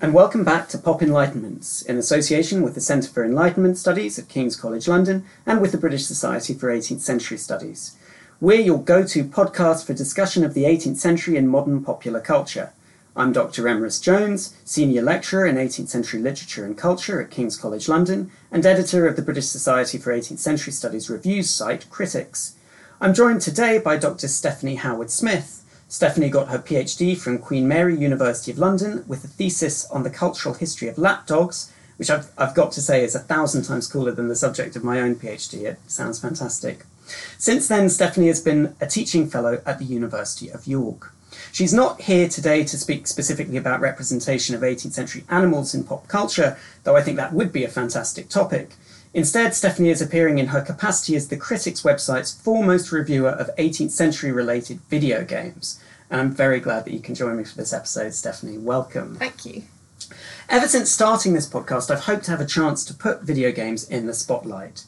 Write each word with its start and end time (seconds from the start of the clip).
and 0.00 0.14
welcome 0.14 0.44
back 0.44 0.68
to 0.68 0.78
Pop 0.78 1.00
Enlightenments 1.00 1.84
in 1.86 1.98
association 1.98 2.62
with 2.62 2.76
the 2.76 2.80
Centre 2.80 3.08
for 3.08 3.24
Enlightenment 3.24 3.76
Studies 3.76 4.16
at 4.16 4.28
King's 4.28 4.54
College 4.54 4.86
London 4.86 5.24
and 5.44 5.60
with 5.60 5.72
the 5.72 5.78
British 5.78 6.06
Society 6.06 6.54
for 6.54 6.68
18th 6.68 7.00
Century 7.00 7.36
Studies. 7.36 7.96
We're 8.40 8.60
your 8.60 8.80
go 8.80 9.04
to 9.04 9.24
podcast 9.24 9.84
for 9.84 9.94
discussion 9.94 10.44
of 10.44 10.54
the 10.54 10.62
18th 10.62 10.98
century 10.98 11.36
in 11.36 11.48
modern 11.48 11.82
popular 11.82 12.20
culture. 12.20 12.72
I'm 13.16 13.32
Dr. 13.32 13.64
Emrys 13.64 14.00
Jones, 14.00 14.56
Senior 14.64 15.02
Lecturer 15.02 15.46
in 15.46 15.56
18th 15.56 15.88
Century 15.88 16.20
Literature 16.20 16.64
and 16.64 16.78
Culture 16.78 17.20
at 17.20 17.32
King's 17.32 17.56
College 17.56 17.88
London 17.88 18.30
and 18.52 18.64
editor 18.64 19.08
of 19.08 19.16
the 19.16 19.22
British 19.22 19.46
Society 19.46 19.98
for 19.98 20.12
18th 20.16 20.38
Century 20.38 20.72
Studies 20.72 21.10
reviews 21.10 21.50
site 21.50 21.90
Criticks. 21.90 22.52
I'm 23.00 23.14
joined 23.14 23.40
today 23.40 23.78
by 23.78 23.96
Dr. 23.96 24.28
Stephanie 24.28 24.76
Howard 24.76 25.10
Smith, 25.10 25.57
Stephanie 25.88 26.28
got 26.28 26.48
her 26.48 26.58
PhD 26.58 27.16
from 27.16 27.38
Queen 27.38 27.66
Mary 27.66 27.96
University 27.96 28.52
of 28.52 28.58
London 28.58 29.04
with 29.08 29.24
a 29.24 29.28
thesis 29.28 29.86
on 29.86 30.02
the 30.02 30.10
cultural 30.10 30.54
history 30.54 30.86
of 30.86 30.98
lapdogs, 30.98 31.72
which 31.96 32.10
I've, 32.10 32.30
I've 32.36 32.54
got 32.54 32.72
to 32.72 32.82
say 32.82 33.02
is 33.02 33.14
a 33.14 33.20
thousand 33.20 33.62
times 33.62 33.88
cooler 33.88 34.12
than 34.12 34.28
the 34.28 34.36
subject 34.36 34.76
of 34.76 34.84
my 34.84 35.00
own 35.00 35.16
PhD. 35.16 35.62
It 35.62 35.78
sounds 35.86 36.20
fantastic. 36.20 36.84
Since 37.38 37.68
then, 37.68 37.88
Stephanie 37.88 38.26
has 38.28 38.40
been 38.40 38.76
a 38.82 38.86
teaching 38.86 39.30
fellow 39.30 39.62
at 39.64 39.78
the 39.78 39.86
University 39.86 40.50
of 40.50 40.66
York. 40.66 41.14
She's 41.52 41.72
not 41.72 42.02
here 42.02 42.28
today 42.28 42.64
to 42.64 42.78
speak 42.78 43.06
specifically 43.06 43.56
about 43.56 43.80
representation 43.80 44.54
of 44.54 44.60
18th 44.60 44.92
century 44.92 45.24
animals 45.30 45.74
in 45.74 45.84
pop 45.84 46.06
culture, 46.06 46.58
though 46.84 46.96
I 46.96 47.02
think 47.02 47.16
that 47.16 47.32
would 47.32 47.50
be 47.50 47.64
a 47.64 47.68
fantastic 47.68 48.28
topic. 48.28 48.74
Instead, 49.14 49.54
Stephanie 49.54 49.90
is 49.90 50.02
appearing 50.02 50.38
in 50.38 50.48
her 50.48 50.60
capacity 50.60 51.16
as 51.16 51.28
the 51.28 51.36
Criticks 51.36 51.82
website's 51.82 52.32
foremost 52.32 52.92
reviewer 52.92 53.30
of 53.30 53.50
18th 53.56 53.90
century 53.90 54.30
related 54.30 54.80
video 54.90 55.24
games. 55.24 55.80
And 56.10 56.20
I'm 56.20 56.30
very 56.30 56.60
glad 56.60 56.84
that 56.84 56.92
you 56.92 57.00
can 57.00 57.14
join 57.14 57.36
me 57.36 57.44
for 57.44 57.56
this 57.56 57.72
episode, 57.72 58.14
Stephanie. 58.14 58.58
Welcome. 58.58 59.16
Thank 59.16 59.44
you. 59.46 59.62
Ever 60.48 60.68
since 60.68 60.90
starting 60.90 61.32
this 61.32 61.48
podcast, 61.48 61.90
I've 61.90 62.04
hoped 62.04 62.24
to 62.24 62.30
have 62.30 62.40
a 62.40 62.46
chance 62.46 62.84
to 62.84 62.94
put 62.94 63.22
video 63.22 63.50
games 63.50 63.88
in 63.88 64.06
the 64.06 64.14
spotlight. 64.14 64.84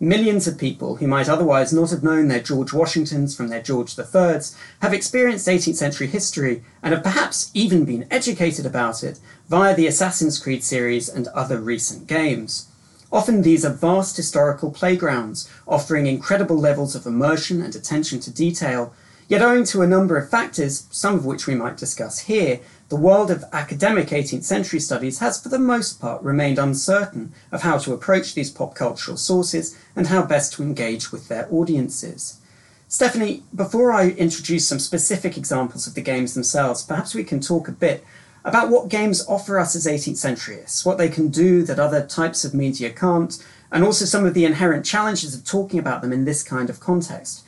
Millions 0.00 0.48
of 0.48 0.58
people 0.58 0.96
who 0.96 1.06
might 1.06 1.28
otherwise 1.28 1.72
not 1.72 1.90
have 1.90 2.02
known 2.02 2.26
their 2.26 2.42
George 2.42 2.72
Washingtons 2.72 3.36
from 3.36 3.48
their 3.48 3.62
George 3.62 3.96
III's 3.96 4.56
have 4.82 4.92
experienced 4.92 5.46
18th 5.46 5.76
century 5.76 6.08
history 6.08 6.64
and 6.82 6.92
have 6.92 7.04
perhaps 7.04 7.50
even 7.54 7.84
been 7.84 8.06
educated 8.10 8.66
about 8.66 9.04
it 9.04 9.20
via 9.48 9.74
the 9.74 9.86
Assassin's 9.86 10.38
Creed 10.40 10.64
series 10.64 11.08
and 11.08 11.28
other 11.28 11.60
recent 11.60 12.08
games. 12.08 12.68
Often 13.12 13.42
these 13.42 13.64
are 13.64 13.72
vast 13.72 14.16
historical 14.16 14.70
playgrounds, 14.70 15.48
offering 15.66 16.06
incredible 16.06 16.58
levels 16.58 16.94
of 16.94 17.06
immersion 17.06 17.62
and 17.62 17.74
attention 17.74 18.20
to 18.20 18.30
detail, 18.30 18.92
yet 19.28 19.42
owing 19.42 19.64
to 19.64 19.82
a 19.82 19.86
number 19.86 20.16
of 20.16 20.28
factors, 20.28 20.86
some 20.90 21.14
of 21.14 21.24
which 21.24 21.46
we 21.46 21.54
might 21.54 21.76
discuss 21.76 22.20
here, 22.20 22.60
the 22.88 22.96
world 22.96 23.30
of 23.30 23.44
academic 23.52 24.08
18th 24.08 24.44
century 24.44 24.78
studies 24.78 25.18
has 25.18 25.40
for 25.40 25.48
the 25.48 25.58
most 25.58 26.00
part 26.00 26.22
remained 26.22 26.58
uncertain 26.58 27.32
of 27.50 27.62
how 27.62 27.78
to 27.78 27.94
approach 27.94 28.34
these 28.34 28.50
pop 28.50 28.74
cultural 28.74 29.16
sources 29.16 29.78
and 29.96 30.08
how 30.08 30.22
best 30.22 30.52
to 30.52 30.62
engage 30.62 31.10
with 31.10 31.28
their 31.28 31.48
audiences. 31.50 32.40
Stephanie, 32.86 33.42
before 33.54 33.92
I 33.92 34.10
introduce 34.10 34.68
some 34.68 34.78
specific 34.78 35.36
examples 35.36 35.86
of 35.86 35.94
the 35.94 36.02
games 36.02 36.34
themselves, 36.34 36.84
perhaps 36.84 37.14
we 37.14 37.24
can 37.24 37.40
talk 37.40 37.66
a 37.66 37.72
bit 37.72 38.04
about 38.44 38.68
what 38.70 38.88
games 38.88 39.26
offer 39.26 39.58
us 39.58 39.74
as 39.74 39.86
18th 39.86 40.14
centuryists, 40.14 40.84
what 40.84 40.98
they 40.98 41.08
can 41.08 41.28
do 41.28 41.62
that 41.64 41.78
other 41.78 42.06
types 42.06 42.44
of 42.44 42.52
media 42.52 42.90
can't, 42.90 43.42
and 43.72 43.82
also 43.82 44.04
some 44.04 44.26
of 44.26 44.34
the 44.34 44.44
inherent 44.44 44.84
challenges 44.84 45.34
of 45.34 45.44
talking 45.44 45.78
about 45.78 46.02
them 46.02 46.12
in 46.12 46.24
this 46.24 46.42
kind 46.42 46.68
of 46.68 46.78
context. 46.78 47.44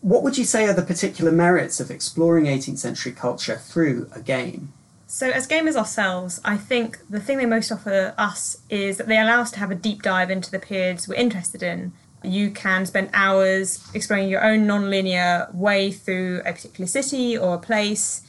What 0.00 0.22
would 0.22 0.36
you 0.36 0.44
say 0.44 0.66
are 0.66 0.72
the 0.72 0.82
particular 0.82 1.30
merits 1.30 1.78
of 1.78 1.90
exploring 1.90 2.46
18th 2.46 2.78
century 2.78 3.12
culture 3.12 3.56
through 3.56 4.08
a 4.12 4.20
game? 4.20 4.72
So, 5.06 5.28
as 5.28 5.48
gamers 5.48 5.76
ourselves, 5.76 6.40
I 6.44 6.56
think 6.56 6.98
the 7.10 7.20
thing 7.20 7.38
they 7.38 7.46
most 7.46 7.72
offer 7.72 8.14
us 8.16 8.58
is 8.70 8.96
that 8.96 9.08
they 9.08 9.18
allow 9.18 9.40
us 9.40 9.50
to 9.52 9.58
have 9.58 9.70
a 9.70 9.74
deep 9.74 10.02
dive 10.02 10.30
into 10.30 10.50
the 10.50 10.60
periods 10.60 11.08
we're 11.08 11.16
interested 11.16 11.62
in. 11.62 11.92
You 12.22 12.50
can 12.50 12.86
spend 12.86 13.10
hours 13.12 13.84
exploring 13.92 14.28
your 14.28 14.44
own 14.44 14.66
non 14.66 14.88
linear 14.88 15.48
way 15.52 15.90
through 15.90 16.42
a 16.44 16.52
particular 16.52 16.86
city 16.86 17.36
or 17.36 17.54
a 17.54 17.58
place 17.58 18.22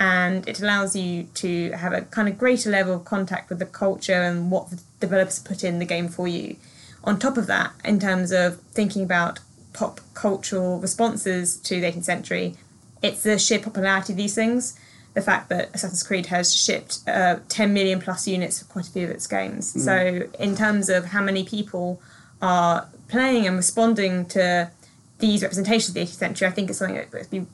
and 0.00 0.48
it 0.48 0.60
allows 0.60 0.94
you 0.94 1.24
to 1.34 1.72
have 1.72 1.92
a 1.92 2.02
kind 2.02 2.28
of 2.28 2.38
greater 2.38 2.70
level 2.70 2.94
of 2.94 3.04
contact 3.04 3.48
with 3.48 3.58
the 3.58 3.66
culture 3.66 4.22
and 4.22 4.50
what 4.50 4.70
the 4.70 4.80
developers 5.00 5.38
put 5.38 5.64
in 5.64 5.78
the 5.78 5.84
game 5.84 6.08
for 6.08 6.28
you. 6.28 6.56
On 7.04 7.18
top 7.18 7.36
of 7.36 7.46
that, 7.46 7.72
in 7.84 7.98
terms 7.98 8.30
of 8.30 8.60
thinking 8.72 9.02
about 9.02 9.40
pop 9.72 10.00
cultural 10.14 10.78
responses 10.78 11.56
to 11.56 11.80
the 11.80 11.86
18th 11.90 12.04
century, 12.04 12.54
it's 13.02 13.22
the 13.22 13.38
sheer 13.38 13.58
popularity 13.58 14.12
of 14.12 14.16
these 14.16 14.34
things. 14.34 14.78
The 15.14 15.22
fact 15.22 15.48
that 15.48 15.70
Assassin's 15.74 16.02
Creed 16.02 16.26
has 16.26 16.54
shipped 16.54 17.00
uh, 17.08 17.38
10 17.48 17.72
million 17.72 18.00
plus 18.00 18.28
units 18.28 18.60
for 18.60 18.66
quite 18.66 18.88
a 18.88 18.90
few 18.90 19.04
of 19.04 19.10
its 19.10 19.26
games. 19.26 19.74
Mm. 19.74 19.80
So, 19.80 20.28
in 20.38 20.54
terms 20.54 20.88
of 20.88 21.06
how 21.06 21.22
many 21.22 21.44
people 21.44 22.00
are 22.40 22.88
playing 23.08 23.46
and 23.46 23.56
responding 23.56 24.26
to 24.26 24.70
these 25.18 25.42
representations 25.42 25.88
of 25.88 25.94
the 25.94 26.02
18th 26.02 26.08
century, 26.08 26.48
I 26.48 26.50
think 26.50 26.70
it's 26.70 26.78
something 26.78 26.96
that 26.96 27.12
would 27.12 27.30
be 27.30 27.46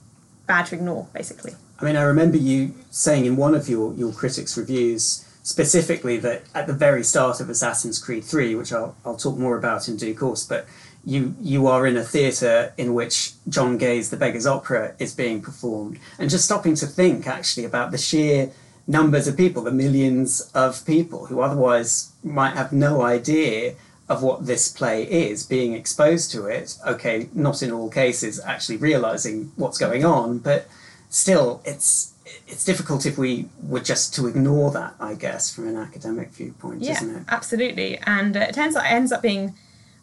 bad 0.47 0.67
to 0.67 0.75
ignore, 0.75 1.09
basically. 1.15 1.55
I 1.81 1.85
mean, 1.85 1.97
I 1.97 2.03
remember 2.03 2.37
you 2.37 2.75
saying 2.91 3.27
in 3.27 3.37
one 3.37 3.55
of 3.55 3.69
your, 3.69 3.95
your 3.95 4.13
Criticks' 4.13 4.57
reviews 4.57 5.25
specifically 5.43 6.17
that 6.19 6.43
at 6.55 6.67
the 6.67 6.73
very 6.73 7.05
start 7.05 7.41
of 7.41 7.51
Assassin's 7.51 7.99
Creed 7.99 8.25
3, 8.25 8.55
which 8.55 8.73
I'll, 8.73 8.97
I'll 9.05 9.17
talk 9.17 9.37
more 9.37 9.59
about 9.59 9.89
in 9.89 9.97
due 9.97 10.15
course, 10.15 10.45
but 10.45 10.67
you 11.07 11.35
you 11.41 11.67
are 11.67 11.87
in 11.87 11.99
a 11.99 12.03
theatre 12.03 12.73
in 12.79 12.95
which 12.95 13.33
John 13.49 13.77
Gay's 13.77 14.09
The 14.09 14.17
Beggar's 14.17 14.47
Opera 14.47 14.95
is 14.99 15.15
being 15.15 15.43
performed, 15.43 15.99
and 16.19 16.31
just 16.31 16.47
stopping 16.47 16.75
to 16.77 16.87
think 16.87 17.27
actually 17.27 17.67
about 17.67 17.91
the 17.91 17.99
sheer 17.99 18.51
numbers 18.87 19.27
of 19.29 19.37
people, 19.37 19.63
the 19.63 19.71
millions 19.71 20.51
of 20.55 20.85
people 20.87 21.27
who 21.27 21.41
otherwise 21.41 22.13
might 22.23 22.55
have 22.55 22.73
no 22.73 23.03
idea 23.03 23.75
of 24.09 24.23
what 24.23 24.47
this 24.47 24.69
play 24.69 25.05
is, 25.05 25.45
being 25.45 25.73
exposed 25.75 26.31
to 26.31 26.47
it. 26.47 26.77
Okay, 26.87 27.29
not 27.35 27.63
in 27.63 27.71
all 27.71 27.91
cases 27.91 28.41
actually 28.41 28.77
realizing 28.77 29.53
what's 29.57 29.79
going 29.79 30.05
on, 30.05 30.39
but 30.39 30.67
still, 31.15 31.63
it's 31.65 32.13
it's 32.47 32.65
difficult 32.65 33.07
if 33.07 33.17
we 33.17 33.49
were 33.63 33.81
just 33.81 34.15
to 34.15 34.27
ignore 34.27 34.71
that, 34.73 34.95
I 34.99 35.15
guess, 35.15 35.55
from 35.55 35.69
an 35.69 35.77
academic 35.77 36.31
viewpoint, 36.31 36.83
yeah, 36.83 36.93
isn't 36.93 37.17
it? 37.17 37.25
Absolutely, 37.29 37.99
and 37.99 38.37
uh, 38.37 38.41
it 38.41 38.59
ends 38.59 38.77
up 38.77 38.85
it 38.85 38.93
ends 38.93 39.13
up 39.13 39.23
being 39.23 39.55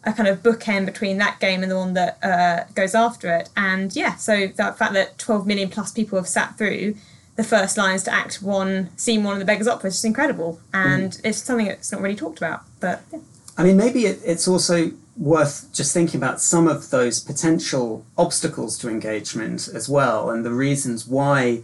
a 0.04 0.12
kind 0.12 0.28
of 0.28 0.42
bookend 0.42 0.86
between 0.86 1.18
that 1.18 1.38
game 1.38 1.62
and 1.62 1.70
the 1.70 1.76
one 1.76 1.94
that 1.94 2.18
uh, 2.24 2.64
goes 2.74 2.94
after 2.94 3.32
it. 3.36 3.50
And 3.56 3.94
yeah, 3.94 4.16
so 4.16 4.48
the 4.48 4.72
fact 4.72 4.94
that 4.94 5.16
12 5.18 5.46
million 5.46 5.68
plus 5.68 5.92
people 5.92 6.18
have 6.18 6.26
sat 6.26 6.58
through 6.58 6.96
the 7.36 7.44
first 7.44 7.78
lines 7.78 8.02
to 8.04 8.12
Act 8.12 8.42
One, 8.42 8.90
Scene 8.96 9.22
One 9.22 9.34
of 9.34 9.38
the 9.38 9.44
Beggar's 9.44 9.68
Opera 9.68 9.88
is 9.88 9.94
just 9.94 10.04
incredible, 10.04 10.60
and 10.72 11.12
mm. 11.12 11.20
it's 11.24 11.38
something 11.38 11.66
that's 11.66 11.92
not 11.92 12.00
really 12.00 12.16
talked 12.16 12.38
about. 12.38 12.62
But 12.80 13.02
yeah. 13.12 13.20
I 13.56 13.64
mean, 13.64 13.76
maybe 13.76 14.06
it, 14.06 14.20
it's 14.24 14.48
also 14.48 14.90
worth 15.16 15.72
just 15.72 15.92
thinking 15.92 16.18
about 16.18 16.40
some 16.40 16.66
of 16.66 16.90
those 16.90 17.20
potential 17.20 18.04
obstacles 18.16 18.78
to 18.78 18.88
engagement 18.88 19.68
as 19.68 19.88
well, 19.88 20.30
and 20.30 20.44
the 20.44 20.50
reasons 20.50 21.06
why 21.06 21.62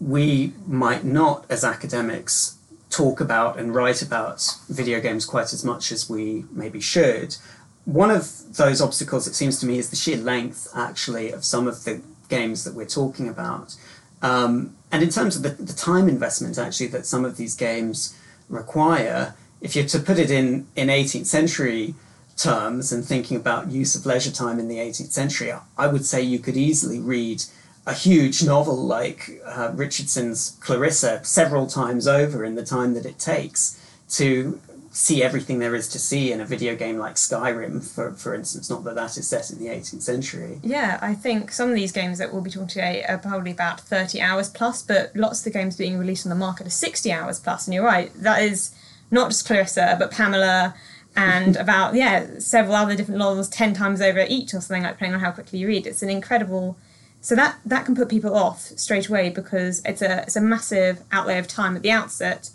we 0.00 0.52
might 0.66 1.04
not, 1.04 1.44
as 1.48 1.64
academics, 1.64 2.58
talk 2.90 3.20
about 3.20 3.58
and 3.58 3.74
write 3.74 4.02
about 4.02 4.56
video 4.68 5.00
games 5.00 5.24
quite 5.24 5.52
as 5.52 5.64
much 5.64 5.92
as 5.92 6.10
we 6.10 6.44
maybe 6.50 6.80
should. 6.80 7.36
One 7.84 8.10
of 8.10 8.56
those 8.56 8.80
obstacles, 8.80 9.26
it 9.26 9.34
seems 9.34 9.58
to 9.60 9.66
me, 9.66 9.78
is 9.78 9.90
the 9.90 9.96
sheer 9.96 10.16
length, 10.16 10.68
actually, 10.74 11.30
of 11.30 11.44
some 11.44 11.66
of 11.66 11.84
the 11.84 12.02
games 12.28 12.64
that 12.64 12.74
we're 12.74 12.86
talking 12.86 13.28
about. 13.28 13.76
Um, 14.20 14.76
and 14.90 15.02
in 15.02 15.08
terms 15.08 15.36
of 15.36 15.42
the, 15.42 15.50
the 15.50 15.72
time 15.72 16.08
investment, 16.08 16.58
actually, 16.58 16.88
that 16.88 17.06
some 17.06 17.24
of 17.24 17.36
these 17.36 17.54
games 17.54 18.16
require, 18.48 19.34
if 19.60 19.74
you're 19.74 19.86
to 19.86 19.98
put 19.98 20.18
it 20.18 20.30
in, 20.30 20.66
in 20.76 20.88
18th 20.88 21.26
century 21.26 21.94
terms 22.36 22.92
and 22.92 23.04
thinking 23.04 23.36
about 23.36 23.70
use 23.70 23.94
of 23.94 24.06
leisure 24.06 24.32
time 24.32 24.58
in 24.58 24.68
the 24.68 24.78
18th 24.78 25.12
century, 25.12 25.52
I 25.76 25.86
would 25.86 26.04
say 26.04 26.22
you 26.22 26.38
could 26.38 26.56
easily 26.56 27.00
read 27.00 27.42
a 27.86 27.94
huge 27.94 28.44
novel 28.44 28.76
like 28.76 29.40
uh, 29.44 29.72
Richardson's 29.74 30.56
Clarissa 30.60 31.24
several 31.24 31.66
times 31.66 32.06
over 32.06 32.44
in 32.44 32.54
the 32.54 32.64
time 32.64 32.94
that 32.94 33.04
it 33.04 33.18
takes 33.18 33.78
to 34.10 34.60
see 34.92 35.22
everything 35.22 35.58
there 35.58 35.74
is 35.74 35.88
to 35.88 35.98
see 35.98 36.32
in 36.32 36.40
a 36.40 36.44
video 36.44 36.76
game 36.76 36.98
like 36.98 37.14
Skyrim, 37.14 37.82
for, 37.82 38.12
for 38.12 38.34
instance. 38.34 38.68
Not 38.68 38.84
that 38.84 38.94
that 38.94 39.16
is 39.16 39.26
set 39.26 39.50
in 39.50 39.58
the 39.58 39.66
18th 39.66 40.02
century. 40.02 40.60
Yeah, 40.62 40.98
I 41.00 41.14
think 41.14 41.50
some 41.50 41.70
of 41.70 41.74
these 41.74 41.92
games 41.92 42.18
that 42.18 42.32
we'll 42.32 42.42
be 42.42 42.50
talking 42.50 42.68
today 42.68 43.02
are 43.08 43.16
probably 43.16 43.52
about 43.52 43.80
30 43.80 44.20
hours 44.20 44.50
plus, 44.50 44.82
but 44.82 45.10
lots 45.16 45.40
of 45.40 45.44
the 45.44 45.58
games 45.58 45.76
being 45.76 45.98
released 45.98 46.26
on 46.26 46.30
the 46.30 46.36
market 46.36 46.66
are 46.66 46.70
60 46.70 47.10
hours 47.10 47.40
plus. 47.40 47.66
And 47.66 47.74
you're 47.74 47.84
right, 47.84 48.12
that 48.16 48.42
is 48.42 48.74
not 49.10 49.30
just 49.30 49.46
Clarissa, 49.46 49.96
but 49.98 50.10
Pamela 50.10 50.74
and 51.14 51.56
about 51.56 51.94
yeah 51.94 52.38
several 52.38 52.74
other 52.74 52.96
different 52.96 53.18
novels 53.18 53.48
ten 53.48 53.74
times 53.74 54.00
over 54.00 54.24
each 54.28 54.54
or 54.54 54.60
something 54.60 54.82
like 54.82 54.94
depending 54.94 55.14
on 55.14 55.20
how 55.20 55.30
quickly 55.30 55.58
you 55.58 55.66
read. 55.66 55.86
It's 55.86 56.02
an 56.02 56.10
incredible 56.10 56.76
so 57.20 57.36
that 57.36 57.56
that 57.64 57.84
can 57.84 57.94
put 57.94 58.08
people 58.08 58.34
off 58.34 58.60
straight 58.76 59.08
away 59.08 59.30
because 59.30 59.80
it's 59.84 60.02
a 60.02 60.22
it's 60.22 60.36
a 60.36 60.40
massive 60.40 61.02
outlay 61.12 61.38
of 61.38 61.46
time 61.46 61.76
at 61.76 61.82
the 61.82 61.90
outset. 61.90 62.50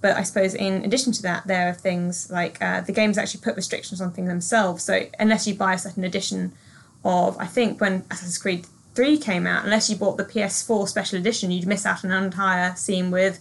But 0.00 0.16
I 0.16 0.22
suppose 0.22 0.54
in 0.54 0.84
addition 0.84 1.12
to 1.12 1.22
that 1.22 1.46
there 1.46 1.68
are 1.68 1.74
things 1.74 2.30
like 2.30 2.60
uh, 2.62 2.80
the 2.80 2.92
games 2.92 3.18
actually 3.18 3.40
put 3.40 3.56
restrictions 3.56 4.00
on 4.00 4.12
things 4.12 4.28
themselves. 4.28 4.84
So 4.84 5.06
unless 5.18 5.46
you 5.46 5.54
buy 5.54 5.74
a 5.74 5.78
certain 5.78 6.04
edition 6.04 6.52
of 7.04 7.36
I 7.38 7.46
think 7.46 7.80
when 7.80 8.04
Assassin's 8.10 8.38
Creed 8.38 8.66
3 8.94 9.18
came 9.18 9.46
out 9.46 9.64
unless 9.64 9.88
you 9.90 9.96
bought 9.96 10.18
the 10.18 10.24
PS4 10.24 10.86
special 10.86 11.18
edition 11.18 11.50
you'd 11.50 11.66
miss 11.66 11.86
out 11.86 12.04
on 12.04 12.12
an 12.12 12.24
entire 12.24 12.76
scene 12.76 13.10
with 13.10 13.40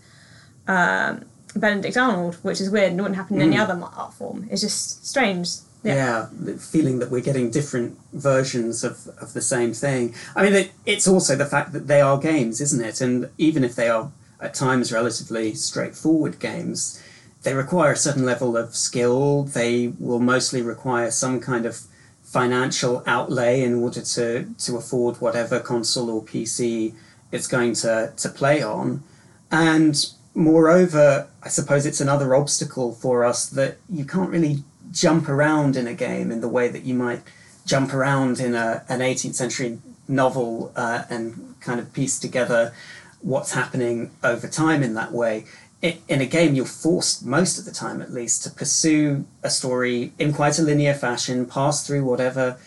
um, 0.67 1.25
Benedict 1.56 1.98
Arnold, 1.98 2.36
which 2.44 2.62
is 2.62 2.69
weird 2.69 2.92
and 2.92 3.01
wouldn't 3.01 3.18
happen 3.18 3.38
in 3.38 3.42
any 3.42 3.57
mm. 3.57 3.62
other 3.62 3.80
art 3.95 4.13
form. 4.13 4.48
It's 4.50 4.62
just 4.62 5.06
strange. 5.06 5.50
Yeah. 5.83 5.95
yeah. 5.95 6.27
the 6.31 6.57
feeling 6.57 7.00
that 7.00 7.09
we're 7.09 7.21
getting 7.21 7.50
different 7.50 7.98
versions 8.13 8.83
of, 8.83 9.07
of 9.19 9.33
the 9.33 9.42
same 9.42 9.74
thing. 9.74 10.13
I 10.36 10.44
mean, 10.44 10.53
it, 10.53 10.71
it's 10.86 11.07
also 11.07 11.36
the 11.36 11.45
fact 11.45 11.74
that 11.74 11.88
they 11.88 12.01
are 12.01 12.18
games, 12.18 12.62
isn't 12.62 12.83
it? 12.83 13.01
And 13.01 13.30
even 13.38 13.63
if 13.63 13.75
they 13.75 13.89
are 13.89 14.12
at 14.39 14.53
times 14.53 14.92
relatively 14.92 15.53
straightforward 15.53 16.39
games, 16.39 17.01
they 17.44 17.53
require 17.53 17.94
a 17.94 17.98
certain 17.98 18.25
level 18.25 18.56
of 18.56 18.75
skill. 18.75 19.44
They 19.44 19.94
will 20.00 20.19
mostly 20.19 20.62
require 20.62 21.09
some 21.09 21.39
kind 21.39 21.65
of 21.65 21.81
financial 22.24 23.03
outlay 23.07 23.62
in 23.62 23.75
order 23.75 24.01
to, 24.01 24.48
to 24.57 24.77
afford 24.77 25.19
whatever 25.19 25.59
console 25.59 26.09
or 26.09 26.24
PC 26.24 26.94
it's 27.31 27.48
going 27.48 27.74
to, 27.74 28.13
to 28.15 28.30
play 28.30 28.62
on. 28.62 29.03
And 29.51 30.06
moreover, 30.33 31.27
I 31.43 31.49
suppose 31.49 31.85
it's 31.85 32.01
another 32.01 32.35
obstacle 32.35 32.93
for 32.93 33.23
us 33.23 33.47
that 33.49 33.77
you 33.89 34.05
can't 34.05 34.29
really 34.29 34.63
jump 34.91 35.29
around 35.29 35.75
in 35.75 35.87
a 35.87 35.93
game 35.93 36.31
in 36.31 36.41
the 36.41 36.47
way 36.47 36.67
that 36.67 36.83
you 36.83 36.93
might 36.93 37.21
jump 37.65 37.93
around 37.93 38.39
in 38.39 38.55
a, 38.55 38.83
an 38.89 38.99
18th 38.99 39.35
century 39.35 39.79
novel 40.07 40.71
uh, 40.75 41.03
and 41.09 41.55
kind 41.61 41.79
of 41.79 41.93
piece 41.93 42.19
together 42.19 42.73
what's 43.21 43.53
happening 43.53 44.11
over 44.23 44.47
time 44.47 44.83
in 44.83 44.93
that 44.95 45.11
way. 45.11 45.45
in 45.81 46.21
a 46.21 46.25
game, 46.25 46.53
you're 46.55 46.65
forced, 46.65 47.25
most 47.25 47.57
of 47.57 47.65
the 47.65 47.71
time 47.71 48.01
at 48.01 48.11
least, 48.11 48.43
to 48.43 48.49
pursue 48.49 49.25
a 49.43 49.49
story 49.49 50.11
in 50.19 50.33
quite 50.33 50.59
a 50.59 50.61
linear 50.61 50.93
fashion, 50.93 51.45
pass 51.45 51.85
through 51.85 52.03
whatever 52.03 52.57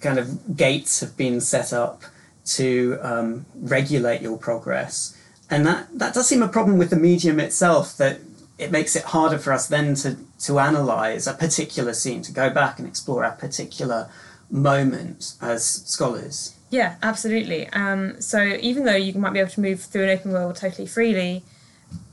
kind 0.00 0.18
of 0.18 0.56
gates 0.56 1.00
have 1.00 1.16
been 1.16 1.40
set 1.40 1.72
up 1.72 2.02
to 2.44 2.98
um, 3.02 3.46
regulate 3.54 4.22
your 4.22 4.38
progress. 4.38 5.16
And 5.50 5.66
that, 5.66 5.98
that 5.98 6.14
does 6.14 6.28
seem 6.28 6.42
a 6.42 6.48
problem 6.48 6.78
with 6.78 6.90
the 6.90 6.96
medium 6.96 7.40
itself, 7.40 7.96
that 7.96 8.20
it 8.56 8.70
makes 8.70 8.94
it 8.94 9.04
harder 9.04 9.38
for 9.38 9.52
us 9.52 9.66
then 9.66 9.94
to, 9.96 10.16
to 10.40 10.58
analyze 10.58 11.26
a 11.26 11.34
particular 11.34 11.92
scene, 11.92 12.22
to 12.22 12.32
go 12.32 12.50
back 12.50 12.78
and 12.78 12.86
explore 12.86 13.24
a 13.24 13.32
particular 13.32 14.08
moment 14.50 15.34
as 15.40 15.64
scholars. 15.64 16.54
Yeah, 16.70 16.96
absolutely. 17.02 17.68
Um, 17.70 18.20
so 18.20 18.42
even 18.60 18.84
though 18.84 18.94
you 18.94 19.12
might 19.14 19.32
be 19.32 19.40
able 19.40 19.50
to 19.50 19.60
move 19.60 19.80
through 19.80 20.04
an 20.04 20.10
open 20.10 20.32
world 20.32 20.56
totally 20.56 20.86
freely, 20.86 21.42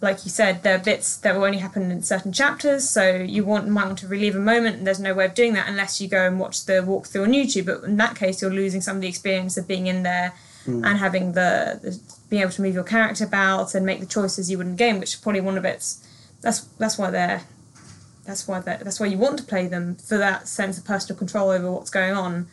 like 0.01 0.25
you 0.25 0.31
said, 0.31 0.63
there 0.63 0.75
are 0.75 0.83
bits 0.83 1.17
that 1.17 1.35
will 1.35 1.43
only 1.43 1.59
happen 1.59 1.91
in 1.91 2.01
certain 2.01 2.31
chapters. 2.31 2.89
So 2.89 3.15
you 3.15 3.45
want 3.45 3.67
might 3.67 3.85
want 3.85 3.99
to 3.99 4.07
relive 4.07 4.35
a 4.35 4.39
moment, 4.39 4.77
and 4.77 4.87
there's 4.87 4.99
no 4.99 5.13
way 5.13 5.25
of 5.25 5.35
doing 5.35 5.53
that 5.53 5.67
unless 5.67 6.01
you 6.01 6.07
go 6.07 6.25
and 6.25 6.39
watch 6.39 6.65
the 6.65 6.73
walkthrough 6.73 7.23
on 7.23 7.33
YouTube. 7.33 7.65
But 7.65 7.83
in 7.83 7.97
that 7.97 8.15
case, 8.15 8.41
you're 8.41 8.51
losing 8.51 8.81
some 8.81 8.95
of 8.95 9.01
the 9.01 9.07
experience 9.07 9.57
of 9.57 9.67
being 9.67 9.87
in 9.87 10.03
there 10.03 10.33
mm. 10.65 10.85
and 10.85 10.97
having 10.97 11.33
the, 11.33 11.79
the, 11.81 11.99
being 12.29 12.41
able 12.41 12.51
to 12.51 12.61
move 12.61 12.75
your 12.75 12.83
character 12.83 13.23
about 13.23 13.73
and 13.73 13.85
make 13.85 13.99
the 13.99 14.05
choices 14.05 14.51
you 14.51 14.57
would 14.57 14.67
in 14.67 14.75
game, 14.75 14.99
which 14.99 15.13
is 15.13 15.19
probably 15.19 15.41
one 15.41 15.57
of 15.57 15.65
its. 15.65 16.05
That's 16.41 16.61
that's 16.61 16.97
why 16.97 17.11
they're. 17.11 17.43
That's 18.25 18.47
why 18.47 18.59
that's 18.59 18.99
why 18.99 19.05
you 19.05 19.17
want 19.17 19.37
to 19.39 19.45
play 19.45 19.67
them 19.67 19.95
for 19.95 20.17
that 20.17 20.47
sense 20.49 20.77
of 20.77 20.83
personal 20.83 21.17
control 21.17 21.49
over 21.49 21.71
what's 21.71 21.89
going 21.89 22.13
on. 22.13 22.47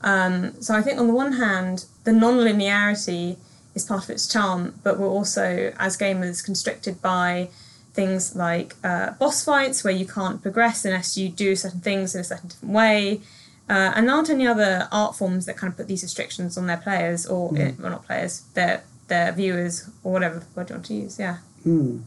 Um, 0.00 0.60
so 0.62 0.74
I 0.74 0.82
think 0.82 1.00
on 1.00 1.08
the 1.08 1.14
one 1.14 1.32
hand, 1.32 1.86
the 2.04 2.12
non-linearity 2.12 3.36
is 3.74 3.84
part 3.84 4.04
of 4.04 4.10
its 4.10 4.26
charm, 4.28 4.78
but 4.84 4.98
we're 4.98 5.08
also, 5.08 5.72
as 5.78 5.96
gamers, 5.96 6.44
constricted 6.44 7.02
by 7.02 7.48
things 7.92 8.36
like 8.36 8.76
uh, 8.84 9.12
boss 9.12 9.44
fights 9.44 9.82
where 9.82 9.92
you 9.92 10.06
can't 10.06 10.42
progress 10.42 10.84
unless 10.84 11.16
you 11.16 11.28
do 11.28 11.56
certain 11.56 11.80
things 11.80 12.14
in 12.14 12.20
a 12.20 12.24
certain 12.24 12.48
different 12.48 12.74
way. 12.74 13.20
Uh, 13.68 13.92
and 13.96 14.06
there 14.06 14.14
aren't 14.14 14.30
any 14.30 14.46
other 14.46 14.86
art 14.92 15.16
forms 15.16 15.46
that 15.46 15.56
kind 15.56 15.72
of 15.72 15.76
put 15.76 15.88
these 15.88 16.02
restrictions 16.02 16.56
on 16.56 16.66
their 16.66 16.76
players 16.76 17.26
or 17.26 17.50
mm. 17.50 17.78
well, 17.80 17.90
not 17.90 18.06
players, 18.06 18.42
their 18.54 18.84
their 19.08 19.32
viewers 19.32 19.88
or 20.02 20.12
whatever 20.12 20.42
word 20.54 20.70
you 20.70 20.74
want 20.74 20.86
to 20.86 20.94
use. 20.94 21.18
Yeah. 21.18 21.38
Mm. 21.66 22.02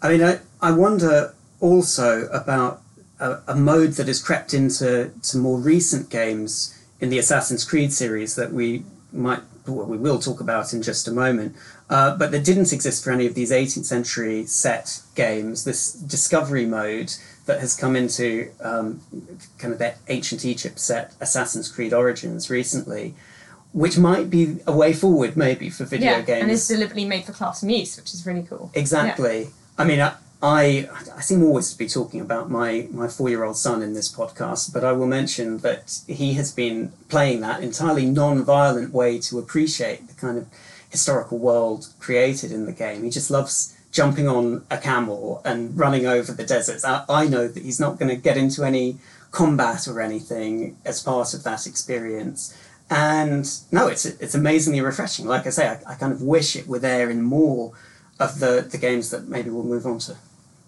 I 0.00 0.08
mean, 0.08 0.22
I, 0.22 0.40
I 0.60 0.72
wonder 0.72 1.34
also 1.60 2.26
about 2.28 2.82
a, 3.20 3.38
a, 3.48 3.54
mode 3.54 3.92
that 3.92 4.08
has 4.08 4.20
crept 4.20 4.52
into 4.52 5.12
to 5.22 5.38
more 5.38 5.58
recent 5.58 6.10
games 6.10 6.76
in 7.00 7.08
the 7.08 7.18
Assassin's 7.18 7.64
Creed 7.64 7.92
series 7.92 8.34
that 8.34 8.52
we 8.52 8.84
might 9.12 9.42
well, 9.66 9.86
we 9.86 9.96
will 9.96 10.18
talk 10.18 10.40
about 10.40 10.72
in 10.72 10.82
just 10.82 11.06
a 11.06 11.12
moment, 11.12 11.54
uh, 11.88 12.16
but 12.16 12.30
that 12.32 12.44
didn't 12.44 12.72
exist 12.72 13.04
for 13.04 13.12
any 13.12 13.26
of 13.26 13.34
these 13.34 13.52
18th 13.52 13.84
century 13.84 14.44
set 14.46 15.00
games. 15.14 15.64
This 15.64 15.92
discovery 15.92 16.66
mode 16.66 17.14
that 17.46 17.60
has 17.60 17.76
come 17.76 17.96
into 17.96 18.50
um, 18.60 19.00
kind 19.58 19.72
of 19.72 19.78
that 19.78 19.98
ancient 20.08 20.44
Egypt 20.44 20.78
set 20.78 21.14
Assassin's 21.20 21.68
Creed 21.68 21.92
Origins 21.92 22.50
recently, 22.50 23.14
which 23.72 23.98
might 23.98 24.28
be 24.28 24.58
a 24.66 24.72
way 24.72 24.92
forward 24.92 25.36
maybe 25.36 25.70
for 25.70 25.84
video 25.84 26.12
yeah, 26.12 26.20
games. 26.20 26.42
and 26.42 26.50
it's 26.50 26.68
deliberately 26.68 27.04
made 27.04 27.24
for 27.24 27.32
classroom 27.32 27.70
use, 27.70 27.96
which 27.96 28.12
is 28.12 28.26
really 28.26 28.42
cool. 28.42 28.70
Exactly. 28.74 29.42
Yeah. 29.42 29.48
I 29.78 29.84
mean, 29.84 30.00
I, 30.00 30.14
I, 30.42 30.88
I 31.16 31.20
seem 31.20 31.42
always 31.42 31.72
to 31.72 31.78
be 31.78 31.88
talking 31.88 32.20
about 32.20 32.50
my, 32.50 32.88
my 32.90 33.08
four 33.08 33.28
year 33.28 33.44
old 33.44 33.56
son 33.56 33.80
in 33.80 33.94
this 33.94 34.14
podcast, 34.14 34.74
but 34.74 34.84
I 34.84 34.92
will 34.92 35.06
mention 35.06 35.58
that 35.58 36.00
he 36.06 36.34
has 36.34 36.52
been 36.52 36.92
playing 37.08 37.40
that 37.40 37.62
entirely 37.62 38.06
non 38.06 38.44
violent 38.44 38.92
way 38.92 39.18
to 39.20 39.38
appreciate 39.38 40.08
the 40.08 40.14
kind 40.14 40.36
of 40.36 40.48
historical 40.90 41.38
world 41.38 41.88
created 41.98 42.52
in 42.52 42.66
the 42.66 42.72
game. 42.72 43.04
He 43.04 43.10
just 43.10 43.30
loves 43.30 43.76
jumping 43.92 44.28
on 44.28 44.64
a 44.70 44.78
camel 44.78 45.40
and 45.44 45.78
running 45.78 46.06
over 46.06 46.32
the 46.32 46.44
deserts. 46.44 46.84
I, 46.84 47.04
I 47.08 47.28
know 47.28 47.46
that 47.46 47.62
he's 47.62 47.78
not 47.78 47.98
going 47.98 48.08
to 48.08 48.20
get 48.20 48.36
into 48.36 48.64
any 48.64 48.98
combat 49.30 49.88
or 49.88 50.00
anything 50.00 50.76
as 50.84 51.02
part 51.02 51.34
of 51.34 51.44
that 51.44 51.66
experience. 51.66 52.56
And 52.92 53.50
no, 53.72 53.88
it's 53.88 54.04
it's 54.04 54.34
amazingly 54.34 54.82
refreshing. 54.82 55.26
Like 55.26 55.46
I 55.46 55.50
say, 55.50 55.66
I, 55.66 55.92
I 55.92 55.94
kind 55.94 56.12
of 56.12 56.20
wish 56.20 56.56
it 56.56 56.68
were 56.68 56.78
there 56.78 57.08
in 57.08 57.22
more 57.22 57.72
of 58.20 58.38
the, 58.38 58.66
the 58.70 58.76
games 58.76 59.10
that 59.10 59.28
maybe 59.28 59.48
we'll 59.48 59.64
move 59.64 59.86
on 59.86 59.98
to 60.00 60.16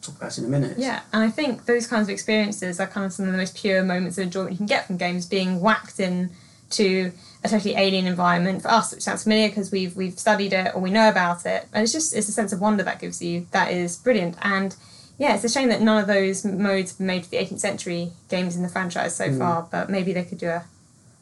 talk 0.00 0.16
about 0.16 0.38
in 0.38 0.46
a 0.46 0.48
minute. 0.48 0.78
Yeah, 0.78 1.02
and 1.12 1.22
I 1.22 1.28
think 1.28 1.66
those 1.66 1.86
kinds 1.86 2.08
of 2.08 2.12
experiences 2.12 2.80
are 2.80 2.86
kind 2.86 3.04
of 3.04 3.12
some 3.12 3.26
of 3.26 3.32
the 3.32 3.36
most 3.36 3.54
pure 3.54 3.82
moments 3.82 4.16
of 4.16 4.24
enjoyment 4.24 4.52
you 4.52 4.56
can 4.56 4.66
get 4.66 4.86
from 4.86 4.96
games, 4.96 5.26
being 5.26 5.60
whacked 5.60 6.00
in 6.00 6.30
to 6.70 7.12
a 7.44 7.48
totally 7.48 7.74
alien 7.74 8.06
environment 8.06 8.62
for 8.62 8.68
us, 8.68 8.94
which 8.94 9.02
sounds 9.02 9.24
familiar 9.24 9.48
because 9.48 9.70
we've 9.70 9.94
we've 9.94 10.18
studied 10.18 10.54
it 10.54 10.74
or 10.74 10.80
we 10.80 10.90
know 10.90 11.10
about 11.10 11.44
it, 11.44 11.68
and 11.74 11.82
it's 11.82 11.92
just 11.92 12.16
it's 12.16 12.28
a 12.30 12.32
sense 12.32 12.54
of 12.54 12.60
wonder 12.62 12.82
that 12.82 13.00
gives 13.00 13.20
you 13.20 13.46
that 13.50 13.70
is 13.70 13.96
brilliant. 13.96 14.36
And 14.40 14.74
yeah, 15.18 15.34
it's 15.34 15.44
a 15.44 15.50
shame 15.50 15.68
that 15.68 15.82
none 15.82 16.00
of 16.00 16.06
those 16.06 16.42
modes 16.42 16.92
have 16.92 16.98
been 16.98 17.06
made 17.06 17.24
for 17.24 17.30
the 17.30 17.36
18th 17.36 17.60
century 17.60 18.12
games 18.30 18.56
in 18.56 18.62
the 18.62 18.68
franchise 18.70 19.14
so 19.14 19.28
mm. 19.28 19.38
far, 19.38 19.68
but 19.70 19.90
maybe 19.90 20.14
they 20.14 20.24
could 20.24 20.38
do 20.38 20.48
a 20.48 20.64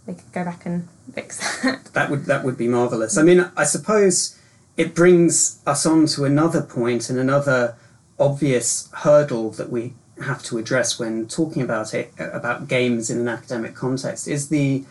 they 0.07 0.15
could 0.15 0.33
go 0.33 0.45
back 0.45 0.67
and 0.67 0.89
fix 1.15 1.63
that. 1.63 1.85
That 1.93 2.11
would 2.11 2.27
that 2.27 2.45
would 2.45 2.57
be 2.57 2.69
marvelous. 2.69 3.17
I 3.17 3.23
mean, 3.23 3.51
I 3.57 3.65
suppose 3.65 4.39
it 4.77 4.95
brings 4.95 5.61
us 5.67 5.85
on 5.87 6.07
to 6.07 6.25
another 6.25 6.63
point 6.63 7.11
and 7.11 7.19
another 7.19 7.77
obvious 8.19 8.89
hurdle 8.93 9.51
that 9.53 9.71
we 9.71 9.95
have 10.23 10.43
to 10.45 10.59
address 10.59 10.99
when 10.99 11.27
talking 11.27 11.63
about 11.63 11.95
it 11.95 12.13
about 12.19 12.69
games 12.69 13.11
in 13.11 13.19
an 13.19 13.29
academic 13.29 13.75
context 13.75 14.29
is 14.29 14.49
the 14.49 14.85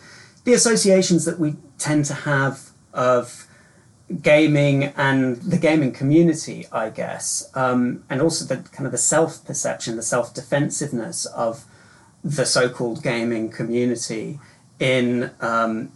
the 0.44 0.54
associations 0.54 1.26
that 1.26 1.40
we 1.40 1.56
tend 1.78 2.06
to 2.06 2.14
have 2.14 2.72
of 2.94 3.48
gaming 4.22 4.86
and 4.98 5.38
the 5.38 5.58
gaming 5.58 5.92
community, 5.92 6.68
I 6.72 6.90
guess, 6.90 7.50
um, 7.56 8.04
and 8.10 8.22
also 8.22 8.44
the 8.46 8.68
kind 8.70 8.86
of 8.86 8.92
the 8.92 8.98
self 8.98 9.44
perception, 9.46 9.96
the 9.96 10.02
self 10.02 10.34
defensiveness 10.34 11.26
of 11.26 11.66
the 12.24 12.46
so 12.46 12.70
called 12.70 13.02
gaming 13.02 13.50
community 13.50 14.40
in 14.82 15.30
um, 15.40 15.92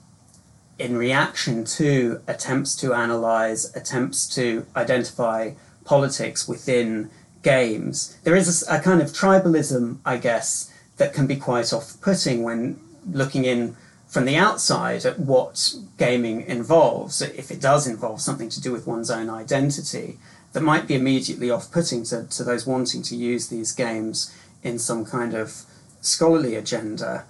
in 0.77 0.96
reaction 0.96 1.65
to 1.65 2.22
attempts 2.27 2.75
to 2.75 2.94
analyze, 2.94 3.75
attempts 3.75 4.27
to 4.36 4.65
identify 4.75 5.51
politics 5.84 6.48
within 6.48 7.10
games. 7.42 8.18
There 8.24 8.36
is 8.36 8.68
a, 8.68 8.75
a 8.75 8.80
kind 8.80 9.01
of 9.01 9.10
tribalism, 9.10 9.98
I 10.06 10.18
guess, 10.18 10.72
that 10.98 11.13
can 11.13 11.27
be 11.27 11.36
quite 11.36 11.74
off 11.74 12.00
putting 12.01 12.44
when 12.44 12.80
looking 13.12 13.46
in 13.46 13.75
from 14.08 14.25
the 14.25 14.38
outside 14.38 15.06
at 15.06 15.20
what 15.20 15.74
gaming 15.98 16.42
involves, 16.42 17.22
if 17.22 17.51
it 17.51 17.60
does 17.60 17.88
involve 17.88 18.22
something 18.22 18.50
to 18.50 18.62
do 18.62 18.72
with 18.72 18.88
one's 18.88 19.10
own 19.10 19.30
identity, 19.30 20.20
that 20.54 20.62
might 20.62 20.88
be 20.88 20.96
immediately 20.96 21.50
off 21.50 21.72
putting 21.72 22.04
to, 22.04 22.24
to 22.25 22.44
those 22.44 22.65
wanting 22.65 23.01
to 23.01 23.15
use 23.15 23.48
these 23.48 23.72
games 23.72 24.34
in 24.63 24.80
some 24.80 25.06
kind 25.06 25.34
of 25.34 25.63
scholarly 26.01 26.56
agenda. 26.56 27.25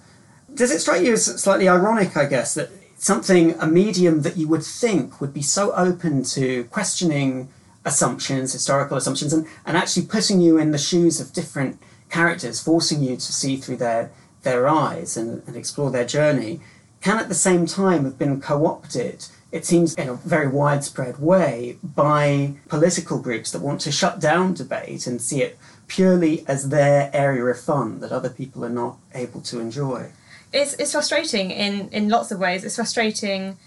Does 0.56 0.70
it 0.70 0.80
strike 0.80 1.02
you 1.02 1.12
as 1.12 1.26
slightly 1.26 1.68
ironic, 1.68 2.16
I 2.16 2.24
guess, 2.24 2.54
that 2.54 2.70
something, 2.96 3.52
a 3.60 3.66
medium 3.66 4.22
that 4.22 4.38
you 4.38 4.48
would 4.48 4.62
think 4.62 5.20
would 5.20 5.34
be 5.34 5.42
so 5.42 5.70
open 5.72 6.22
to 6.22 6.64
questioning 6.64 7.50
assumptions, 7.84 8.54
historical 8.54 8.96
assumptions, 8.96 9.34
and, 9.34 9.46
and 9.66 9.76
actually 9.76 10.06
putting 10.06 10.40
you 10.40 10.56
in 10.56 10.70
the 10.70 10.78
shoes 10.78 11.20
of 11.20 11.34
different 11.34 11.78
characters, 12.08 12.62
forcing 12.62 13.02
you 13.02 13.16
to 13.16 13.32
see 13.34 13.58
through 13.58 13.76
their, 13.76 14.10
their 14.44 14.66
eyes 14.66 15.14
and, 15.14 15.42
and 15.46 15.56
explore 15.56 15.90
their 15.90 16.06
journey, 16.06 16.60
can 17.02 17.18
at 17.18 17.28
the 17.28 17.34
same 17.34 17.66
time 17.66 18.04
have 18.04 18.18
been 18.18 18.40
co 18.40 18.64
opted, 18.64 19.26
it 19.52 19.66
seems 19.66 19.94
in 19.96 20.08
a 20.08 20.14
very 20.14 20.48
widespread 20.48 21.18
way, 21.18 21.76
by 21.82 22.54
political 22.66 23.18
groups 23.18 23.50
that 23.50 23.60
want 23.60 23.82
to 23.82 23.92
shut 23.92 24.20
down 24.20 24.54
debate 24.54 25.06
and 25.06 25.20
see 25.20 25.42
it 25.42 25.58
purely 25.86 26.48
as 26.48 26.70
their 26.70 27.10
area 27.12 27.44
of 27.44 27.60
fun 27.60 28.00
that 28.00 28.10
other 28.10 28.30
people 28.30 28.64
are 28.64 28.70
not 28.70 28.96
able 29.14 29.42
to 29.42 29.60
enjoy. 29.60 30.10
It's, 30.52 30.74
it's 30.74 30.92
frustrating 30.92 31.50
in, 31.50 31.88
in 31.90 32.08
lots 32.08 32.30
of 32.30 32.38
ways. 32.38 32.64
It's 32.64 32.76
frustrating 32.76 33.58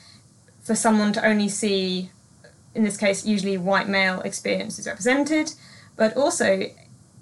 for 0.62 0.76
someone 0.76 1.14
to 1.14 1.26
only 1.26 1.50
see 1.50 2.10
in 2.76 2.84
this 2.84 2.98
case, 2.98 3.26
usually 3.26 3.58
white 3.58 3.88
male 3.88 4.22
experiences 4.22 4.88
represented, 4.88 5.54
but 5.96 6.16
also 6.16 6.70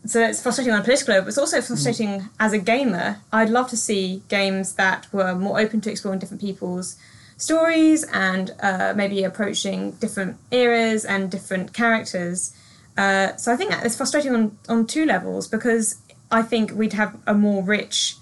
so 0.06 0.22
it's 0.22 0.42
frustrating 0.42 0.72
on 0.72 0.80
a 0.80 0.84
political 0.84 1.16
level, 1.16 1.26
but 1.26 1.30
it's 1.30 1.38
also 1.38 1.62
frustrating 1.62 2.22
mm. 2.22 2.30
as 2.40 2.54
a 2.54 2.60
gamer. 2.60 3.18
I'd 3.34 3.50
love 3.50 3.70
to 3.70 3.78
see 3.78 4.22
games 4.30 4.74
that 4.74 5.12
were 5.12 5.36
more 5.36 5.60
open 5.60 5.82
to 5.82 5.92
exploring 5.92 6.20
different 6.20 6.40
people's 6.40 6.96
stories 7.36 8.06
and 8.14 8.54
uh, 8.62 8.94
maybe 8.96 9.24
approaching 9.24 9.92
different 9.94 10.38
eras 10.50 11.04
and 11.04 11.30
different 11.30 11.74
characters. 11.74 12.56
Uh, 12.96 13.36
so 13.36 13.52
I 13.52 13.58
think 13.58 13.74
it's 13.84 13.98
frustrating 13.98 14.34
on, 14.34 14.58
on 14.70 14.88
two 14.88 15.06
levels 15.06 15.46
because 15.48 15.98
I 16.32 16.42
think 16.42 16.72
we'd 16.72 16.94
have 16.94 17.18
a 17.28 17.34
more 17.34 17.62
rich 17.62 18.16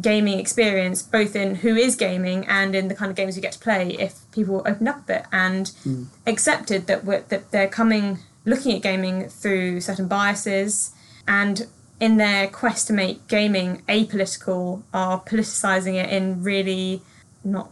gaming 0.00 0.38
experience, 0.38 1.02
both 1.02 1.34
in 1.34 1.56
who 1.56 1.74
is 1.74 1.96
gaming 1.96 2.46
and 2.46 2.74
in 2.74 2.88
the 2.88 2.94
kind 2.94 3.10
of 3.10 3.16
games 3.16 3.36
we 3.36 3.42
get 3.42 3.52
to 3.52 3.58
play, 3.58 3.96
if 3.98 4.30
people 4.32 4.62
opened 4.66 4.88
up 4.88 4.98
a 4.98 5.02
bit 5.02 5.24
and 5.32 5.66
mm. 5.84 6.06
accepted 6.26 6.86
that 6.86 7.04
that 7.28 7.50
they're 7.50 7.68
coming 7.68 8.18
looking 8.44 8.74
at 8.74 8.82
gaming 8.82 9.28
through 9.28 9.80
certain 9.80 10.08
biases 10.08 10.92
and 11.26 11.66
in 12.00 12.16
their 12.16 12.46
quest 12.48 12.86
to 12.86 12.92
make 12.92 13.26
gaming 13.28 13.82
apolitical 13.88 14.82
are 14.94 15.20
politicizing 15.20 15.94
it 15.94 16.10
in 16.10 16.42
really 16.42 17.02
not 17.44 17.70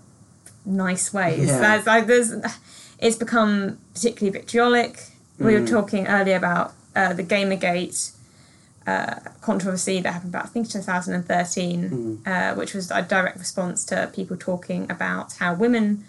nice 0.64 1.12
ways. 1.14 1.49
Yeah. 1.49 1.61
There's, 1.61 1.87
like, 1.87 2.06
there's, 2.06 2.32
it's 2.99 3.16
become 3.16 3.78
particularly 3.94 4.38
vitriolic. 4.38 5.04
We 5.38 5.54
were 5.54 5.61
mm. 5.61 5.70
talking 5.70 6.06
earlier 6.08 6.37
about 6.37 6.73
uh, 6.94 7.12
the 7.12 7.23
Gamergate 7.23 8.15
uh, 8.87 9.16
controversy 9.40 10.00
that 10.00 10.12
happened 10.12 10.33
about 10.33 10.45
I 10.45 10.49
think 10.49 10.71
2013, 10.71 11.90
mm. 11.90 12.26
uh, 12.26 12.55
which 12.55 12.75
was 12.75 12.90
a 12.90 13.02
direct 13.02 13.38
response 13.38 13.85
to 13.87 14.11
people 14.14 14.37
talking 14.37 14.90
about 14.90 15.35
how 15.35 15.55
women 15.55 16.05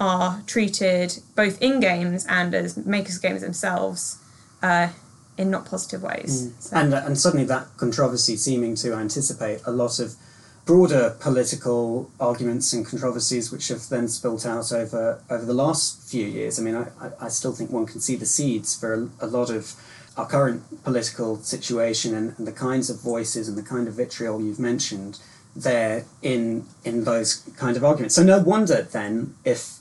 are 0.00 0.42
treated 0.46 1.18
both 1.36 1.60
in 1.60 1.78
games 1.80 2.26
and 2.28 2.54
as 2.54 2.76
makers 2.76 3.16
of 3.16 3.22
games 3.22 3.42
themselves 3.42 4.18
uh, 4.62 4.88
in 5.36 5.50
not 5.50 5.66
positive 5.66 6.02
ways. 6.02 6.48
Mm. 6.48 6.62
So. 6.62 6.76
And 6.76 6.94
and 6.94 7.18
suddenly 7.18 7.44
that 7.46 7.66
controversy 7.76 8.36
seeming 8.36 8.74
to 8.76 8.94
anticipate 8.94 9.60
a 9.66 9.70
lot 9.70 9.98
of 9.98 10.14
broader 10.64 11.16
political 11.18 12.08
arguments 12.20 12.72
and 12.72 12.86
controversies 12.86 13.50
which 13.50 13.68
have 13.68 13.88
then 13.88 14.06
spilt 14.08 14.46
out 14.46 14.72
over 14.72 15.20
over 15.28 15.44
the 15.44 15.54
last 15.54 16.08
few 16.08 16.26
years. 16.26 16.58
I 16.58 16.62
mean, 16.62 16.76
I, 16.76 16.86
I 17.20 17.28
still 17.28 17.52
think 17.52 17.70
one 17.70 17.86
can 17.86 18.00
see 18.00 18.16
the 18.16 18.26
seeds 18.26 18.78
for 18.78 18.94
a, 18.94 19.26
a 19.26 19.26
lot 19.26 19.50
of 19.50 19.74
our 20.16 20.26
current 20.26 20.84
political 20.84 21.36
situation 21.36 22.14
and, 22.14 22.34
and, 22.38 22.46
the 22.46 22.52
kinds 22.52 22.90
of 22.90 23.00
voices 23.00 23.48
and 23.48 23.56
the 23.56 23.62
kind 23.62 23.88
of 23.88 23.94
vitriol 23.94 24.42
you've 24.42 24.60
mentioned 24.60 25.18
there 25.54 26.04
in 26.22 26.66
in 26.84 27.04
those 27.04 27.48
kind 27.56 27.76
of 27.76 27.84
arguments. 27.84 28.14
So 28.14 28.22
no 28.22 28.38
wonder 28.38 28.82
then 28.82 29.34
if 29.44 29.78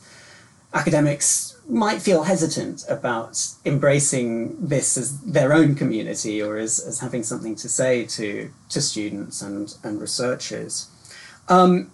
academics 0.74 1.58
might 1.68 2.02
feel 2.02 2.24
hesitant 2.24 2.84
about 2.90 3.46
embracing 3.66 4.56
this 4.68 4.98
as 4.98 5.20
their 5.22 5.54
own 5.54 5.76
community 5.76 6.42
or 6.42 6.58
as, 6.58 6.80
as 6.80 7.00
having 7.00 7.24
something 7.24 7.56
to 7.56 7.70
say 7.70 8.06
to 8.06 8.52
to 8.70 8.82
students 8.82 9.42
and 9.42 9.76
and 9.84 10.00
researchers. 10.00 10.90
Um, 11.50 11.92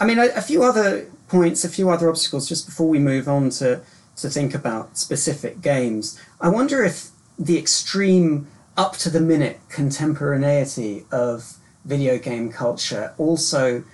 I 0.00 0.06
mean, 0.06 0.18
a, 0.18 0.26
a 0.34 0.40
few 0.40 0.64
other 0.64 1.06
points, 1.28 1.64
a 1.64 1.68
few 1.68 1.90
other 1.90 2.08
obstacles 2.08 2.48
just 2.48 2.66
before 2.66 2.88
we 2.88 2.98
move 2.98 3.28
on 3.28 3.50
to 3.50 3.82
to 4.16 4.28
think 4.28 4.54
about 4.54 4.98
specific 4.98 5.62
games. 5.62 6.20
I 6.40 6.48
wonder 6.48 6.84
if 6.84 7.11
the 7.38 7.58
extreme 7.58 8.46
up 8.76 8.96
to 8.96 9.10
the 9.10 9.20
minute 9.20 9.60
contemporaneity 9.68 11.04
of 11.10 11.56
video 11.84 12.18
game 12.18 12.50
culture 12.50 13.12
also 13.18 13.84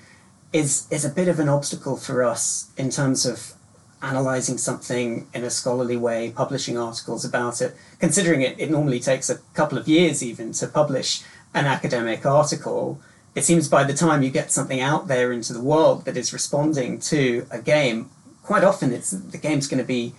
is 0.53 0.87
is 0.91 1.05
a 1.05 1.11
bit 1.11 1.29
of 1.29 1.39
an 1.39 1.49
obstacle 1.49 1.97
for 1.97 2.23
us 2.23 2.71
in 2.77 2.91
terms 2.91 3.27
of 3.27 3.55
analyzing 4.03 4.57
something 4.57 5.27
in 5.35 5.43
a 5.45 5.51
scholarly 5.51 5.97
way, 5.97 6.31
publishing 6.31 6.79
articles 6.79 7.25
about 7.25 7.61
it, 7.61 7.75
considering 7.99 8.43
it, 8.43 8.59
it 8.59 8.71
normally 8.71 9.01
takes 9.01 9.29
a 9.29 9.39
couple 9.55 9.77
of 9.77 9.89
years 9.89 10.23
even 10.23 10.53
to 10.53 10.67
publish 10.69 11.23
an 11.53 11.67
academic 11.67 12.25
article. 12.25 13.01
It 13.35 13.45
seems 13.45 13.69
by 13.69 13.85
the 13.85 13.95
time 13.95 14.23
you 14.23 14.31
get 14.31 14.53
something 14.53 14.81
out 14.81 15.09
there 15.09 15.33
into 15.33 15.53
the 15.53 15.63
world 15.63 16.05
that 16.05 16.17
is 16.17 16.33
responding 16.33 17.01
to 17.01 17.47
a 17.51 17.61
game, 17.61 18.11
quite 18.43 18.65
often 18.65 18.93
it's 18.93 19.11
the 19.11 19.39
game's 19.39 19.69
going 19.69 19.83
to 19.83 19.87
be 19.87 20.15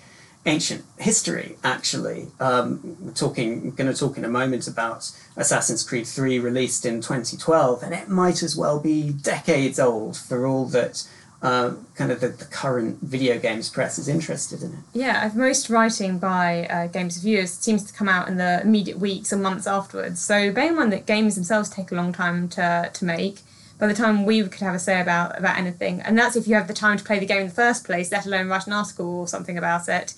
ancient 0.46 0.86
history, 0.98 1.58
actually. 1.63 2.27
Um, 2.39 2.98
we're 3.00 3.12
talking, 3.12 3.72
going 3.72 3.91
to 3.91 3.98
talk 3.98 4.17
in 4.17 4.25
a 4.25 4.29
moment 4.29 4.67
about 4.67 5.12
Assassin's 5.36 5.84
Creed 5.84 6.08
3 6.08 6.39
released 6.39 6.86
in 6.86 7.01
2012, 7.01 7.84
and 7.84 7.93
it 7.93 8.10
might 8.10 8.41
as 8.41 8.55
well 8.55 8.79
be 8.79 9.12
decades 9.12 9.79
old 9.79 10.17
for 10.17 10.46
all 10.46 10.65
that 10.67 11.08
uh, 11.41 11.74
kind 11.96 12.12
of 12.12 12.19
the, 12.19 12.27
the, 12.27 12.46
current 12.46 13.00
video 13.01 13.39
games 13.39 13.69
press 13.69 13.98
is 13.98 14.10
interested 14.10 14.62
in 14.62 14.74
it. 14.74 14.79
Yeah, 14.93 15.31
most 15.34 15.69
writing 15.69 16.19
by 16.19 16.65
uh, 16.65 16.88
games 16.88 17.15
reviewers 17.15 17.53
seems 17.53 17.84
to 17.84 17.93
come 17.93 18.10
out 18.10 18.27
in 18.27 18.36
the 18.36 18.60
immediate 18.62 19.00
weeks 19.00 19.31
or 19.31 19.38
months 19.38 19.65
afterwards. 19.65 20.19
So 20.19 20.51
bear 20.51 20.67
in 20.67 20.75
mind 20.75 20.91
that 20.91 21.05
games 21.05 21.36
themselves 21.36 21.69
take 21.69 21.93
a 21.93 21.96
long 21.96 22.12
time 22.12 22.50
to, 22.50 22.89
to 22.93 23.05
make. 23.05 23.39
By 23.79 23.88
the 23.88 23.93
time 23.93 24.25
we 24.25 24.43
could 24.43 24.62
have 24.62 24.75
a 24.75 24.79
say 24.79 25.00
about, 25.00 25.38
about 25.38 25.57
anything, 25.57 26.01
and 26.01 26.17
that's 26.17 26.36
if 26.36 26.48
you 26.48 26.55
have 26.55 26.67
the 26.67 26.74
time 26.74 26.98
to 26.98 27.03
play 27.03 27.17
the 27.17 27.25
game 27.25 27.41
in 27.41 27.48
the 27.48 27.53
first 27.53 27.86
place, 27.86 28.12
let 28.12 28.25
alone 28.25 28.50
write 28.50 28.67
an 28.67 28.74
article 28.74 29.21
or 29.21 29.27
something 29.27 29.57
about 29.57 29.88
it. 29.88 30.13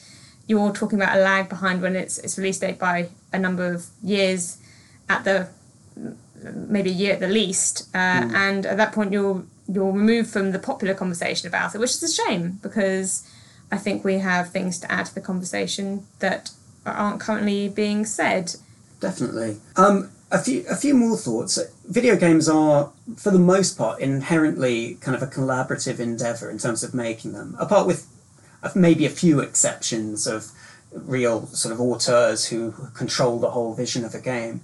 You're 0.47 0.73
talking 0.73 0.99
about 0.99 1.15
a 1.15 1.21
lag 1.21 1.47
behind 1.47 1.81
when 1.81 1.95
it's 1.95 2.17
its 2.17 2.37
release 2.37 2.59
date 2.59 2.79
by 2.79 3.09
a 3.31 3.39
number 3.39 3.71
of 3.71 3.85
years 4.03 4.57
at 5.07 5.23
the 5.23 5.47
maybe 6.43 6.89
a 6.89 6.93
year 6.93 7.13
at 7.13 7.19
the 7.19 7.27
least. 7.27 7.87
Uh, 7.93 8.21
mm. 8.21 8.33
and 8.33 8.65
at 8.65 8.77
that 8.77 8.91
point 8.91 9.11
you're 9.11 9.43
you're 9.67 9.91
removed 9.91 10.29
from 10.29 10.51
the 10.51 10.59
popular 10.59 10.93
conversation 10.93 11.47
about 11.47 11.73
it 11.73 11.77
which 11.77 11.91
is 11.91 12.03
a 12.03 12.11
shame 12.11 12.59
because 12.61 13.25
I 13.71 13.77
think 13.77 14.03
we 14.03 14.17
have 14.17 14.49
things 14.49 14.79
to 14.79 14.91
add 14.91 15.05
to 15.05 15.15
the 15.15 15.21
conversation 15.21 16.05
that 16.19 16.51
aren't 16.85 17.21
currently 17.21 17.69
being 17.69 18.05
said. 18.05 18.55
Definitely. 18.99 19.57
Um, 19.77 20.11
a 20.31 20.39
few 20.39 20.65
a 20.69 20.75
few 20.75 20.93
more 20.93 21.17
thoughts 21.17 21.59
video 21.85 22.15
games 22.15 22.47
are 22.47 22.91
for 23.17 23.31
the 23.31 23.39
most 23.39 23.77
part 23.77 23.99
inherently 23.99 24.95
kind 25.01 25.15
of 25.15 25.21
a 25.21 25.27
collaborative 25.27 25.99
endeavor 25.99 26.49
in 26.49 26.57
terms 26.57 26.83
of 26.83 26.93
making 26.93 27.33
them 27.33 27.55
apart 27.59 27.85
with 27.85 28.07
uh, 28.63 28.69
maybe 28.75 29.05
a 29.05 29.09
few 29.09 29.39
exceptions 29.39 30.27
of 30.27 30.51
real 30.91 31.47
sort 31.47 31.73
of 31.73 31.79
auteurs 31.79 32.47
who 32.47 32.71
control 32.93 33.39
the 33.39 33.51
whole 33.51 33.73
vision 33.73 34.03
of 34.03 34.13
a 34.13 34.19
game. 34.19 34.61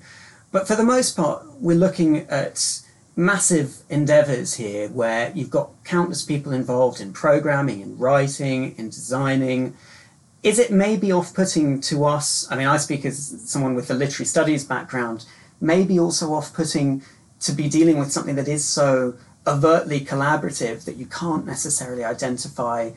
But 0.52 0.68
for 0.68 0.76
the 0.76 0.84
most 0.84 1.16
part, 1.16 1.46
we're 1.60 1.78
looking 1.78 2.20
at 2.30 2.82
massive 3.16 3.78
endeavors 3.90 4.56
here 4.56 4.90
where 4.90 5.32
you've 5.34 5.50
got 5.50 5.72
countless 5.84 6.24
people 6.24 6.52
involved 6.52 7.02
in 7.02 7.14
programming, 7.14 7.82
in 7.82 7.98
writing, 7.98 8.76
in 8.78 8.90
designing. 8.90 9.74
Is 10.44 10.60
it 10.60 10.72
maybe 10.72 11.12
off 11.12 11.34
putting 11.34 11.82
to 11.82 12.06
us? 12.06 12.48
I 12.52 12.58
mean, 12.58 12.68
I 12.68 12.78
speak 12.78 13.06
as 13.06 13.42
someone 13.50 13.76
with 13.76 13.90
a 13.90 13.94
literary 13.94 14.28
studies 14.28 14.64
background, 14.64 15.26
maybe 15.60 16.00
also 16.00 16.34
off 16.34 16.54
putting 16.54 17.04
to 17.40 17.52
be 17.52 17.70
dealing 17.70 17.98
with 17.98 18.12
something 18.12 18.36
that 18.36 18.48
is 18.48 18.66
so 18.66 19.16
overtly 19.46 20.00
collaborative 20.00 20.86
that 20.86 20.98
you 20.98 21.06
can't 21.06 21.46
necessarily 21.46 22.04
identify 22.04 22.92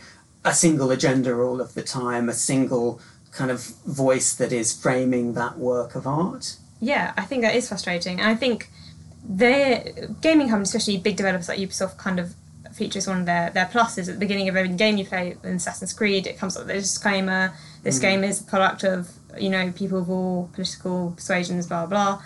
a 0.44 0.54
single 0.54 0.90
agenda 0.90 1.34
all 1.36 1.60
of 1.60 1.74
the 1.74 1.82
time, 1.82 2.28
a 2.28 2.32
single 2.32 3.00
kind 3.30 3.50
of 3.50 3.66
voice 3.86 4.34
that 4.34 4.52
is 4.52 4.72
framing 4.72 5.34
that 5.34 5.58
work 5.58 5.94
of 5.94 6.06
art. 6.06 6.56
Yeah, 6.80 7.12
I 7.16 7.22
think 7.22 7.42
that 7.42 7.54
is 7.54 7.68
frustrating. 7.68 8.18
And 8.18 8.28
I 8.28 8.34
think 8.34 8.70
their 9.22 9.84
gaming 10.22 10.48
companies, 10.48 10.74
especially 10.74 10.96
big 10.96 11.16
developers 11.16 11.48
like 11.48 11.58
Ubisoft, 11.58 11.98
kind 11.98 12.18
of 12.18 12.34
features 12.72 13.06
one 13.06 13.20
of 13.20 13.26
their, 13.26 13.50
their 13.50 13.66
pluses 13.66 14.08
at 14.08 14.14
the 14.14 14.18
beginning 14.18 14.48
of 14.48 14.56
every 14.56 14.74
game 14.74 14.96
you 14.96 15.04
play 15.04 15.36
in 15.44 15.56
Assassin's 15.56 15.92
Creed. 15.92 16.26
It 16.26 16.38
comes 16.38 16.56
up 16.56 16.66
with 16.66 16.76
a 16.76 16.80
disclaimer 16.80 17.52
this 17.82 17.98
mm. 17.98 18.02
game 18.02 18.24
is 18.24 18.40
a 18.40 18.44
product 18.44 18.84
of, 18.84 19.10
you 19.38 19.48
know, 19.48 19.72
people 19.72 19.98
of 19.98 20.10
all 20.10 20.50
political 20.52 21.12
persuasions, 21.16 21.66
blah, 21.66 21.86
blah. 21.86 22.22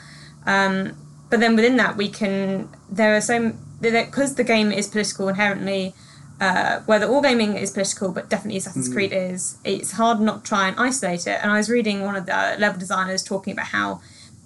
Um, 0.46 0.96
but 1.30 1.40
then 1.40 1.56
within 1.56 1.76
that, 1.76 1.96
we 1.96 2.08
can, 2.08 2.68
there 2.90 3.16
are 3.16 3.20
so, 3.20 3.54
because 3.80 4.34
the 4.36 4.44
game 4.44 4.70
is 4.70 4.86
political 4.88 5.28
inherently, 5.28 5.94
uh, 6.40 6.80
whether 6.80 7.06
all 7.06 7.22
gaming 7.22 7.56
is 7.56 7.70
political, 7.70 8.12
but 8.12 8.28
definitely 8.28 8.58
Assassin's 8.58 8.88
mm. 8.88 8.92
Creed 8.92 9.12
is, 9.12 9.58
it's 9.64 9.92
hard 9.92 10.20
not 10.20 10.44
to 10.44 10.48
try 10.48 10.68
and 10.68 10.78
isolate 10.78 11.26
it. 11.26 11.38
And 11.42 11.50
I 11.50 11.56
was 11.56 11.70
reading 11.70 12.02
one 12.02 12.16
of 12.16 12.26
the 12.26 12.56
level 12.58 12.78
designers 12.78 13.22
talking 13.22 13.52
about 13.52 13.66
how, 13.66 14.00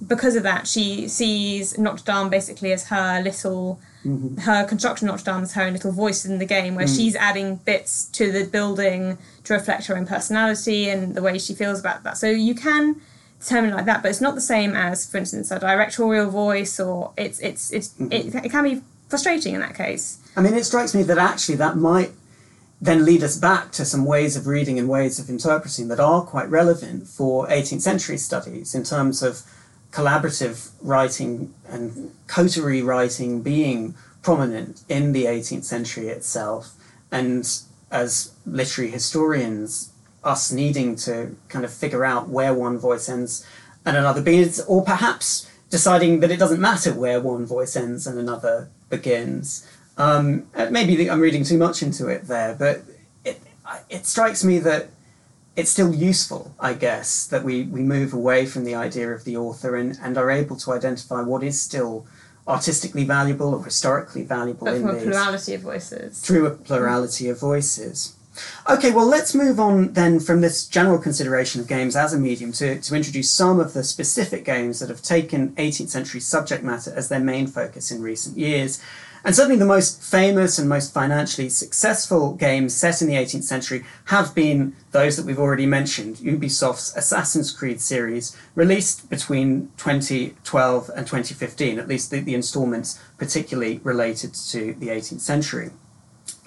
because 0.07 0.37
of 0.37 0.45
that, 0.45 0.67
she 0.69 1.09
sees 1.09 1.77
Notre 1.77 2.05
Dame 2.05 2.29
basically 2.31 2.73
as 2.73 2.89
her 2.89 3.21
little, 3.23 3.81
mm-hmm. 4.05 4.37
her 4.43 4.65
construction 4.65 5.09
Notre 5.09 5.25
Dame 5.25 5.43
as 5.43 5.55
her 5.55 5.63
own 5.63 5.73
little 5.73 5.93
voice 5.93 6.25
in 6.25 6.39
the 6.39 6.47
game, 6.47 6.75
where 6.75 6.87
mm. 6.87 6.97
she's 6.97 7.17
adding 7.17 7.57
bits 7.57 8.05
to 8.13 8.31
the 8.31 8.45
building 8.45 9.19
to 9.45 9.55
reflect 9.55 9.87
her 9.87 9.97
own 9.97 10.07
personality 10.07 10.89
and 10.89 11.15
the 11.15 11.23
way 11.23 11.39
she 11.39 11.55
feels 11.55 11.81
about 11.81 12.05
that. 12.05 12.17
So 12.17 12.29
you 12.29 12.55
can 12.55 13.01
determine 13.41 13.73
like 13.73 13.85
that, 13.87 14.03
but 14.03 14.11
it's 14.11 14.21
not 14.21 14.35
the 14.35 14.41
same 14.41 14.75
as, 14.75 15.09
for 15.09 15.19
instance, 15.19 15.51
a 15.51 15.59
directorial 15.59 16.31
voice, 16.31 16.79
or 16.81 17.13
it's 17.17 17.39
it's 17.41 17.73
it's 17.73 17.89
mm-hmm. 17.91 18.13
it, 18.13 18.47
it 18.47 18.51
can 18.51 18.65
be 18.65 18.83
frustrating 19.09 19.55
in 19.55 19.61
that 19.61 19.75
case. 19.75 20.19
I 20.37 20.41
mean, 20.41 20.55
it 20.55 20.65
strikes 20.65 20.95
me 20.95 21.03
that 21.05 21.19
actually 21.19 21.57
that 21.57 21.77
might 21.77 22.13
then 22.81 23.05
lead 23.05 23.25
us 23.25 23.37
back 23.37 23.73
to 23.73 23.85
some 23.85 24.05
ways 24.05 24.37
of 24.37 24.47
reading 24.47 24.79
and 24.79 24.89
ways 24.89 25.19
of 25.19 25.29
interpreting 25.29 25.89
that 25.89 25.99
are 25.99 26.23
quite 26.23 26.49
relevant 26.49 27.09
for 27.09 27.47
18th 27.49 27.81
century 27.81 28.17
studies 28.17 28.75
in 28.75 28.85
terms 28.85 29.23
of 29.23 29.43
collaborative 29.91 30.71
writing 30.81 31.53
and 31.69 32.15
coterie 32.29 32.83
writing 32.83 33.43
being 33.43 33.95
prominent 34.23 34.83
in 34.89 35.13
the 35.13 35.25
18th 35.25 35.65
century 35.65 36.09
itself. 36.09 36.75
And 37.11 37.49
as 37.91 38.33
literary 38.47 38.91
historians, 38.91 39.93
us 40.29 40.53
needing 40.53 40.95
to 40.97 41.35
kind 41.49 41.65
of 41.65 41.73
figure 41.73 42.05
out 42.05 42.29
where 42.29 42.53
one 42.55 42.79
voice 42.79 43.09
ends 43.09 43.45
and 43.85 43.97
another 43.97 44.23
begins, 44.23 44.61
or 44.67 44.85
perhaps 44.85 45.51
deciding 45.71 46.21
that 46.21 46.31
it 46.31 46.39
doesn't 46.39 46.61
matter 46.61 46.93
where 46.93 47.21
one 47.21 47.47
voice 47.47 47.75
ends 47.77 48.07
and 48.07 48.19
another 48.19 48.69
begins. 48.91 49.67
Um, 49.97 50.47
uh, 50.55 50.69
maybe 50.71 51.11
I'm 51.11 51.21
reading 51.21 51.45
too 51.45 51.59
much 51.59 51.83
into 51.83 52.09
it 52.09 52.27
there, 52.29 52.55
but 52.55 52.83
it, 53.25 53.41
it 53.91 54.07
strikes 54.07 54.45
me 54.45 54.59
that 54.61 54.89
it's 55.57 55.71
still 55.71 55.93
useful, 55.93 56.55
I 56.61 56.75
guess, 56.75 57.27
that 57.27 57.43
we, 57.43 57.65
we 57.65 57.81
move 57.81 58.13
away 58.13 58.47
from 58.47 58.65
the 58.65 58.75
idea 58.77 59.11
of 59.11 59.25
the 59.25 59.37
author 59.37 59.75
and, 59.75 59.99
and 60.03 60.17
are 60.17 60.31
able 60.31 60.57
to 60.57 60.73
identify 60.73 61.21
what 61.23 61.43
is 61.43 61.61
still 61.61 62.07
artistically 62.47 63.05
valuable 63.05 63.55
or 63.55 63.65
historically 63.65 64.23
valuable 64.23 64.67
But 64.67 64.77
in 64.77 64.83
from 64.83 64.91
a 64.91 64.95
these 64.95 65.03
plurality 65.05 65.55
of 65.55 65.61
voices. 65.63 66.21
through 66.21 66.47
a 66.47 66.51
plurality 66.53 67.29
of 67.29 67.41
voices. 67.41 68.15
Okay, 68.69 68.91
well, 68.91 69.07
let's 69.07 69.35
move 69.35 69.59
on 69.59 69.93
then 69.95 70.21
from 70.21 70.41
this 70.41 70.67
general 70.67 70.99
consideration 70.99 71.61
of 71.61 71.67
games 71.67 71.97
as 71.97 72.13
a 72.13 72.19
medium 72.19 72.53
to, 72.53 72.81
to 72.81 72.95
introduce 72.95 73.31
some 73.31 73.61
of 73.61 73.73
the 73.73 73.85
specific 73.85 74.45
games 74.45 74.81
that 74.81 74.89
have 74.89 75.03
taken 75.03 75.55
18th 75.57 75.89
century 75.89 76.21
subject 76.21 76.63
matter 76.63 76.93
as 76.95 77.09
their 77.09 77.21
main 77.21 77.47
focus 77.47 77.91
in 77.91 78.03
recent 78.03 78.37
years. 78.37 78.83
And 79.25 79.35
certainly 79.35 79.59
the 79.59 79.67
most 79.67 80.03
famous 80.03 80.59
and 80.59 80.69
most 80.69 80.95
financially 80.95 81.49
successful 81.49 82.35
games 82.35 82.75
set 82.75 83.03
in 83.03 83.09
the 83.09 83.15
18th 83.15 83.45
century 83.45 83.85
have 84.07 84.35
been 84.35 84.77
those 84.93 85.17
that 85.17 85.27
we've 85.27 85.39
already 85.39 85.67
mentioned 85.67 86.17
Ubisoft's 86.17 86.97
Assassin's 86.97 87.51
Creed 87.51 87.81
series, 87.81 88.37
released 88.55 89.11
between 89.11 89.71
2012 89.77 90.91
and 90.95 91.07
2015, 91.07 91.79
at 91.79 91.89
least 91.89 92.11
the, 92.11 92.21
the 92.21 92.35
installments 92.35 93.01
particularly 93.19 93.81
related 93.83 94.35
to 94.35 94.75
the 94.75 94.89
18th 94.89 95.21
century. 95.21 95.71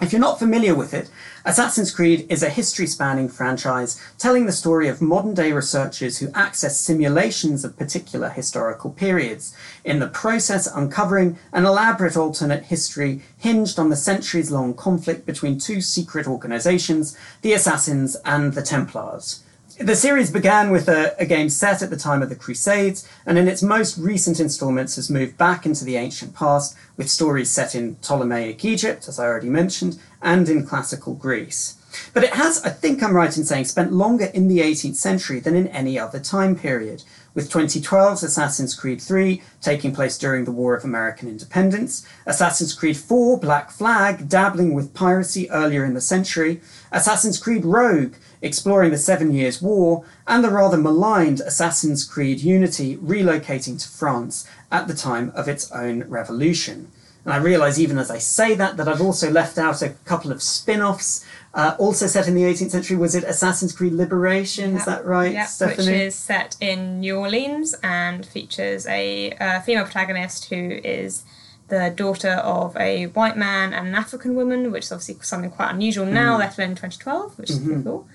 If 0.02 0.12
you're 0.12 0.20
not 0.20 0.40
familiar 0.40 0.74
with 0.74 0.96
it, 0.96 1.12
Assassin's 1.46 1.94
Creed 1.94 2.26
is 2.28 2.42
a 2.42 2.50
history 2.50 2.88
spanning 2.88 3.30
franchise 3.30 4.02
telling 4.18 4.48
the 4.48 4.52
story 4.52 4.88
of 4.88 5.00
modern 5.00 5.36
day 5.36 5.52
researchers 5.52 6.18
who 6.18 6.32
access 6.34 6.80
simulations 6.80 7.64
of 7.64 7.78
particular 7.78 8.30
historical 8.30 8.90
periods, 8.90 9.56
in 9.84 10.00
the 10.00 10.08
process 10.08 10.66
uncovering 10.66 11.38
an 11.54 11.66
elaborate 11.66 12.18
alternate 12.18 12.64
history 12.64 13.22
hinged 13.38 13.78
on 13.78 13.90
the 13.90 13.96
centuries 13.96 14.50
long 14.50 14.74
conflict 14.74 15.28
between 15.28 15.60
two 15.60 15.82
secret 15.82 16.26
organizations, 16.26 17.16
the 17.44 17.54
Assassins 17.54 18.18
and 18.26 18.54
the 18.54 18.64
Templars. 18.64 19.44
The 19.84 19.96
series 19.96 20.30
began 20.30 20.70
with 20.70 20.88
a, 20.88 21.16
a, 21.20 21.26
game 21.26 21.50
set 21.50 21.82
at 21.82 21.90
the 21.90 21.98
time 21.98 22.22
of 22.22 22.30
the 22.30 22.36
Crusades, 22.36 23.08
and 23.26 23.36
in 23.36 23.48
its 23.48 23.64
most 23.64 23.98
recent 23.98 24.40
installments 24.40 24.96
has 24.96 25.10
moved 25.10 25.40
back 25.40 25.66
into 25.66 25.84
the 25.84 25.96
ancient 25.96 26.36
past 26.36 26.78
with 26.98 27.10
stories 27.10 27.50
set 27.50 27.74
in 27.74 27.96
Ptolemaic 27.96 28.64
Egypt, 28.64 29.08
as 29.08 29.20
I 29.20 29.26
already 29.26 29.50
mentioned, 29.50 29.98
and 30.22 30.48
in 30.48 30.68
classical 30.68 31.16
Greece. 31.16 31.78
But 32.14 32.24
it 32.24 32.36
has, 32.36 32.64
I 32.64 32.70
think 32.70 33.02
I'm 33.02 33.16
right 33.16 33.36
in 33.36 33.44
saying, 33.44 33.66
spent 33.66 33.92
longer 33.92 34.26
in 34.26 34.48
the 34.48 34.60
18th 34.60 34.98
century 34.98 35.40
than 35.40 35.56
in 35.56 35.68
any 35.70 35.98
other 35.98 36.20
time 36.20 36.56
period, 36.56 37.04
with 37.34 37.52
2012's 37.52 38.24
Assassin's 38.24 38.76
Creed 38.76 39.02
3 39.02 39.42
taking 39.62 39.96
place 39.96 40.18
during 40.18 40.46
the 40.46 40.52
War 40.52 40.76
of 40.76 40.84
American 40.84 41.28
Independence, 41.28 42.06
Assassin's 42.26 42.74
Creed 42.74 42.98
4 42.98 43.40
Black 43.40 43.72
Flag 43.72 44.30
dabbling 44.30 44.74
with 44.74 44.94
piracy 44.94 45.50
earlier 45.50 45.86
in 45.86 45.94
the 45.94 46.02
century, 46.02 46.62
Assassin's 46.92 47.40
Creed 47.40 47.66
Rogue 47.66 48.14
exploring 48.42 48.92
the 48.92 48.98
Seven 48.98 49.34
Years' 49.34 49.62
War, 49.62 50.04
and 50.28 50.44
the 50.44 50.50
rather 50.50 50.78
maligned 50.78 51.42
Assassin's 51.42 52.04
Creed 52.04 52.42
Unity 52.42 52.98
relocating 52.98 53.82
to 53.82 53.88
France 53.88 54.48
at 54.72 54.88
the 54.88 54.94
time 54.94 55.32
of 55.36 55.48
its 55.48 55.72
own 55.72 56.04
revolution. 56.04 56.92
And 57.24 57.34
I 57.34 57.38
realise 57.38 57.78
even 57.78 57.98
as 57.98 58.10
I 58.10 58.18
say 58.18 58.56
that 58.56 58.78
that 58.78 58.88
I've 58.88 59.02
also 59.02 59.30
left 59.30 59.58
out 59.58 59.82
a 59.82 59.90
couple 60.06 60.32
of 60.32 60.42
spin 60.42 60.82
offs. 60.82 61.26
Uh, 61.54 61.76
also 61.78 62.08
set 62.08 62.30
in 62.30 62.34
the 62.34 62.44
18th 62.44 62.72
century, 62.72 62.96
was 62.96 63.14
it 63.14 63.26
Assassin's 63.26 63.74
Creed 63.74 63.92
Liberation? 63.92 64.78
Is 64.78 64.86
that 64.86 65.06
right, 65.06 65.34
yeah, 65.34 65.46
Stephanie? 65.46 65.86
Which 65.86 65.96
is 65.96 66.16
set 66.16 66.56
in 66.62 67.02
New 67.02 67.18
Orleans 67.18 67.76
and 67.84 68.26
features 68.26 68.88
a 68.88 69.32
uh, 69.34 69.60
female 69.60 69.84
protagonist 69.84 70.46
who 70.46 70.80
is 70.82 71.24
the 71.68 71.92
daughter 71.96 72.34
of 72.44 72.78
a 72.78 73.08
white 73.08 73.38
man 73.38 73.74
and 73.74 73.88
an 73.88 73.96
African 73.96 74.36
woman, 74.36 74.72
which 74.72 74.86
is 74.86 74.92
obviously 74.92 75.18
something 75.22 75.52
quite 75.52 75.72
unusual 75.72 76.06
now, 76.06 76.38
let 76.38 76.58
alone 76.58 76.72
in 76.72 76.76
2012, 76.76 77.38
which 77.38 77.50
is 77.50 77.60
pretty 77.60 77.84
cool. 77.84 78.08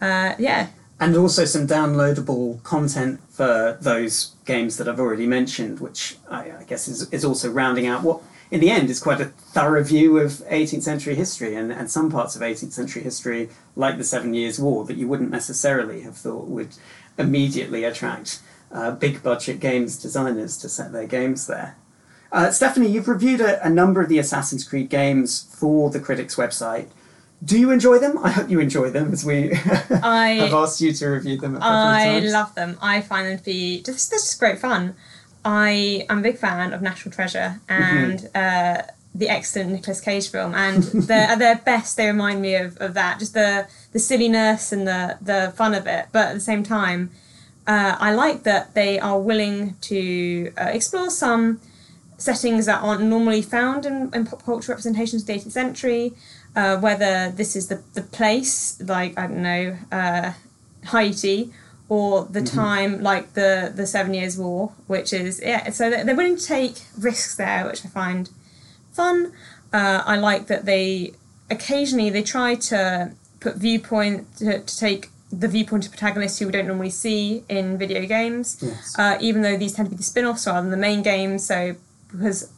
Uh, 0.00 0.34
yeah, 0.38 0.68
and 1.00 1.16
also 1.16 1.44
some 1.44 1.66
downloadable 1.66 2.62
content 2.62 3.20
for 3.30 3.78
those 3.80 4.34
games 4.44 4.76
that 4.76 4.86
I've 4.86 5.00
already 5.00 5.26
mentioned, 5.26 5.80
which 5.80 6.16
I, 6.28 6.52
I 6.52 6.64
guess 6.66 6.88
is, 6.88 7.10
is 7.10 7.24
also 7.24 7.50
rounding 7.50 7.86
out 7.86 8.02
what, 8.02 8.22
in 8.50 8.60
the 8.60 8.70
end, 8.70 8.90
is 8.90 9.00
quite 9.00 9.20
a 9.20 9.26
thorough 9.26 9.82
view 9.82 10.18
of 10.18 10.32
18th 10.32 10.82
century 10.82 11.14
history 11.14 11.54
and, 11.54 11.72
and 11.72 11.90
some 11.90 12.10
parts 12.10 12.36
of 12.36 12.42
18th 12.42 12.72
century 12.72 13.02
history, 13.02 13.48
like 13.76 13.96
the 13.96 14.04
Seven 14.04 14.34
Years' 14.34 14.60
War, 14.60 14.84
that 14.84 14.98
you 14.98 15.08
wouldn't 15.08 15.30
necessarily 15.30 16.02
have 16.02 16.16
thought 16.16 16.48
would 16.48 16.76
immediately 17.16 17.84
attract 17.84 18.40
uh, 18.70 18.90
big 18.90 19.22
budget 19.22 19.58
games 19.58 20.00
designers 20.00 20.58
to 20.58 20.68
set 20.68 20.92
their 20.92 21.06
games 21.06 21.46
there. 21.46 21.76
Uh, 22.30 22.50
Stephanie, 22.50 22.88
you've 22.88 23.08
reviewed 23.08 23.40
a, 23.40 23.64
a 23.64 23.70
number 23.70 24.00
of 24.00 24.08
the 24.08 24.18
Assassin's 24.18 24.68
Creed 24.68 24.88
games 24.88 25.52
for 25.58 25.90
the 25.90 25.98
Criticks 25.98 26.36
website. 26.36 26.88
Do 27.42 27.58
you 27.58 27.70
enjoy 27.70 27.98
them? 27.98 28.18
I 28.18 28.30
hope 28.30 28.50
you 28.50 28.60
enjoy 28.60 28.90
them, 28.90 29.12
as 29.12 29.24
we 29.24 29.52
I 30.02 30.40
have 30.40 30.52
asked 30.52 30.80
you 30.80 30.92
to 30.92 31.06
review 31.08 31.38
them. 31.38 31.58
I 31.60 32.20
love 32.20 32.54
them. 32.54 32.76
I 32.82 33.00
find 33.00 33.26
them 33.26 33.38
to 33.38 33.44
be 33.44 33.82
just 33.82 34.10
this 34.10 34.28
is 34.28 34.34
great 34.34 34.58
fun. 34.58 34.94
I 35.44 36.04
am 36.10 36.18
a 36.18 36.22
big 36.22 36.36
fan 36.36 36.72
of 36.74 36.82
National 36.82 37.14
Treasure 37.14 37.60
and 37.66 38.28
uh, 38.34 38.82
the 39.14 39.28
excellent 39.28 39.70
Nicolas 39.70 40.00
Cage 40.00 40.28
film, 40.28 40.54
and 40.54 40.84
at 41.10 41.38
their 41.38 41.56
best, 41.56 41.96
they 41.96 42.06
remind 42.06 42.42
me 42.42 42.56
of, 42.56 42.76
of 42.76 42.92
that. 42.94 43.18
Just 43.18 43.32
the 43.32 43.66
the 43.92 43.98
silliness 43.98 44.70
and 44.70 44.86
the 44.86 45.16
the 45.22 45.52
fun 45.56 45.74
of 45.74 45.86
it, 45.86 46.06
but 46.12 46.28
at 46.28 46.34
the 46.34 46.40
same 46.40 46.62
time, 46.62 47.10
uh, 47.66 47.96
I 47.98 48.12
like 48.12 48.42
that 48.42 48.74
they 48.74 49.00
are 49.00 49.18
willing 49.18 49.76
to 49.82 50.52
uh, 50.58 50.64
explore 50.64 51.08
some 51.08 51.60
settings 52.18 52.66
that 52.66 52.82
aren't 52.82 53.02
normally 53.02 53.40
found 53.40 53.86
in, 53.86 54.10
in 54.12 54.26
pop 54.26 54.44
culture 54.44 54.72
representations 54.72 55.22
of 55.22 55.26
the 55.26 55.32
18th 55.32 55.52
century. 55.52 56.12
Uh, 56.56 56.76
whether 56.78 57.30
this 57.30 57.54
is 57.54 57.68
the, 57.68 57.80
the 57.94 58.02
place, 58.02 58.80
like, 58.82 59.16
I 59.16 59.28
don't 59.28 59.42
know, 59.42 59.76
uh, 59.92 60.32
Haiti, 60.90 61.52
or 61.88 62.24
the 62.24 62.42
time, 62.42 63.02
like 63.02 63.34
the, 63.34 63.72
the 63.74 63.86
Seven 63.86 64.14
Years' 64.14 64.36
War, 64.36 64.72
which 64.86 65.12
is, 65.12 65.40
yeah, 65.40 65.70
so 65.70 65.88
they're, 65.90 66.04
they're 66.04 66.16
willing 66.16 66.36
to 66.36 66.44
take 66.44 66.82
risks 66.98 67.36
there, 67.36 67.66
which 67.66 67.84
I 67.84 67.88
find 67.88 68.30
fun. 68.92 69.32
Uh, 69.72 70.02
I 70.04 70.16
like 70.16 70.48
that 70.48 70.64
they 70.64 71.12
occasionally 71.50 72.10
they 72.10 72.22
try 72.22 72.56
to 72.56 73.12
put 73.38 73.56
viewpoint 73.56 74.36
to, 74.38 74.60
to 74.60 74.78
take 74.78 75.10
the 75.32 75.48
viewpoint 75.48 75.86
of 75.86 75.92
protagonists 75.92 76.38
who 76.40 76.46
we 76.46 76.52
don't 76.52 76.66
normally 76.66 76.90
see 76.90 77.44
in 77.48 77.78
video 77.78 78.04
games. 78.06 78.58
Yes. 78.60 78.98
Uh, 78.98 79.16
even 79.20 79.42
though 79.42 79.56
these 79.56 79.72
tend 79.72 79.86
to 79.86 79.90
be 79.90 79.96
the 79.96 80.02
spin-offs 80.02 80.46
rather 80.46 80.62
than 80.62 80.70
the 80.72 80.76
main 80.76 81.02
games, 81.02 81.46
so 81.46 81.76
because 82.10 82.52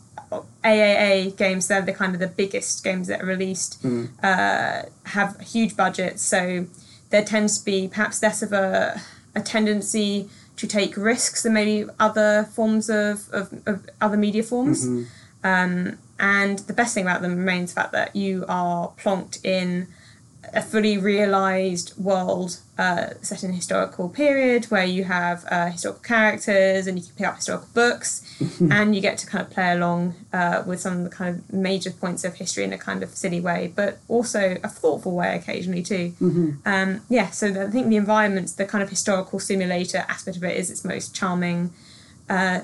AAA 0.64 1.36
games, 1.36 1.68
they're 1.68 1.82
the 1.82 1.92
kind 1.92 2.14
of 2.14 2.20
the 2.20 2.26
biggest 2.26 2.82
games 2.84 3.08
that 3.08 3.22
are 3.22 3.26
released, 3.26 3.84
uh, 4.22 4.82
have 5.04 5.40
huge 5.40 5.76
budgets, 5.76 6.22
so 6.22 6.66
there 7.10 7.24
tends 7.24 7.58
to 7.58 7.64
be 7.64 7.88
perhaps 7.88 8.22
less 8.22 8.42
of 8.42 8.52
a, 8.52 9.00
a 9.34 9.40
tendency 9.40 10.28
to 10.56 10.66
take 10.66 10.96
risks 10.96 11.42
than 11.42 11.52
maybe 11.54 11.88
other 11.98 12.48
forms 12.54 12.88
of, 12.88 13.28
of, 13.32 13.52
of 13.66 13.86
other 14.00 14.16
media 14.16 14.42
forms. 14.42 14.84
Um, 15.44 15.98
and 16.18 16.60
the 16.60 16.72
best 16.72 16.94
thing 16.94 17.04
about 17.04 17.20
them 17.22 17.36
remains 17.36 17.74
the 17.74 17.80
fact 17.80 17.92
that 17.92 18.14
you 18.14 18.44
are 18.48 18.92
plonked 19.02 19.44
in 19.44 19.88
a 20.54 20.62
fully 20.62 20.96
realised 20.98 21.96
world 21.98 22.58
uh, 22.82 23.14
set 23.22 23.44
in 23.44 23.50
a 23.50 23.54
historical 23.62 24.08
period 24.08 24.64
where 24.66 24.84
you 24.84 25.04
have 25.04 25.44
uh, 25.50 25.66
historical 25.70 26.02
characters 26.02 26.86
and 26.86 26.98
you 26.98 27.04
can 27.04 27.14
pick 27.14 27.26
up 27.26 27.36
historical 27.36 27.68
books 27.74 28.10
and 28.70 28.94
you 28.96 29.00
get 29.00 29.16
to 29.18 29.26
kind 29.26 29.42
of 29.44 29.50
play 29.50 29.70
along 29.72 30.14
uh, 30.32 30.62
with 30.66 30.80
some 30.80 30.94
of 30.98 31.04
the 31.04 31.10
kind 31.10 31.30
of 31.36 31.52
major 31.52 31.92
points 31.92 32.24
of 32.24 32.34
history 32.34 32.64
in 32.64 32.72
a 32.72 32.78
kind 32.78 33.02
of 33.04 33.10
silly 33.10 33.40
way, 33.40 33.72
but 33.76 33.98
also 34.08 34.58
a 34.64 34.68
thoughtful 34.68 35.14
way 35.14 35.36
occasionally 35.36 35.82
too. 35.82 36.06
Um, 36.64 37.02
yeah, 37.08 37.30
so 37.30 37.46
I 37.48 37.70
think 37.70 37.88
the 37.88 37.96
environments, 37.96 38.52
the 38.52 38.66
kind 38.66 38.82
of 38.82 38.90
historical 38.90 39.38
simulator 39.38 40.04
aspect 40.08 40.36
of 40.36 40.44
it 40.44 40.56
is 40.56 40.70
its 40.70 40.84
most 40.84 41.14
charming 41.14 41.70
uh, 42.28 42.60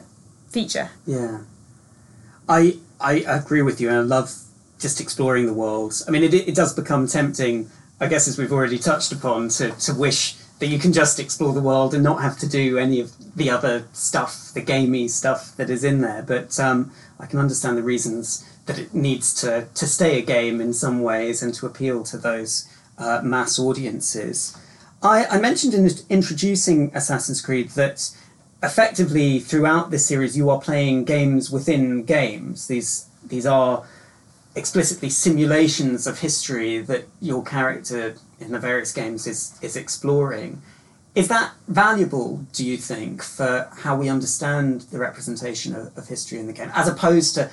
feature. 0.49 0.91
Yeah, 1.07 1.43
I 2.49 2.79
I 3.01 3.15
agree 3.41 3.63
with 3.63 3.81
you, 3.81 3.89
and 3.89 3.99
I 3.99 4.01
love 4.01 4.29
just 4.81 5.01
exploring 5.01 5.47
the 5.47 5.53
world. 5.53 5.93
I 6.07 6.11
mean, 6.11 6.25
it 6.25 6.35
it 6.35 6.55
does 6.55 6.73
become 6.75 7.07
tempting, 7.07 7.71
I 8.01 8.07
guess, 8.07 8.29
as 8.29 8.39
we've 8.39 8.53
already 8.53 8.79
touched 8.79 9.13
upon, 9.13 9.49
to 9.51 9.71
to 9.71 9.95
wish 9.95 10.37
that 10.59 10.67
you 10.67 10.79
can 10.79 10.93
just 10.93 11.21
explore 11.21 11.53
the 11.53 11.61
world 11.61 11.95
and 11.95 12.03
not 12.03 12.21
have 12.21 12.39
to 12.39 12.49
do 12.49 12.79
any 12.79 13.01
of 13.01 13.13
the 13.37 13.49
other 13.49 13.87
stuff, 13.93 14.51
the 14.55 14.61
gamey 14.61 15.07
stuff 15.07 15.57
that 15.57 15.71
is 15.71 15.85
in 15.85 16.01
there. 16.01 16.23
But 16.23 16.59
um, 16.59 16.93
I 17.21 17.27
can 17.27 17.39
understand 17.39 17.77
the 17.77 17.83
reasons 17.83 18.45
that 18.67 18.79
it 18.79 18.95
needs 18.95 19.35
to 19.41 19.67
to 19.75 19.87
stay 19.87 20.19
a 20.19 20.23
game 20.23 20.61
in 20.61 20.73
some 20.73 21.03
ways 21.03 21.43
and 21.43 21.55
to 21.55 21.67
appeal 21.67 22.03
to 22.05 22.19
those 22.19 22.69
uh, 22.99 23.21
mass 23.25 23.59
audiences. 23.59 24.57
I, 25.03 25.27
I 25.27 25.41
mentioned 25.41 25.75
in 25.75 25.89
introducing 26.09 26.91
Assassin's 26.95 27.41
Creed 27.41 27.71
that 27.71 28.11
effectively 28.63 29.39
throughout 29.39 29.91
this 29.91 30.07
series 30.07 30.37
you 30.37 30.51
are 30.51 30.61
playing 30.61 31.05
games 31.05 31.51
within 31.51 32.03
games. 32.05 32.67
These 32.67 33.07
these 33.25 33.47
are 33.47 33.85
explicitly 34.59 35.11
simulations 35.11 36.07
of 36.07 36.19
history 36.21 36.79
that 36.91 37.05
your 37.21 37.43
character 37.43 38.17
in 38.41 38.53
the 38.53 38.59
various 38.59 38.93
games 38.93 39.27
is 39.27 39.41
is 39.63 39.77
exploring. 39.77 40.61
is 41.15 41.29
that 41.29 41.53
valuable, 41.67 42.47
do 42.53 42.65
you 42.65 42.77
think, 42.77 43.23
for 43.23 43.69
how 43.79 43.97
we 43.97 44.09
understand 44.09 44.83
the 44.93 44.99
representation 44.99 45.75
of, 45.75 45.97
of 45.99 46.07
history 46.07 46.39
in 46.39 46.47
the 46.47 46.53
game, 46.53 46.71
as 46.75 46.87
opposed 46.87 47.35
to 47.35 47.51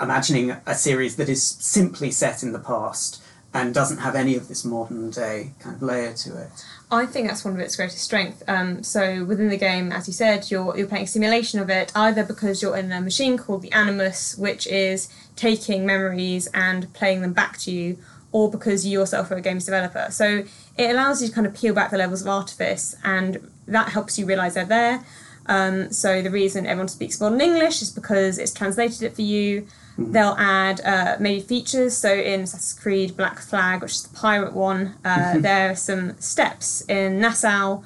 imagining 0.00 0.56
a 0.66 0.74
series 0.74 1.14
that 1.16 1.28
is 1.28 1.42
simply 1.46 2.10
set 2.10 2.42
in 2.42 2.52
the 2.52 2.58
past 2.58 3.22
and 3.52 3.74
doesn't 3.74 3.98
have 3.98 4.14
any 4.14 4.34
of 4.36 4.48
this 4.48 4.64
modern 4.64 5.10
day 5.10 5.52
kind 5.60 5.76
of 5.76 5.82
layer 5.82 6.12
to 6.14 6.36
it? 6.40 6.64
I 6.90 7.06
think 7.06 7.28
that's 7.28 7.44
one 7.44 7.54
of 7.54 7.60
its 7.60 7.76
greatest 7.76 8.02
strengths. 8.02 8.42
Um, 8.48 8.82
so 8.82 9.24
within 9.24 9.48
the 9.48 9.56
game, 9.56 9.92
as 9.92 10.08
you 10.08 10.12
said, 10.12 10.50
you're 10.50 10.76
you're 10.76 10.88
playing 10.88 11.04
a 11.04 11.08
simulation 11.08 11.60
of 11.60 11.70
it, 11.70 11.92
either 11.94 12.24
because 12.24 12.60
you're 12.62 12.76
in 12.76 12.90
a 12.90 13.00
machine 13.00 13.36
called 13.38 13.62
the 13.62 13.72
Animus, 13.72 14.36
which 14.36 14.66
is 14.66 15.08
taking 15.36 15.86
memories 15.86 16.48
and 16.52 16.92
playing 16.94 17.22
them 17.22 17.32
back 17.32 17.58
to 17.58 17.70
you, 17.70 17.98
or 18.32 18.50
because 18.50 18.86
you 18.86 18.92
yourself 18.92 19.30
are 19.30 19.36
a 19.36 19.40
games 19.40 19.64
developer. 19.64 20.06
So 20.10 20.44
it 20.76 20.90
allows 20.90 21.20
you 21.20 21.28
to 21.28 21.34
kind 21.34 21.46
of 21.46 21.54
peel 21.54 21.74
back 21.74 21.90
the 21.90 21.98
levels 21.98 22.22
of 22.22 22.28
artifice, 22.28 22.96
and 23.02 23.50
that 23.66 23.90
helps 23.90 24.18
you 24.18 24.26
realise 24.26 24.54
they're 24.54 24.64
there. 24.64 25.04
Um, 25.46 25.90
so 25.92 26.22
the 26.22 26.30
reason 26.30 26.66
everyone 26.66 26.88
speaks 26.88 27.20
modern 27.20 27.40
English 27.40 27.82
is 27.82 27.90
because 27.90 28.38
it's 28.38 28.52
translated 28.52 29.02
it 29.02 29.14
for 29.14 29.22
you. 29.22 29.66
They'll 29.98 30.36
add 30.38 30.80
uh, 30.82 31.16
maybe 31.18 31.40
features. 31.40 31.96
So 31.96 32.12
in 32.14 32.42
Assassin's 32.42 32.80
Creed 32.80 33.16
Black 33.16 33.40
Flag, 33.40 33.82
which 33.82 33.92
is 33.92 34.02
the 34.04 34.16
pirate 34.16 34.54
one, 34.54 34.94
uh, 35.04 35.38
there 35.38 35.72
are 35.72 35.74
some 35.74 36.18
steps 36.20 36.82
in 36.82 37.20
Nassau, 37.20 37.82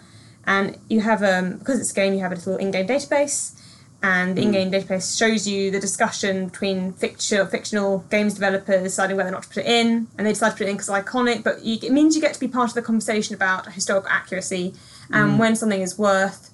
and 0.47 0.79
you 0.89 1.01
have 1.01 1.23
um, 1.23 1.59
because 1.59 1.81
it's 1.81 1.91
a 1.91 1.95
game, 1.95 2.13
you 2.13 2.21
have 2.21 2.33
a 2.33 2.35
little 2.35 2.57
in-game 2.57 2.87
database, 2.87 3.59
and 4.05 4.37
the 4.37 4.43
in-game 4.43 4.71
database 4.71 5.17
shows 5.17 5.49
you 5.49 5.71
the 5.71 5.81
discussion 5.81 6.49
between 6.49 6.93
fictional 6.93 7.47
fictional 7.47 8.01
games 8.11 8.35
developers 8.35 8.83
deciding 8.83 9.17
whether 9.17 9.31
or 9.31 9.33
not 9.33 9.45
to 9.45 9.49
put 9.49 9.59
it 9.59 9.67
in, 9.67 10.09
and 10.19 10.27
they 10.27 10.33
decide 10.33 10.51
to 10.51 10.57
put 10.57 10.67
it 10.67 10.71
in 10.71 10.77
because 10.77 10.90
it's 10.90 10.99
iconic. 11.09 11.43
But 11.43 11.64
you, 11.64 11.79
it 11.83 11.90
means 11.90 12.14
you 12.14 12.21
get 12.21 12.35
to 12.35 12.40
be 12.40 12.47
part 12.47 12.69
of 12.69 12.75
the 12.75 12.83
conversation 12.83 13.35
about 13.35 13.73
historical 13.73 14.11
accuracy 14.11 14.75
and 15.11 15.38
when 15.38 15.57
something 15.57 15.81
is 15.81 15.99
worth 15.99 16.51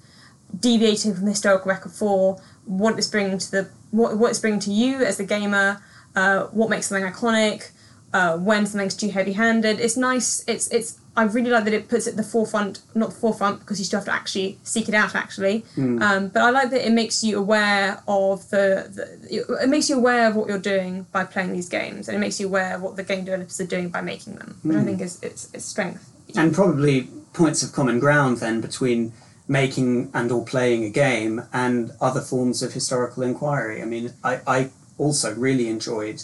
deviating 0.57 1.13
from 1.13 1.25
the 1.25 1.31
historical 1.31 1.69
record 1.69 1.91
for 1.91 2.41
what 2.65 2.97
it's 2.97 3.07
bringing 3.07 3.37
to 3.37 3.51
the 3.51 3.69
what, 3.91 4.17
what 4.17 4.29
it's 4.29 4.39
bringing 4.39 4.61
to 4.61 4.71
you 4.71 5.03
as 5.03 5.17
the 5.17 5.25
gamer, 5.25 5.81
uh, 6.15 6.43
what 6.47 6.69
makes 6.69 6.87
something 6.87 7.05
iconic, 7.11 7.71
uh, 8.13 8.37
when 8.37 8.65
something's 8.65 8.95
too 8.95 9.09
heavy-handed. 9.09 9.79
It's 9.79 9.97
nice. 9.97 10.43
It's 10.47 10.67
it's. 10.69 10.99
I 11.15 11.23
really 11.23 11.49
like 11.49 11.65
that 11.65 11.73
it 11.73 11.89
puts 11.89 12.07
it 12.07 12.11
at 12.11 12.17
the 12.17 12.23
forefront, 12.23 12.81
not 12.95 13.09
the 13.09 13.15
forefront 13.15 13.59
because 13.59 13.79
you 13.79 13.85
still 13.85 13.99
have 13.99 14.05
to 14.05 14.13
actually 14.13 14.57
seek 14.63 14.87
it 14.87 14.95
out 14.95 15.13
actually. 15.13 15.65
Um, 15.77 16.29
but 16.29 16.41
I 16.41 16.51
like 16.51 16.69
that 16.69 16.87
it 16.87 16.93
makes 16.93 17.21
you 17.21 17.37
aware 17.37 18.01
of 18.07 18.49
the, 18.49 18.87
the. 19.29 19.61
It 19.61 19.67
makes 19.67 19.89
you 19.89 19.97
aware 19.97 20.29
of 20.29 20.35
what 20.37 20.47
you're 20.47 20.57
doing 20.57 21.05
by 21.11 21.25
playing 21.25 21.51
these 21.51 21.67
games, 21.67 22.07
and 22.07 22.15
it 22.15 22.19
makes 22.19 22.39
you 22.39 22.47
aware 22.47 22.75
of 22.75 22.81
what 22.81 22.95
the 22.95 23.03
game 23.03 23.25
developers 23.25 23.59
are 23.59 23.65
doing 23.65 23.89
by 23.89 23.99
making 24.01 24.35
them, 24.35 24.57
which 24.63 24.77
I 24.77 24.83
think 24.83 25.01
is 25.01 25.21
its 25.21 25.53
its 25.53 25.65
strength. 25.65 26.09
and 26.37 26.53
probably 26.53 27.09
points 27.33 27.61
of 27.63 27.73
common 27.73 27.99
ground 27.99 28.37
then 28.37 28.61
between 28.61 29.11
making 29.47 30.09
and 30.13 30.31
or 30.31 30.45
playing 30.45 30.85
a 30.85 30.89
game 30.89 31.43
and 31.51 31.91
other 31.99 32.21
forms 32.21 32.63
of 32.63 32.71
historical 32.71 33.21
inquiry. 33.23 33.81
I 33.81 33.85
mean, 33.85 34.13
I, 34.23 34.39
I 34.47 34.69
also 34.97 35.35
really 35.35 35.67
enjoyed 35.67 36.23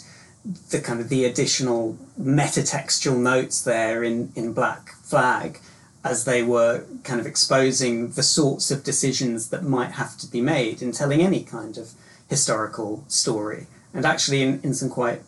the 0.70 0.80
kind 0.80 1.00
of 1.00 1.08
the 1.08 1.24
additional 1.24 1.98
metatextual 2.18 3.18
notes 3.18 3.60
there 3.62 4.02
in, 4.02 4.32
in 4.34 4.52
Black 4.52 4.94
Flag 5.02 5.60
as 6.04 6.24
they 6.24 6.42
were 6.42 6.84
kind 7.04 7.20
of 7.20 7.26
exposing 7.26 8.12
the 8.12 8.22
sorts 8.22 8.70
of 8.70 8.84
decisions 8.84 9.50
that 9.50 9.62
might 9.62 9.92
have 9.92 10.16
to 10.16 10.26
be 10.26 10.40
made 10.40 10.80
in 10.80 10.92
telling 10.92 11.20
any 11.20 11.42
kind 11.42 11.76
of 11.76 11.92
historical 12.28 13.04
story. 13.08 13.66
And 13.92 14.06
actually 14.06 14.42
in, 14.42 14.60
in 14.62 14.74
some 14.74 14.88
quite 14.88 15.22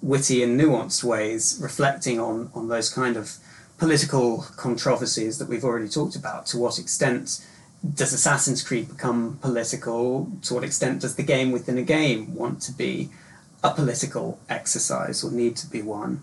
witty 0.00 0.42
and 0.42 0.58
nuanced 0.58 1.04
ways, 1.04 1.58
reflecting 1.60 2.18
on, 2.18 2.50
on 2.54 2.68
those 2.68 2.88
kind 2.88 3.16
of 3.16 3.36
political 3.78 4.46
controversies 4.56 5.38
that 5.38 5.48
we've 5.48 5.64
already 5.64 5.88
talked 5.88 6.16
about. 6.16 6.46
To 6.46 6.58
what 6.58 6.78
extent 6.78 7.44
does 7.94 8.12
Assassin's 8.12 8.62
Creed 8.62 8.88
become 8.88 9.38
political? 9.42 10.30
To 10.42 10.54
what 10.54 10.64
extent 10.64 11.00
does 11.00 11.16
the 11.16 11.22
game 11.22 11.50
within 11.50 11.78
a 11.78 11.82
game 11.82 12.34
want 12.34 12.62
to 12.62 12.72
be 12.72 13.10
a 13.62 13.70
political 13.70 14.38
exercise 14.48 15.22
or 15.22 15.30
need 15.30 15.56
to 15.56 15.66
be 15.66 15.82
one? 15.82 16.22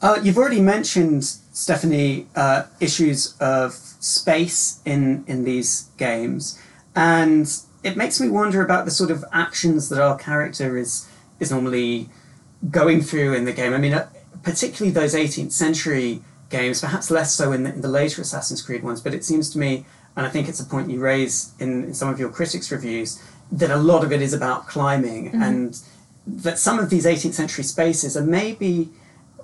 Uh, 0.00 0.20
you've 0.22 0.38
already 0.38 0.60
mentioned, 0.60 1.24
Stephanie, 1.24 2.26
uh, 2.36 2.64
issues 2.80 3.36
of 3.40 3.72
space 3.74 4.80
in, 4.84 5.24
in 5.26 5.44
these 5.44 5.88
games, 5.96 6.60
and 6.94 7.60
it 7.82 7.96
makes 7.96 8.20
me 8.20 8.28
wonder 8.28 8.62
about 8.62 8.84
the 8.84 8.90
sort 8.90 9.10
of 9.10 9.24
actions 9.32 9.88
that 9.88 10.00
our 10.00 10.16
character 10.16 10.76
is 10.76 11.08
is 11.40 11.50
normally 11.50 12.08
going 12.70 13.00
through 13.00 13.34
in 13.34 13.44
the 13.44 13.52
game. 13.52 13.74
I 13.74 13.78
mean, 13.78 13.92
uh, 13.92 14.08
particularly 14.42 14.92
those 14.92 15.14
18th 15.14 15.52
century 15.52 16.22
games, 16.50 16.80
perhaps 16.80 17.10
less 17.10 17.34
so 17.34 17.52
in 17.52 17.64
the, 17.64 17.72
in 17.72 17.80
the 17.80 17.88
later 17.88 18.22
Assassin's 18.22 18.62
Creed 18.62 18.82
ones, 18.82 19.00
but 19.00 19.12
it 19.12 19.24
seems 19.24 19.50
to 19.50 19.58
me, 19.58 19.84
and 20.16 20.24
I 20.26 20.30
think 20.30 20.48
it's 20.48 20.60
a 20.60 20.64
point 20.64 20.90
you 20.90 21.00
raise 21.00 21.52
in, 21.58 21.84
in 21.84 21.94
some 21.94 22.08
of 22.08 22.20
your 22.20 22.30
Criticks' 22.30 22.70
reviews, 22.70 23.20
that 23.50 23.70
a 23.70 23.76
lot 23.76 24.04
of 24.04 24.12
it 24.12 24.22
is 24.22 24.32
about 24.32 24.68
climbing, 24.68 25.28
and 25.34 25.78
that 26.26 26.58
some 26.58 26.78
of 26.78 26.90
these 26.90 27.04
18th 27.06 27.34
century 27.34 27.64
spaces 27.64 28.16
are 28.16 28.24
maybe 28.24 28.90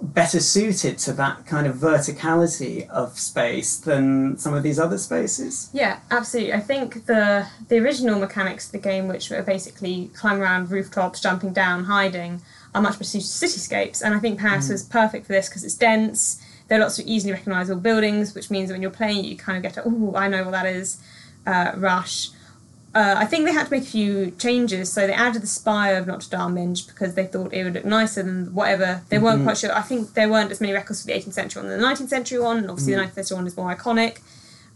better 0.02 0.40
suited 0.40 0.96
to 0.98 1.12
that 1.12 1.46
kind 1.46 1.66
of 1.66 1.76
verticality 1.76 2.88
of 2.88 3.18
space 3.18 3.76
than 3.76 4.38
some 4.38 4.54
of 4.54 4.62
these 4.62 4.78
other 4.78 4.96
spaces. 4.96 5.68
Yeah, 5.72 6.00
absolutely. 6.10 6.54
I 6.54 6.60
think 6.60 7.06
the 7.06 7.46
the 7.68 7.78
original 7.78 8.18
mechanics 8.18 8.66
of 8.66 8.72
the 8.72 8.78
game, 8.78 9.08
which 9.08 9.30
were 9.30 9.42
basically 9.42 10.10
climbing 10.14 10.42
around 10.42 10.70
rooftops, 10.70 11.20
jumping 11.20 11.52
down, 11.52 11.84
hiding, 11.84 12.40
are 12.74 12.80
much 12.80 12.94
better 12.94 13.04
suited 13.04 13.26
to 13.26 13.46
cityscapes. 13.46 14.02
And 14.02 14.14
I 14.14 14.18
think 14.18 14.38
Paris 14.38 14.68
was 14.68 14.82
perfect 14.82 15.26
for 15.26 15.32
this 15.32 15.48
because 15.48 15.64
it's 15.64 15.74
dense. 15.74 16.42
There 16.68 16.78
are 16.78 16.82
lots 16.82 16.98
of 16.98 17.06
easily 17.06 17.32
recognisable 17.32 17.80
buildings, 17.80 18.34
which 18.34 18.50
means 18.50 18.68
that 18.68 18.74
when 18.74 18.82
you're 18.82 18.90
playing, 18.90 19.24
you 19.24 19.36
kind 19.36 19.56
of 19.56 19.74
get 19.74 19.82
oh, 19.84 20.14
I 20.16 20.28
know 20.28 20.44
what 20.44 20.52
that 20.52 20.66
is. 20.66 20.98
Uh, 21.46 21.72
rush. 21.76 22.30
Uh, 22.92 23.14
I 23.18 23.24
think 23.24 23.44
they 23.44 23.52
had 23.52 23.66
to 23.66 23.70
make 23.70 23.84
a 23.84 23.86
few 23.86 24.32
changes, 24.32 24.92
so 24.92 25.06
they 25.06 25.12
added 25.12 25.42
the 25.42 25.46
spire 25.46 25.96
of 25.96 26.08
Notre 26.08 26.28
Dame 26.28 26.54
Minge 26.54 26.88
because 26.88 27.14
they 27.14 27.24
thought 27.24 27.54
it 27.54 27.62
would 27.62 27.74
look 27.74 27.84
nicer 27.84 28.22
than 28.22 28.52
whatever. 28.52 29.02
They 29.10 29.18
weren't 29.18 29.44
quite 29.44 29.58
sure. 29.58 29.72
I 29.72 29.82
think 29.82 30.14
there 30.14 30.28
weren't 30.28 30.50
as 30.50 30.60
many 30.60 30.72
records 30.72 31.02
for 31.02 31.06
the 31.06 31.12
18th 31.12 31.32
century 31.32 31.62
one 31.62 31.70
than 31.70 31.80
the 31.80 31.86
19th 31.86 32.08
century 32.08 32.40
one, 32.40 32.58
and 32.58 32.70
obviously 32.70 32.94
the 32.94 33.00
19th 33.00 33.14
century 33.14 33.36
one 33.36 33.46
is 33.46 33.56
more 33.56 33.74
iconic. 33.74 34.18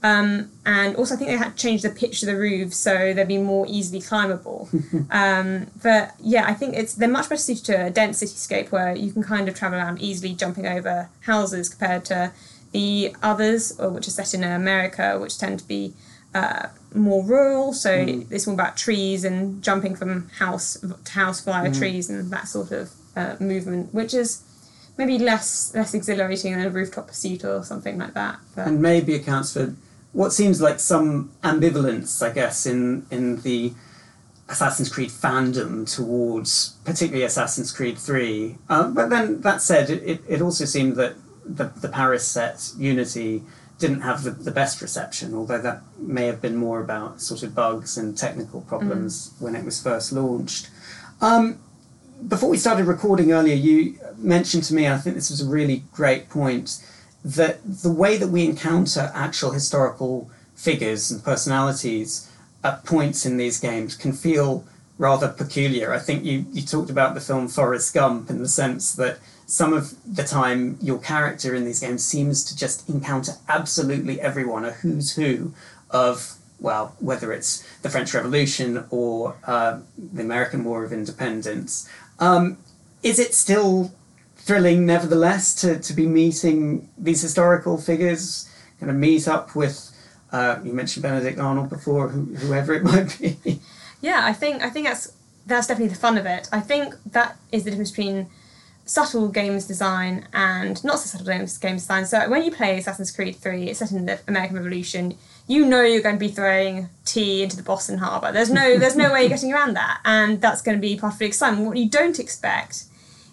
Um, 0.04 0.50
and 0.66 0.94
also, 0.96 1.14
I 1.14 1.18
think 1.18 1.30
they 1.30 1.36
had 1.38 1.56
to 1.56 1.62
change 1.62 1.80
the 1.82 1.88
pitch 1.88 2.22
of 2.22 2.26
the 2.26 2.36
roof 2.36 2.74
so 2.74 3.14
they'd 3.14 3.26
be 3.26 3.38
more 3.38 3.64
easily 3.68 4.02
climbable. 4.02 4.68
um, 5.10 5.68
but 5.82 6.14
yeah, 6.20 6.44
I 6.46 6.52
think 6.54 6.76
it's 6.76 6.94
they're 6.94 7.08
much 7.08 7.28
better 7.30 7.40
suited 7.40 7.64
to 7.64 7.86
a 7.86 7.90
dense 7.90 8.22
cityscape 8.22 8.70
where 8.70 8.94
you 8.94 9.10
can 9.12 9.22
kind 9.22 9.48
of 9.48 9.54
travel 9.54 9.78
around 9.78 10.00
easily, 10.00 10.34
jumping 10.34 10.66
over 10.66 11.08
houses 11.22 11.70
compared 11.70 12.04
to 12.04 12.32
the 12.72 13.16
others, 13.22 13.80
or 13.80 13.88
which 13.88 14.06
are 14.06 14.10
set 14.10 14.34
in 14.34 14.44
America, 14.44 15.18
which 15.18 15.38
tend 15.38 15.58
to 15.60 15.66
be 15.66 15.94
uh, 16.34 16.68
more 16.94 17.24
rural. 17.24 17.72
So 17.72 17.90
it's 18.30 18.46
more 18.46 18.54
about 18.54 18.76
trees 18.76 19.24
and 19.24 19.62
jumping 19.62 19.96
from 19.96 20.28
house 20.38 20.78
to 20.80 21.12
house 21.12 21.40
via 21.40 21.72
trees 21.72 22.08
and 22.08 22.30
that 22.30 22.48
sort 22.48 22.70
of 22.70 22.92
uh, 23.16 23.36
movement, 23.40 23.92
which 23.92 24.14
is 24.14 24.42
maybe 24.96 25.18
less 25.18 25.74
less 25.74 25.94
exhilarating 25.94 26.52
than 26.52 26.66
a 26.66 26.70
rooftop 26.70 27.08
pursuit 27.08 27.44
or 27.44 27.64
something 27.64 27.98
like 27.98 28.14
that. 28.14 28.38
But 28.54 28.68
and 28.68 28.80
maybe 28.80 29.14
accounts 29.14 29.52
for 29.52 29.74
what 30.12 30.32
seems 30.32 30.60
like 30.60 30.78
some 30.80 31.32
ambivalence, 31.42 32.22
I 32.24 32.32
guess, 32.32 32.66
in 32.66 33.06
in 33.10 33.40
the 33.42 33.72
Assassin's 34.48 34.88
Creed 34.88 35.10
fandom 35.10 35.92
towards 35.92 36.76
particularly 36.84 37.24
Assassin's 37.24 37.72
Creed 37.72 37.98
Three. 37.98 38.56
Um, 38.68 38.94
but 38.94 39.10
then 39.10 39.40
that 39.40 39.62
said, 39.62 39.90
it, 39.90 40.02
it, 40.02 40.22
it 40.28 40.42
also 40.42 40.64
seemed 40.64 40.96
that 40.96 41.14
the, 41.44 41.64
the 41.64 41.88
Paris 41.88 42.26
set 42.26 42.72
Unity 42.78 43.42
didn't 43.78 44.02
have 44.02 44.22
the, 44.22 44.30
the 44.30 44.50
best 44.50 44.80
reception, 44.80 45.34
although 45.34 45.60
that 45.60 45.82
may 45.98 46.26
have 46.26 46.40
been 46.40 46.56
more 46.56 46.80
about 46.80 47.20
sort 47.20 47.42
of 47.42 47.54
bugs 47.54 47.98
and 47.98 48.16
technical 48.16 48.60
problems 48.62 49.34
when 49.40 49.54
it 49.56 49.64
was 49.64 49.82
first 49.82 50.12
launched. 50.12 50.70
Um, 51.20 51.58
before 52.28 52.48
we 52.48 52.56
started 52.56 52.86
recording 52.86 53.32
earlier, 53.32 53.56
you 53.56 53.98
mentioned 54.16 54.64
to 54.64 54.74
me, 54.74 54.88
I 54.88 54.98
think 54.98 55.16
this 55.16 55.30
was 55.30 55.40
a 55.40 55.48
really 55.48 55.82
great 55.92 56.28
point, 56.28 56.84
that 57.24 57.58
the 57.64 57.90
way 57.90 58.16
that 58.16 58.28
we 58.28 58.44
encounter 58.44 59.10
actual 59.14 59.50
historical 59.50 60.30
figures 60.54 61.10
and 61.10 61.24
personalities 61.24 62.30
at 62.62 62.84
points 62.84 63.26
in 63.26 63.36
these 63.36 63.58
games 63.58 63.96
can 63.96 64.12
feel 64.12 64.64
rather 64.98 65.28
peculiar. 65.28 65.92
I 65.92 65.98
think 65.98 66.24
you, 66.24 66.46
you 66.52 66.62
talked 66.62 66.90
about 66.90 67.14
the 67.14 67.20
film 67.20 67.48
Forrest 67.48 67.92
Gump 67.92 68.30
in 68.30 68.38
the 68.38 68.48
sense 68.48 68.94
that 68.94 69.18
some 69.46 69.72
of 69.72 69.94
the 70.06 70.24
time 70.24 70.78
your 70.80 70.98
character 70.98 71.54
in 71.54 71.64
these 71.64 71.80
games 71.80 72.04
seems 72.04 72.44
to 72.44 72.56
just 72.56 72.88
encounter 72.88 73.32
absolutely 73.48 74.20
everyone, 74.20 74.64
a 74.64 74.70
who's 74.72 75.16
who 75.16 75.52
of, 75.90 76.36
well, 76.58 76.96
whether 76.98 77.32
it's 77.32 77.66
the 77.82 77.90
French 77.90 78.14
Revolution 78.14 78.84
or 78.90 79.36
uh, 79.46 79.80
the 79.96 80.22
American 80.22 80.64
War 80.64 80.84
of 80.84 80.92
Independence. 80.92 81.88
Um, 82.18 82.58
is 83.02 83.18
it 83.18 83.34
still 83.34 83.92
thrilling, 84.36 84.86
nevertheless, 84.86 85.54
to, 85.56 85.78
to 85.78 85.92
be 85.92 86.06
meeting 86.06 86.88
these 86.96 87.22
historical 87.22 87.78
figures, 87.78 88.48
kind 88.80 88.90
of 88.90 88.96
meet 88.96 89.28
up 89.28 89.54
with, 89.54 89.90
uh, 90.32 90.58
you 90.64 90.72
mentioned 90.72 91.02
Benedict 91.02 91.38
Arnold 91.38 91.70
before, 91.70 92.08
who, 92.08 92.34
whoever 92.36 92.74
it 92.74 92.82
might 92.84 93.18
be? 93.18 93.60
yeah, 94.00 94.20
I 94.24 94.32
think 94.32 94.62
I 94.62 94.70
think 94.70 94.86
that's 94.86 95.12
that's 95.46 95.66
definitely 95.66 95.94
the 95.94 96.00
fun 96.00 96.18
of 96.18 96.26
it. 96.26 96.48
I 96.52 96.60
think 96.60 96.94
that 97.12 97.36
is 97.52 97.64
the 97.64 97.70
difference 97.70 97.90
between 97.90 98.28
subtle 98.86 99.28
games 99.28 99.66
design 99.66 100.28
and 100.32 100.82
not 100.84 100.98
so 100.98 101.06
subtle 101.06 101.26
games, 101.26 101.56
games 101.58 101.82
design. 101.82 102.04
So 102.04 102.28
when 102.28 102.42
you 102.42 102.50
play 102.50 102.78
Assassin's 102.78 103.10
Creed 103.10 103.36
3, 103.36 103.68
it's 103.68 103.78
set 103.78 103.92
in 103.92 104.06
the 104.06 104.20
American 104.28 104.56
Revolution, 104.56 105.16
you 105.46 105.64
know 105.64 105.82
you're 105.82 106.02
going 106.02 106.16
to 106.16 106.20
be 106.20 106.28
throwing 106.28 106.88
tea 107.04 107.42
into 107.42 107.56
the 107.56 107.62
Boston 107.62 107.98
Harbour. 107.98 108.32
There's 108.32 108.50
no 108.50 108.78
there's 108.78 108.96
no 108.96 109.12
way 109.12 109.20
you're 109.20 109.30
getting 109.30 109.52
around 109.52 109.74
that. 109.74 110.00
And 110.04 110.40
that's 110.40 110.62
going 110.62 110.76
to 110.76 110.80
be 110.80 110.96
part 110.96 111.14
of 111.14 111.18
the 111.18 111.26
excitement. 111.26 111.66
What 111.66 111.76
you 111.76 111.88
don't 111.88 112.18
expect 112.18 112.84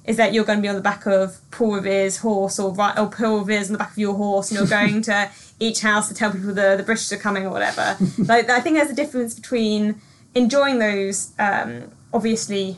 is 0.06 0.18
that 0.18 0.34
you're 0.34 0.46
going 0.46 0.58
to 0.58 0.62
be 0.62 0.68
on 0.68 0.76
the 0.76 0.82
back 0.82 1.06
of 1.06 1.40
Paul 1.52 1.76
Revere's 1.76 2.18
horse 2.18 2.60
or 2.60 2.74
right 2.74 2.98
or 2.98 3.08
Paul 3.08 3.40
Revere's 3.40 3.68
on 3.68 3.74
the 3.74 3.80
back 3.80 3.92
of 3.92 3.98
your 3.98 4.16
horse 4.16 4.52
and 4.52 4.60
you're 4.60 4.68
going 4.68 5.02
to 5.04 5.30
each 5.60 5.82
house 5.82 6.08
to 6.08 6.16
tell 6.16 6.32
people 6.32 6.54
the, 6.54 6.76
the 6.76 6.84
British 6.84 7.12
are 7.12 7.18
coming 7.18 7.46
or 7.46 7.52
whatever. 7.52 7.98
like 8.18 8.50
I 8.50 8.62
think 8.62 8.78
there's 8.78 8.90
a 8.90 8.96
difference 8.96 9.36
between 9.36 10.02
enjoying 10.34 10.80
those 10.80 11.34
um, 11.38 11.92
obviously 12.14 12.78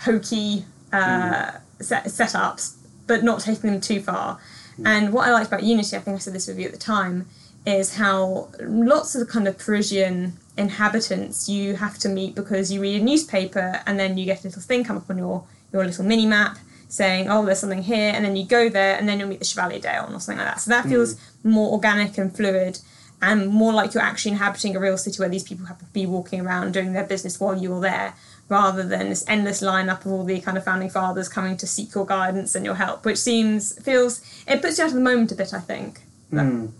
hokey 0.00 0.64
Mm-hmm. 0.92 1.56
uh, 1.56 1.82
set, 1.82 2.04
setups, 2.04 2.76
but 3.06 3.24
not 3.24 3.40
taking 3.40 3.70
them 3.70 3.80
too 3.80 4.00
far. 4.00 4.38
Mm. 4.78 4.86
And 4.86 5.12
what 5.12 5.26
I 5.26 5.32
liked 5.32 5.48
about 5.48 5.62
Unity, 5.62 5.96
I 5.96 6.00
think 6.00 6.16
I 6.16 6.18
said 6.18 6.34
this 6.34 6.48
with 6.48 6.58
you 6.58 6.66
at 6.66 6.72
the 6.72 6.78
time, 6.78 7.26
is 7.64 7.96
how 7.96 8.50
lots 8.60 9.14
of 9.14 9.20
the 9.20 9.32
kind 9.32 9.46
of 9.48 9.58
Parisian 9.58 10.34
inhabitants 10.56 11.48
you 11.48 11.76
have 11.76 11.98
to 11.98 12.08
meet 12.08 12.34
because 12.34 12.70
you 12.70 12.80
read 12.80 13.00
a 13.00 13.04
newspaper 13.04 13.80
and 13.86 13.98
then 13.98 14.18
you 14.18 14.26
get 14.26 14.44
a 14.44 14.48
little 14.48 14.62
thing 14.62 14.84
come 14.84 14.96
up 14.96 15.08
on 15.08 15.16
your, 15.16 15.44
your 15.72 15.84
little 15.84 16.04
mini 16.04 16.26
map 16.26 16.58
saying, 16.88 17.30
oh, 17.30 17.46
there's 17.46 17.60
something 17.60 17.82
here, 17.82 18.12
and 18.14 18.22
then 18.22 18.36
you 18.36 18.44
go 18.44 18.68
there 18.68 18.98
and 18.98 19.08
then 19.08 19.18
you'll 19.18 19.28
meet 19.28 19.38
the 19.38 19.46
Chevalier 19.46 19.80
d'Eon 19.80 20.12
or 20.12 20.20
something 20.20 20.36
like 20.36 20.54
that. 20.54 20.60
So 20.60 20.70
that 20.70 20.84
feels 20.84 21.14
mm. 21.14 21.20
more 21.44 21.72
organic 21.72 22.18
and 22.18 22.34
fluid 22.36 22.80
and 23.22 23.48
more 23.48 23.72
like 23.72 23.94
you're 23.94 24.02
actually 24.02 24.32
inhabiting 24.32 24.76
a 24.76 24.80
real 24.80 24.98
city 24.98 25.18
where 25.18 25.28
these 25.28 25.44
people 25.44 25.66
have 25.66 25.78
to 25.78 25.84
be 25.86 26.04
walking 26.04 26.40
around 26.44 26.72
doing 26.72 26.92
their 26.92 27.04
business 27.04 27.40
while 27.40 27.56
you're 27.56 27.80
there 27.80 28.14
rather 28.48 28.82
than 28.82 29.08
this 29.08 29.24
endless 29.28 29.62
lineup 29.62 30.04
of 30.04 30.12
all 30.12 30.24
the 30.24 30.40
kind 30.40 30.58
of 30.58 30.64
founding 30.64 30.90
fathers 30.90 31.28
coming 31.28 31.56
to 31.56 31.66
seek 31.66 31.94
your 31.94 32.06
guidance 32.06 32.54
and 32.54 32.64
your 32.64 32.74
help, 32.74 33.04
which 33.04 33.18
seems 33.18 33.78
feels 33.82 34.20
it 34.46 34.60
puts 34.60 34.78
you 34.78 34.84
out 34.84 34.88
of 34.88 34.94
the 34.94 35.00
moment 35.00 35.32
a 35.32 35.34
bit. 35.34 35.54
I 35.54 35.60
think. 35.60 36.02
Mm. 36.32 36.72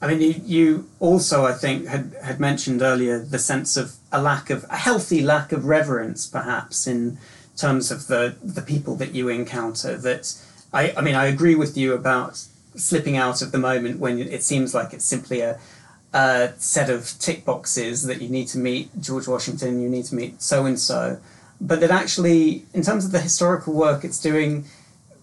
I 0.00 0.06
mean, 0.06 0.20
you, 0.20 0.40
you 0.44 0.88
also, 1.00 1.44
I 1.44 1.52
think, 1.52 1.86
had, 1.88 2.14
had 2.22 2.38
mentioned 2.38 2.82
earlier 2.82 3.18
the 3.18 3.38
sense 3.38 3.76
of 3.76 3.94
a 4.12 4.22
lack 4.22 4.48
of 4.48 4.64
a 4.70 4.76
healthy 4.76 5.22
lack 5.22 5.50
of 5.50 5.64
reverence, 5.64 6.24
perhaps 6.24 6.86
in 6.86 7.18
terms 7.56 7.90
of 7.90 8.06
the 8.06 8.36
the 8.42 8.62
people 8.62 8.94
that 8.96 9.14
you 9.14 9.28
encounter. 9.28 9.96
That 9.96 10.34
I, 10.72 10.92
I 10.96 11.00
mean, 11.00 11.14
I 11.14 11.26
agree 11.26 11.54
with 11.54 11.76
you 11.76 11.94
about 11.94 12.44
slipping 12.76 13.16
out 13.16 13.42
of 13.42 13.50
the 13.50 13.58
moment 13.58 13.98
when 13.98 14.20
it 14.20 14.42
seems 14.42 14.74
like 14.74 14.92
it's 14.92 15.04
simply 15.04 15.40
a 15.40 15.58
a 16.12 16.52
set 16.56 16.90
of 16.90 17.14
tick 17.18 17.44
boxes 17.44 18.04
that 18.04 18.22
you 18.22 18.28
need 18.28 18.48
to 18.48 18.58
meet 18.58 18.90
George 19.00 19.28
Washington, 19.28 19.80
you 19.80 19.88
need 19.88 20.04
to 20.06 20.14
meet 20.14 20.40
so 20.40 20.64
and 20.64 20.78
so, 20.78 21.20
but 21.60 21.80
that 21.80 21.90
actually, 21.90 22.64
in 22.72 22.82
terms 22.82 23.04
of 23.04 23.12
the 23.12 23.20
historical 23.20 23.74
work 23.74 24.04
it's 24.04 24.20
doing, 24.20 24.64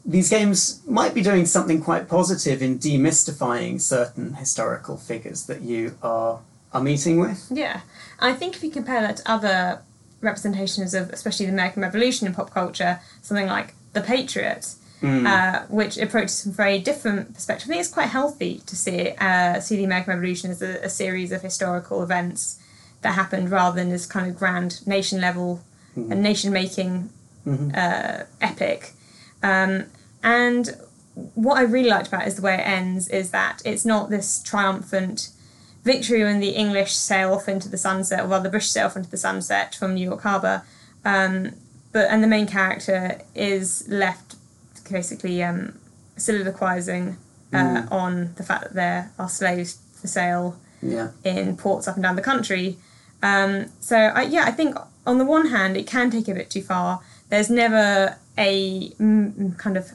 these 0.06 0.30
games 0.30 0.82
might 0.86 1.14
be 1.14 1.22
doing 1.22 1.46
something 1.46 1.82
quite 1.82 2.08
positive 2.08 2.62
in 2.62 2.78
demystifying 2.78 3.82
certain 3.82 4.36
historical 4.36 4.98
figures 4.98 5.48
that 5.48 5.62
you 5.62 5.98
are 6.04 6.42
are 6.76 6.82
meeting 6.82 7.20
with. 7.20 7.48
Yeah, 7.50 7.82
I 8.20 8.34
think 8.34 8.56
if 8.56 8.64
you 8.64 8.70
compare 8.70 9.02
that 9.02 9.18
to 9.18 9.32
other 9.32 9.82
representations 10.22 10.94
of, 10.94 11.10
especially 11.12 11.46
the 11.46 11.54
American 11.54 11.82
Revolution 11.82 12.28
in 12.28 12.34
pop 12.34 12.52
culture, 12.52 13.00
something 13.22 13.48
like 13.48 13.74
The 13.94 14.02
Patriot, 14.02 14.76
mm. 15.02 15.26
uh, 15.26 15.66
which 15.68 15.98
approaches 15.98 16.44
from 16.44 16.52
a 16.52 16.56
very 16.56 16.80
different 16.80 17.34
perspective. 17.34 17.68
I 17.68 17.74
think 17.74 17.80
it's 17.82 17.94
quite 17.94 18.10
healthy 18.10 18.62
to 18.66 18.76
see 18.76 19.10
uh, 19.20 19.60
see 19.60 19.78
the 19.78 19.84
American 19.84 20.14
Revolution 20.14 20.52
as 20.52 20.62
a, 20.62 20.84
a, 20.84 20.90
series 20.90 21.32
of 21.32 21.42
historical 21.42 22.04
events 22.04 22.60
that 23.02 23.14
happened 23.14 23.52
rather 23.52 23.76
than 23.76 23.90
this 23.90 24.06
kind 24.06 24.30
of 24.30 24.38
grand 24.38 24.86
nation 24.88 25.22
level 25.22 25.62
mm-hmm. 25.98 26.12
and 26.12 26.24
nation 26.24 26.52
making 26.52 27.10
mm-hmm. 27.46 27.72
uh, 27.74 28.26
epic. 28.42 28.94
Um, 29.44 29.86
and 30.24 30.76
what 31.36 31.58
I 31.58 31.62
really 31.62 31.90
liked 31.90 32.08
about 32.08 32.24
it 32.24 32.28
is 32.28 32.36
the 32.36 32.42
way 32.42 32.56
it 32.56 32.68
ends 32.68 33.08
is 33.08 33.32
that 33.32 33.62
it's 33.64 33.86
not 33.86 34.10
this 34.10 34.42
triumphant 34.42 35.30
victory 35.84 36.24
when 36.24 36.40
the 36.40 36.50
English 36.50 36.94
sail 36.94 37.34
off 37.34 37.48
into 37.48 37.70
the 37.70 37.78
sunset, 37.78 38.22
or 38.22 38.28
rather 38.28 38.44
the 38.44 38.50
British 38.50 38.72
sail 38.72 38.88
off 38.88 38.98
into 38.98 39.10
the 39.10 39.18
sunset 39.18 39.76
from 39.76 39.94
New 39.94 40.04
York 40.04 40.22
Harbour. 40.22 40.64
Um, 41.06 41.52
but 41.92 42.10
and 42.10 42.22
the 42.22 42.28
main 42.28 42.48
character 42.48 43.22
is 43.34 43.86
left 43.88 44.25
basically 44.90 45.44
um, 45.44 45.80
soliloquizing 46.18 47.18
uh, 47.54 47.58
mm. 47.58 47.92
on 47.92 48.34
the 48.36 48.44
fact 48.44 48.64
that 48.64 48.74
there 48.74 49.12
are 49.20 49.30
slaves 49.30 49.80
for 50.00 50.08
sale 50.08 50.58
yeah. 50.82 51.12
in 51.24 51.58
ports 51.58 51.88
up 51.88 51.96
and 51.96 52.04
down 52.04 52.16
the 52.16 52.22
country. 52.22 52.78
Um, 53.22 53.68
so 53.80 53.98
I, 53.98 54.24
yeah, 54.24 54.44
I 54.46 54.52
think 54.52 54.76
on 55.06 55.18
the 55.18 55.26
one 55.26 55.48
hand 55.48 55.78
it 55.78 55.88
can 55.88 56.10
take 56.12 56.28
a 56.28 56.34
bit 56.34 56.50
too 56.50 56.62
far. 56.62 57.02
There's 57.30 57.50
never 57.50 58.18
a 58.38 58.90
mm, 58.92 59.58
kind 59.58 59.78
of 59.78 59.92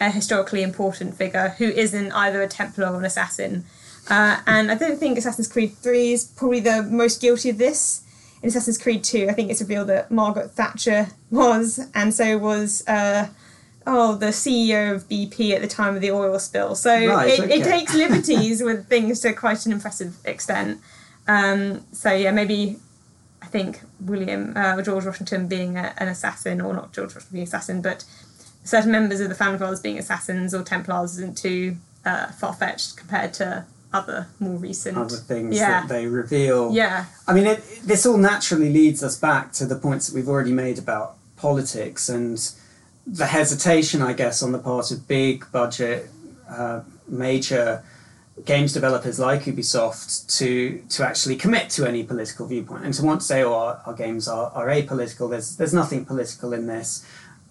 a 0.00 0.10
historically 0.10 0.62
important 0.62 1.16
figure 1.16 1.54
who 1.58 1.64
isn't 1.64 2.12
either 2.12 2.42
a 2.42 2.48
Templar 2.48 2.88
or 2.88 2.98
an 2.98 3.04
assassin. 3.04 3.64
Uh, 4.10 4.40
and 4.46 4.70
I 4.70 4.74
don't 4.74 4.98
think 4.98 5.16
Assassin's 5.16 5.46
Creed 5.46 5.76
3 5.76 6.12
is 6.12 6.24
probably 6.24 6.60
the 6.60 6.82
most 6.82 7.20
guilty 7.20 7.50
of 7.50 7.58
this. 7.58 8.02
In 8.42 8.48
Assassin's 8.48 8.78
Creed 8.78 9.04
2, 9.04 9.28
I 9.30 9.32
think 9.32 9.50
it's 9.50 9.60
revealed 9.60 9.88
that 9.88 10.10
Margaret 10.10 10.50
Thatcher 10.50 11.08
was, 11.30 11.86
and 11.94 12.12
so 12.12 12.36
was 12.38 12.86
uh, 12.88 13.28
oh, 13.86 14.14
the 14.14 14.26
CEO 14.26 14.94
of 14.94 15.08
BP 15.08 15.52
at 15.52 15.62
the 15.62 15.68
time 15.68 15.94
of 15.94 16.00
the 16.00 16.10
oil 16.10 16.38
spill. 16.38 16.74
So 16.74 16.90
right, 16.90 17.30
it, 17.30 17.40
okay. 17.40 17.60
it 17.60 17.64
takes 17.64 17.94
liberties 18.04 18.62
with 18.62 18.88
things 18.88 19.20
to 19.20 19.32
quite 19.32 19.64
an 19.66 19.72
impressive 19.72 20.16
extent. 20.24 20.80
Um, 21.26 21.84
so 21.92 22.12
yeah, 22.12 22.30
maybe 22.30 22.76
I 23.40 23.46
think 23.46 23.80
William 24.00 24.52
uh, 24.56 24.80
George 24.82 25.04
Washington 25.04 25.48
being 25.48 25.76
a, 25.76 25.94
an 25.98 26.08
assassin, 26.08 26.60
or 26.60 26.74
not 26.74 26.92
George 26.92 27.14
Washington 27.14 27.32
being 27.32 27.42
an 27.42 27.48
assassin, 27.48 27.82
but 27.82 28.04
certain 28.64 28.92
members 28.92 29.20
of 29.20 29.28
the 29.28 29.34
fathers 29.34 29.80
being 29.80 29.98
assassins 29.98 30.54
or 30.54 30.62
Templars 30.62 31.18
isn't 31.18 31.36
too 31.36 31.76
uh, 32.04 32.28
far 32.28 32.52
fetched 32.52 32.96
compared 32.96 33.34
to 33.34 33.64
other 33.92 34.26
more 34.40 34.56
recent 34.56 34.96
other 34.96 35.16
things 35.16 35.56
yeah. 35.56 35.82
that 35.82 35.88
they 35.88 36.06
reveal. 36.06 36.72
Yeah, 36.72 37.06
I 37.26 37.34
mean, 37.34 37.46
it, 37.46 37.62
this 37.84 38.06
all 38.06 38.16
naturally 38.16 38.72
leads 38.72 39.02
us 39.02 39.18
back 39.18 39.52
to 39.54 39.66
the 39.66 39.76
points 39.76 40.08
that 40.08 40.14
we've 40.14 40.28
already 40.28 40.52
made 40.52 40.78
about 40.78 41.16
politics 41.36 42.08
and 42.08 42.38
the 43.06 43.26
hesitation, 43.26 44.02
I 44.02 44.12
guess, 44.12 44.42
on 44.42 44.52
the 44.52 44.58
part 44.58 44.90
of 44.90 45.08
big 45.08 45.50
budget, 45.52 46.08
uh, 46.48 46.80
major 47.08 47.82
games 48.44 48.72
developers 48.72 49.18
like 49.18 49.42
Ubisoft 49.42 50.36
to 50.38 50.82
to 50.88 51.06
actually 51.06 51.36
commit 51.36 51.68
to 51.70 51.86
any 51.86 52.02
political 52.02 52.46
viewpoint 52.46 52.84
and 52.84 52.94
to 52.94 53.04
want 53.04 53.20
to 53.20 53.26
say, 53.26 53.42
oh, 53.42 53.54
our, 53.54 53.82
our 53.86 53.94
games 53.94 54.26
are, 54.28 54.50
are 54.54 54.66
apolitical. 54.68 55.28
There's 55.30 55.56
there's 55.56 55.74
nothing 55.74 56.04
political 56.04 56.52
in 56.52 56.66
this, 56.66 57.06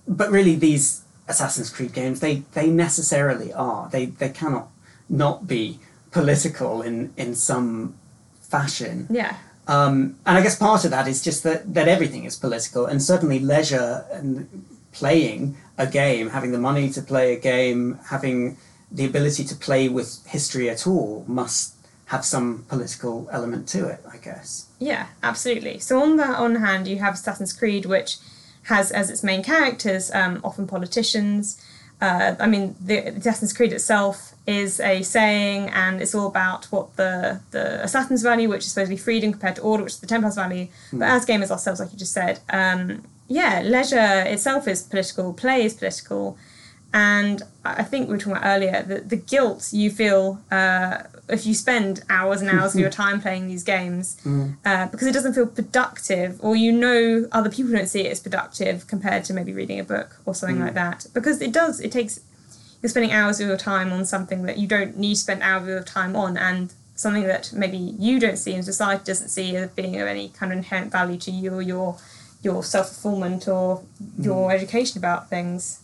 but 0.08 0.32
really 0.32 0.56
these 0.56 1.04
Assassin's 1.28 1.70
Creed 1.70 1.94
games 1.94 2.20
they 2.20 2.44
they 2.54 2.70
necessarily 2.70 3.54
are. 3.54 3.90
They 3.90 4.06
they 4.06 4.30
cannot 4.30 4.70
not 5.10 5.48
be 5.48 5.80
political 6.12 6.82
in 6.82 7.14
in 7.18 7.36
some 7.36 7.96
fashion. 8.42 9.08
Yeah. 9.10 9.38
Um, 9.68 10.18
and 10.26 10.38
I 10.38 10.42
guess 10.42 10.58
part 10.58 10.84
of 10.84 10.92
that 10.92 11.08
is 11.08 11.22
just 11.22 11.44
that, 11.44 11.74
that 11.76 11.88
everything 11.88 12.26
is 12.26 12.36
political, 12.36 12.86
and 12.86 13.02
certainly 13.02 13.40
leisure 13.40 14.06
and 14.12 14.66
playing 14.92 15.58
a 15.78 15.88
game, 15.88 16.30
having 16.30 16.52
the 16.52 16.60
money 16.60 16.90
to 16.90 17.02
play 17.02 17.34
a 17.34 17.40
game, 17.40 18.00
having 18.10 18.58
the 18.92 19.06
ability 19.06 19.44
to 19.46 19.56
play 19.56 19.88
with 19.88 20.26
history 20.28 20.70
at 20.70 20.86
all 20.86 21.24
must 21.28 21.76
have 22.08 22.26
some 22.26 22.66
political 22.68 23.30
element 23.32 23.68
to 23.70 23.88
it, 23.88 24.04
I 24.12 24.18
guess. 24.18 24.68
Yeah, 24.80 25.08
absolutely. 25.24 25.80
So 25.80 26.02
on 26.02 26.18
the 26.18 26.26
on 26.26 26.56
hand, 26.56 26.88
you 26.88 26.98
have 26.98 27.14
Assassin's 27.14 27.54
Creed, 27.54 27.86
which 27.86 28.18
has 28.64 28.92
as 28.92 29.10
its 29.10 29.24
main 29.24 29.44
characters 29.44 30.12
um, 30.12 30.42
often 30.44 30.68
politicians. 30.68 31.64
Uh, 32.02 32.36
I 32.40 32.48
mean, 32.48 32.76
the 32.82 32.98
Assassin's 32.98 33.54
Creed 33.54 33.72
itself 33.72 34.34
is 34.46 34.80
a 34.80 35.04
saying, 35.04 35.70
and 35.70 36.02
it's 36.02 36.14
all 36.14 36.28
about 36.28 36.66
what 36.66 36.96
the 36.98 37.40
the 37.52 37.82
assassins 37.82 38.24
value, 38.24 38.50
which 38.50 38.66
is 38.66 38.72
supposedly 38.74 38.98
freedom 38.98 39.32
compared 39.32 39.56
to 39.56 39.62
order, 39.62 39.84
which 39.84 39.94
is 39.94 40.00
the 40.00 40.08
Templars 40.08 40.36
value. 40.36 40.68
Mm. 40.92 41.00
But 41.00 41.10
as 41.10 41.26
gamers 41.26 41.52
ourselves, 41.52 41.80
like 41.80 41.94
you 41.94 41.98
just 41.98 42.14
said, 42.14 42.40
um, 42.50 43.04
yeah, 43.32 43.62
leisure 43.64 44.22
itself 44.22 44.68
is 44.68 44.84
political, 44.84 45.34
play 45.34 45.64
is 45.64 45.74
political, 45.74 46.38
and 46.94 47.42
I 47.64 47.84
think 47.84 48.08
we 48.08 48.16
were 48.16 48.18
talking 48.18 48.34
about 48.34 48.46
earlier 48.46 48.84
the, 48.84 49.00
the 49.00 49.16
guilt 49.16 49.70
you 49.72 49.90
feel 49.90 50.42
uh, 50.52 51.04
if 51.30 51.46
you 51.46 51.54
spend 51.54 52.04
hours 52.10 52.42
and 52.42 52.50
hours 52.50 52.74
of 52.74 52.82
your 52.82 52.90
time 53.04 53.22
playing 53.22 53.48
these 53.48 53.64
games 53.64 54.18
mm. 54.26 54.58
uh, 54.66 54.88
because 54.88 55.08
it 55.08 55.14
doesn't 55.14 55.34
feel 55.34 55.48
productive, 55.48 56.38
or 56.42 56.56
you 56.56 56.72
know 56.72 57.28
other 57.32 57.50
people 57.50 57.72
don't 57.72 57.88
see 57.88 58.02
it 58.02 58.12
as 58.12 58.20
productive 58.20 58.88
compared 58.88 59.24
to 59.26 59.34
maybe 59.34 59.54
reading 59.54 59.80
a 59.80 59.84
book 59.84 60.18
or 60.26 60.36
something 60.36 60.58
mm. 60.58 60.66
like 60.66 60.74
that. 60.74 61.06
Because 61.14 61.42
it 61.42 61.54
does, 61.54 61.80
it 61.80 61.92
takes 61.92 62.20
you're 62.82 62.90
spending 62.90 63.12
hours 63.12 63.40
of 63.40 63.48
your 63.48 63.58
time 63.58 63.94
on 63.94 64.06
something 64.06 64.44
that 64.44 64.58
you 64.58 64.68
don't 64.68 64.98
need 64.98 65.14
to 65.14 65.20
spend 65.20 65.44
hours 65.44 65.64
of 65.64 65.70
your 65.70 65.84
time 65.84 66.16
on, 66.16 66.36
and 66.36 66.74
something 66.96 67.24
that 67.24 67.52
maybe 67.54 67.78
you 67.78 68.20
don't 68.20 68.38
see 68.38 68.54
and 68.54 68.64
society 68.64 69.04
doesn't 69.06 69.30
see 69.30 69.56
as 69.56 69.70
being 69.72 70.00
of 70.00 70.08
any 70.08 70.30
kind 70.30 70.52
of 70.52 70.58
inherent 70.58 70.92
value 70.92 71.18
to 71.18 71.32
you 71.32 71.54
or 71.54 71.62
your 71.62 71.98
your 72.44 72.64
self 72.64 72.90
fulfillment 72.90 73.48
or 73.48 73.84
your 74.20 74.50
mm. 74.50 74.54
education 74.54 74.98
about 74.98 75.30
things. 75.30 75.82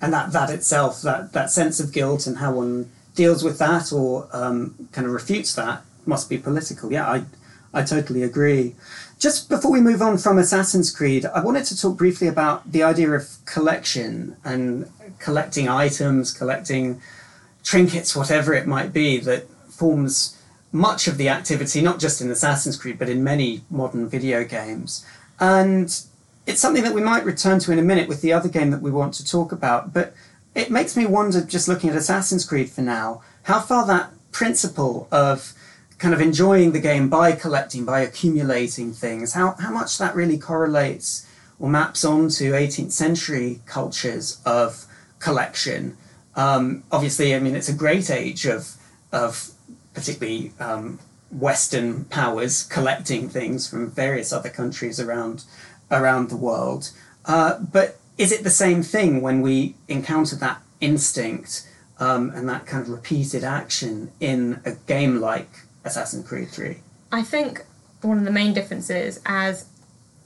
And 0.00 0.12
that 0.12 0.32
that 0.32 0.50
itself, 0.50 1.02
that 1.02 1.32
that 1.32 1.50
sense 1.50 1.78
of 1.80 1.92
guilt 1.92 2.26
and 2.26 2.38
how 2.38 2.54
one 2.54 2.90
deals 3.14 3.44
with 3.44 3.58
that 3.58 3.92
or 3.92 4.28
um, 4.32 4.88
kind 4.92 5.06
of 5.06 5.12
refutes 5.12 5.54
that 5.54 5.82
must 6.06 6.28
be 6.28 6.38
political. 6.38 6.92
Yeah, 6.92 7.08
I 7.08 7.24
I 7.72 7.82
totally 7.82 8.22
agree. 8.22 8.74
Just 9.18 9.48
before 9.48 9.70
we 9.70 9.80
move 9.80 10.02
on 10.02 10.18
from 10.18 10.38
Assassin's 10.38 10.90
Creed, 10.90 11.24
I 11.26 11.42
wanted 11.42 11.64
to 11.66 11.80
talk 11.80 11.96
briefly 11.96 12.26
about 12.26 12.70
the 12.70 12.82
idea 12.82 13.10
of 13.12 13.28
collection 13.44 14.36
and 14.44 14.90
collecting 15.20 15.68
items, 15.68 16.32
collecting 16.32 17.00
trinkets, 17.62 18.16
whatever 18.16 18.52
it 18.52 18.66
might 18.66 18.92
be, 18.92 19.18
that 19.18 19.48
forms 19.68 20.36
much 20.72 21.06
of 21.06 21.18
the 21.18 21.28
activity, 21.28 21.80
not 21.80 22.00
just 22.00 22.20
in 22.20 22.30
Assassin's 22.30 22.76
Creed, 22.76 22.98
but 22.98 23.08
in 23.08 23.22
many 23.22 23.62
modern 23.70 24.08
video 24.08 24.42
games. 24.42 25.06
And 25.42 25.88
it's 26.46 26.60
something 26.60 26.84
that 26.84 26.94
we 26.94 27.00
might 27.00 27.24
return 27.24 27.58
to 27.58 27.72
in 27.72 27.78
a 27.80 27.82
minute 27.82 28.08
with 28.08 28.22
the 28.22 28.32
other 28.32 28.48
game 28.48 28.70
that 28.70 28.80
we 28.80 28.92
want 28.92 29.12
to 29.14 29.26
talk 29.26 29.50
about. 29.50 29.92
But 29.92 30.14
it 30.54 30.70
makes 30.70 30.96
me 30.96 31.04
wonder, 31.04 31.44
just 31.44 31.66
looking 31.66 31.90
at 31.90 31.96
Assassin's 31.96 32.44
Creed 32.44 32.70
for 32.70 32.82
now, 32.82 33.22
how 33.42 33.58
far 33.58 33.84
that 33.88 34.12
principle 34.30 35.08
of 35.10 35.52
kind 35.98 36.14
of 36.14 36.20
enjoying 36.20 36.70
the 36.70 36.78
game 36.78 37.08
by 37.08 37.32
collecting, 37.32 37.84
by 37.84 38.02
accumulating 38.02 38.92
things, 38.92 39.32
how, 39.32 39.56
how 39.58 39.72
much 39.72 39.98
that 39.98 40.14
really 40.14 40.38
correlates 40.38 41.26
or 41.58 41.68
maps 41.68 42.04
onto 42.04 42.52
18th 42.52 42.92
century 42.92 43.58
cultures 43.66 44.40
of 44.46 44.86
collection. 45.18 45.96
Um, 46.36 46.84
obviously, 46.92 47.34
I 47.34 47.40
mean, 47.40 47.56
it's 47.56 47.68
a 47.68 47.74
great 47.74 48.10
age 48.10 48.46
of, 48.46 48.76
of 49.10 49.50
particularly 49.92 50.52
um, 50.60 51.00
Western 51.32 52.04
powers 52.04 52.62
collecting 52.62 53.28
things 53.28 53.68
from 53.68 53.90
various 53.90 54.32
other 54.32 54.50
countries 54.50 55.00
around, 55.00 55.44
around 55.90 56.28
the 56.28 56.36
world. 56.36 56.90
Uh, 57.24 57.58
but 57.58 57.98
is 58.18 58.32
it 58.32 58.44
the 58.44 58.50
same 58.50 58.82
thing 58.82 59.20
when 59.22 59.40
we 59.40 59.74
encounter 59.88 60.36
that 60.36 60.60
instinct 60.80 61.68
um, 61.98 62.30
and 62.30 62.48
that 62.48 62.66
kind 62.66 62.82
of 62.82 62.90
repeated 62.90 63.44
action 63.44 64.10
in 64.20 64.60
a 64.64 64.72
game 64.72 65.20
like 65.20 65.48
Assassin's 65.84 66.26
Creed 66.26 66.48
3? 66.48 66.76
I 67.10 67.22
think 67.22 67.64
one 68.02 68.18
of 68.18 68.24
the 68.24 68.30
main 68.30 68.52
differences 68.52 69.20
as 69.24 69.66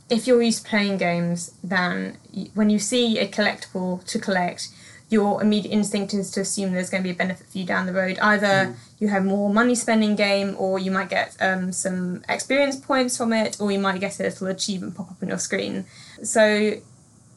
if 0.09 0.27
you're 0.27 0.43
used 0.43 0.65
to 0.65 0.71
playing 0.71 0.99
games, 0.99 1.53
then 1.63 2.17
when 2.55 2.71
you 2.71 2.79
see 2.79 3.19
a 3.19 3.27
collectible 3.27 4.05
to 4.07 4.19
collect, 4.19 4.69
your 5.09 5.41
immediate 5.41 5.71
instinct 5.71 6.15
is 6.15 6.31
to 6.33 6.41
assume 6.41 6.73
there's 6.73 6.91
going 6.91 7.03
to 7.03 7.07
be 7.07 7.15
a 7.15 7.17
benefit 7.17 7.47
for 7.47 7.59
you 7.59 7.65
down 7.65 7.87
the 7.87 7.93
road. 7.93 8.19
Either 8.21 8.47
mm. 8.47 8.77
you 8.99 9.09
have 9.09 9.25
more 9.25 9.53
money 9.53 9.75
spending 9.75 10.17
game, 10.17 10.57
or 10.59 10.79
you 10.79 10.91
might 10.91 11.09
get 11.09 11.37
um, 11.41 11.73
some 11.73 12.25
experience 12.29 12.77
points 12.77 13.17
from 13.17 13.33
it, 13.33 13.61
or 13.61 13.71
you 13.71 13.79
might 13.79 14.01
get 14.01 14.19
a 14.19 14.25
little 14.25 14.49
achievement 14.49 14.97
pop 14.97 15.11
up 15.11 15.23
on 15.23 15.29
your 15.29 15.39
screen. 15.39 15.85
So, 16.23 16.73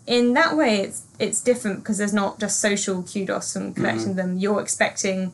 in 0.07 0.33
that 0.33 0.57
way, 0.57 0.81
it's 0.81 1.03
it's 1.19 1.41
different 1.41 1.79
because 1.79 1.99
there's 1.99 2.13
not 2.13 2.39
just 2.39 2.59
social 2.59 3.03
kudos 3.03 3.53
from 3.53 3.75
collecting 3.75 4.09
mm-hmm. 4.09 4.15
them. 4.15 4.37
You're 4.39 4.61
expecting 4.61 5.33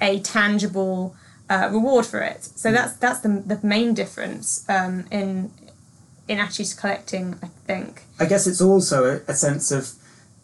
a 0.00 0.20
tangible 0.20 1.16
uh, 1.50 1.68
reward 1.72 2.06
for 2.06 2.20
it. 2.20 2.44
So 2.44 2.70
mm. 2.70 2.74
that's 2.74 2.94
that's 2.94 3.20
the 3.20 3.42
the 3.44 3.58
main 3.66 3.92
difference 3.92 4.64
um, 4.68 5.06
in 5.10 5.50
in 6.28 6.38
actually 6.38 6.66
collecting. 6.78 7.40
I 7.42 7.48
think. 7.66 8.02
I 8.20 8.26
guess 8.26 8.46
it's 8.46 8.60
also 8.60 9.04
a, 9.04 9.20
a 9.32 9.34
sense 9.34 9.72
of 9.72 9.90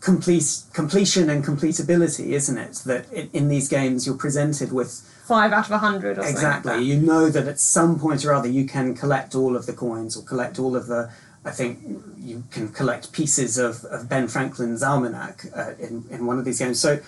complete 0.01 0.63
completion 0.73 1.29
and 1.29 1.45
completability, 1.45 2.29
isn't 2.31 2.59
it? 2.59 2.75
That 2.87 3.07
it, 3.13 3.31
in 3.33 3.49
these 3.49 3.69
games 3.69 4.07
you're 4.07 4.17
presented 4.17 4.73
with 4.73 4.91
five 5.27 5.53
out 5.53 5.67
of 5.67 5.73
a 5.73 5.79
hundred. 5.79 6.19
Exactly. 6.19 6.73
Like 6.73 6.85
you 6.85 6.97
know 6.97 7.29
that 7.31 7.49
at 7.49 7.61
some 7.61 7.99
point 7.99 8.25
or 8.25 8.33
other 8.33 8.49
you 8.49 8.67
can 8.67 8.95
collect 8.95 9.35
all 9.35 9.57
of 9.57 9.67
the 9.67 9.73
coins 9.73 10.17
or 10.17 10.23
collect 10.23 10.59
all 10.59 10.77
of 10.77 10.87
the. 10.87 11.11
I 11.45 11.51
think 11.51 11.79
you 12.19 12.45
can 12.51 12.69
collect 12.69 13.13
pieces 13.13 13.59
of, 13.59 13.85
of 13.87 14.09
Ben 14.09 14.29
Franklin's 14.29 14.83
almanac 14.83 15.47
uh, 15.55 15.73
in 15.79 16.05
in 16.11 16.27
one 16.27 16.39
of 16.39 16.45
these 16.45 16.59
games. 16.59 16.79
So 16.81 17.01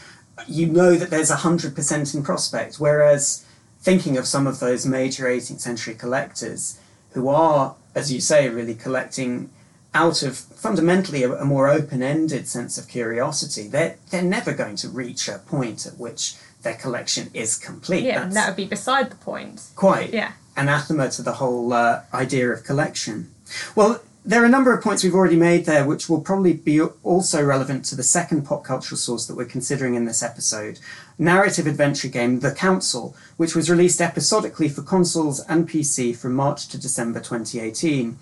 you 0.49 0.67
know 0.67 0.97
that 0.97 1.11
there's 1.11 1.31
a 1.31 1.37
hundred 1.37 1.75
percent 1.75 2.15
in 2.15 2.23
prospect. 2.23 2.77
Whereas 2.77 3.45
thinking 3.81 4.17
of 4.19 4.27
some 4.27 4.47
of 4.47 4.61
those 4.61 4.85
major 4.85 5.25
18th 5.25 5.61
century 5.61 5.95
collectors 5.95 6.79
who 7.13 7.29
are, 7.29 7.77
as 7.95 8.13
you 8.13 8.21
say, 8.21 8.49
really 8.49 8.75
collecting 8.75 9.51
out 9.93 10.23
of 10.23 10.37
fundamentally 10.37 11.23
a, 11.25 11.33
a 11.33 11.45
more 11.45 11.69
open-ended 11.69 12.47
sense 12.47 12.79
of 12.79 12.89
curiosity. 12.89 13.69
They're 13.69 13.97
they're 14.11 14.23
never 14.23 14.53
going 14.53 14.77
to 14.77 14.89
reach 14.89 15.29
a 15.29 15.39
point 15.39 15.87
at 15.87 15.99
which 15.99 16.35
their 16.63 16.75
collection 16.75 17.31
is 17.35 17.57
complete. 17.57 18.05
Yeah, 18.05 18.27
that 18.27 18.49
would 18.49 18.57
be 18.57 18.67
beside 18.67 19.11
the 19.11 19.17
point. 19.17 19.63
Quite. 19.77 20.13
Yeah. 20.13 20.33
Anathema 20.57 21.09
to 21.11 21.23
the 21.23 21.35
whole 21.35 21.73
uh, 21.73 22.03
idea 22.13 22.51
of 22.51 22.65
collection. 22.65 23.33
Well, 23.75 24.03
there 24.25 24.43
are 24.43 24.47
a 24.47 24.51
number 24.51 24.75
of 24.75 24.85
points 24.85 25.03
we've 25.03 25.15
already 25.15 25.37
made 25.37 25.65
there, 25.65 25.87
which 25.87 26.09
will 26.09 26.21
probably 26.21 26.53
be 26.53 26.81
also 26.81 27.43
relevant 27.43 27.87
to 27.87 27.97
the 27.97 28.03
second 28.03 28.43
pop 28.43 28.65
cultural 28.65 28.99
source 28.99 29.27
that 29.27 29.37
we're 29.37 29.47
considering 29.47 29.95
in 29.95 30.05
this 30.05 30.23
episode 30.23 30.79
narrative 31.19 31.67
adventure 31.67 32.09
game 32.09 32.41
The 32.41 32.53
Council, 32.53 33.15
which 33.37 33.55
was 33.55 33.71
released 33.71 34.01
episodically 34.01 34.69
for 34.69 34.83
consoles 34.83 35.41
and 35.41 35.69
PC 35.69 36.17
from 36.17 36.35
March 36.35 36.69
to 36.69 36.81
December 36.81 37.21
2018. 37.21 38.19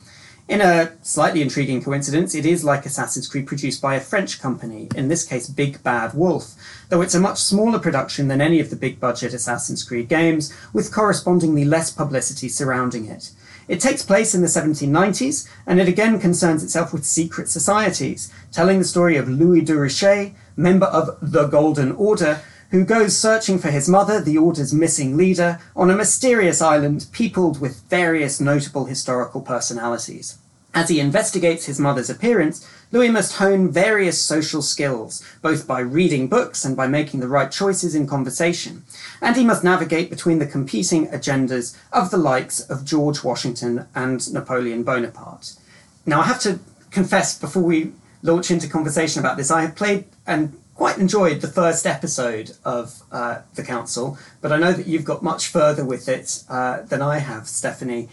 In 0.48 0.62
a 0.62 0.92
slightly 1.02 1.42
intriguing 1.42 1.82
coincidence, 1.82 2.34
it 2.34 2.46
is 2.46 2.64
like 2.64 2.86
Assassin's 2.86 3.28
Creed 3.28 3.46
produced 3.46 3.82
by 3.82 3.96
a 3.96 4.00
French 4.00 4.40
company, 4.40 4.88
in 4.94 5.08
this 5.08 5.22
case 5.22 5.46
Big 5.46 5.82
Bad 5.82 6.14
Wolf, 6.14 6.54
though 6.88 7.02
it's 7.02 7.14
a 7.14 7.20
much 7.20 7.38
smaller 7.38 7.78
production 7.78 8.28
than 8.28 8.40
any 8.40 8.58
of 8.58 8.70
the 8.70 8.76
big 8.76 8.98
budget 8.98 9.34
Assassin's 9.34 9.84
Creed 9.84 10.08
games, 10.08 10.50
with 10.72 10.90
correspondingly 10.90 11.66
less 11.66 11.90
publicity 11.90 12.48
surrounding 12.48 13.04
it. 13.04 13.30
It 13.68 13.78
takes 13.78 14.02
place 14.02 14.34
in 14.34 14.40
the 14.40 14.46
1790s, 14.46 15.46
and 15.66 15.78
it 15.78 15.86
again 15.86 16.18
concerns 16.18 16.64
itself 16.64 16.94
with 16.94 17.04
secret 17.04 17.50
societies, 17.50 18.32
telling 18.50 18.78
the 18.78 18.86
story 18.86 19.18
of 19.18 19.28
Louis 19.28 19.60
de 19.60 20.32
member 20.56 20.86
of 20.86 21.18
the 21.20 21.46
Golden 21.48 21.92
Order, 21.92 22.40
who 22.70 22.84
goes 22.84 23.16
searching 23.16 23.58
for 23.58 23.70
his 23.70 23.88
mother, 23.88 24.20
the 24.20 24.38
Order's 24.38 24.74
missing 24.74 25.16
leader, 25.16 25.58
on 25.74 25.90
a 25.90 25.96
mysterious 25.96 26.60
island 26.60 27.06
peopled 27.12 27.60
with 27.60 27.82
various 27.88 28.40
notable 28.40 28.84
historical 28.84 29.40
personalities. 29.40 30.38
As 30.74 30.90
he 30.90 31.00
investigates 31.00 31.64
his 31.64 31.80
mother's 31.80 32.10
appearance, 32.10 32.68
Louis 32.92 33.08
must 33.08 33.36
hone 33.36 33.70
various 33.70 34.22
social 34.22 34.62
skills, 34.62 35.24
both 35.42 35.66
by 35.66 35.80
reading 35.80 36.28
books 36.28 36.64
and 36.64 36.76
by 36.76 36.86
making 36.86 37.20
the 37.20 37.28
right 37.28 37.50
choices 37.50 37.94
in 37.94 38.06
conversation. 38.06 38.84
And 39.20 39.34
he 39.34 39.44
must 39.44 39.64
navigate 39.64 40.10
between 40.10 40.38
the 40.38 40.46
competing 40.46 41.08
agendas 41.08 41.76
of 41.92 42.10
the 42.10 42.16
likes 42.18 42.60
of 42.60 42.84
George 42.84 43.24
Washington 43.24 43.86
and 43.94 44.32
Napoleon 44.32 44.84
Bonaparte. 44.84 45.54
Now, 46.06 46.20
I 46.20 46.24
have 46.24 46.40
to 46.40 46.60
confess 46.90 47.38
before 47.38 47.62
we 47.62 47.92
launch 48.22 48.50
into 48.50 48.68
conversation 48.68 49.20
about 49.20 49.36
this, 49.36 49.50
I 49.50 49.62
have 49.62 49.76
played 49.76 50.04
and 50.26 50.58
quite 50.78 50.96
enjoyed 50.96 51.40
the 51.40 51.48
first 51.48 51.86
episode 51.86 52.52
of 52.64 53.02
uh, 53.10 53.40
The 53.56 53.64
Council, 53.64 54.16
but 54.40 54.52
I 54.52 54.58
know 54.58 54.72
that 54.72 54.86
you've 54.86 55.04
got 55.04 55.24
much 55.24 55.48
further 55.48 55.84
with 55.84 56.08
it 56.08 56.44
uh, 56.48 56.82
than 56.82 57.02
I 57.02 57.18
have, 57.18 57.48
Stephanie. 57.48 58.08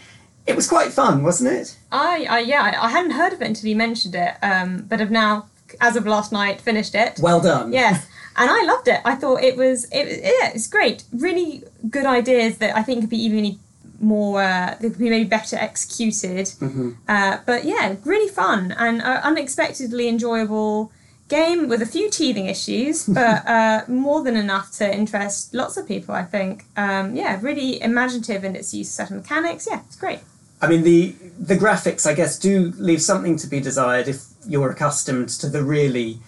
It 0.48 0.56
was 0.56 0.68
quite 0.68 0.92
fun, 0.92 1.22
wasn't 1.22 1.52
it? 1.52 1.78
I, 1.92 2.26
I 2.28 2.38
yeah, 2.40 2.76
I 2.82 2.90
hadn't 2.90 3.12
heard 3.12 3.32
of 3.32 3.40
it 3.40 3.46
until 3.46 3.70
you 3.70 3.76
mentioned 3.76 4.16
it, 4.16 4.34
um, 4.42 4.84
but 4.88 4.98
have 4.98 5.12
now, 5.12 5.46
as 5.80 5.94
of 5.94 6.06
last 6.06 6.32
night, 6.32 6.60
finished 6.60 6.96
it. 6.96 7.20
Well 7.22 7.40
done. 7.40 7.72
Yes, 7.72 8.04
and 8.36 8.50
I 8.50 8.64
loved 8.64 8.88
it. 8.88 9.00
I 9.04 9.14
thought 9.14 9.44
it 9.44 9.56
was, 9.56 9.84
it, 9.92 10.24
yeah, 10.24 10.50
it's 10.52 10.66
great. 10.66 11.04
Really 11.12 11.62
good 11.88 12.04
ideas 12.04 12.58
that 12.58 12.76
I 12.76 12.82
think 12.82 13.02
could 13.02 13.10
be 13.10 13.22
even 13.22 13.60
more, 14.00 14.42
uh, 14.42 14.74
they 14.80 14.90
could 14.90 14.98
be 14.98 15.08
maybe 15.08 15.28
better 15.28 15.54
executed. 15.54 16.46
Mm-hmm. 16.46 16.90
Uh, 17.06 17.38
but 17.46 17.64
yeah, 17.64 17.94
really 18.04 18.28
fun 18.28 18.72
and 18.72 19.02
uh, 19.02 19.20
unexpectedly 19.22 20.08
enjoyable 20.08 20.90
game 21.28 21.68
with 21.68 21.82
a 21.82 21.86
few 21.86 22.10
teething 22.10 22.46
issues, 22.46 23.06
but 23.06 23.46
uh, 23.48 23.82
more 23.88 24.22
than 24.22 24.36
enough 24.36 24.72
to 24.72 24.94
interest 24.94 25.54
lots 25.54 25.76
of 25.76 25.86
people. 25.86 26.14
I 26.14 26.24
think. 26.24 26.64
Um, 26.76 27.14
yeah, 27.14 27.38
really 27.40 27.82
imaginative 27.82 28.44
in 28.44 28.56
its 28.56 28.72
use 28.74 28.88
of 28.88 28.94
set 28.94 29.10
of 29.10 29.16
mechanics. 29.16 29.66
Yeah, 29.70 29.82
it's 29.86 29.96
great. 29.96 30.20
I 30.60 30.68
mean, 30.68 30.82
the 30.82 31.14
the 31.38 31.56
graphics, 31.56 32.06
I 32.06 32.14
guess, 32.14 32.38
do 32.38 32.72
leave 32.78 33.02
something 33.02 33.36
to 33.38 33.46
be 33.46 33.60
desired 33.60 34.08
if 34.08 34.24
you're 34.46 34.70
accustomed 34.70 35.28
to 35.28 35.48
the 35.48 35.62
really 35.62 36.18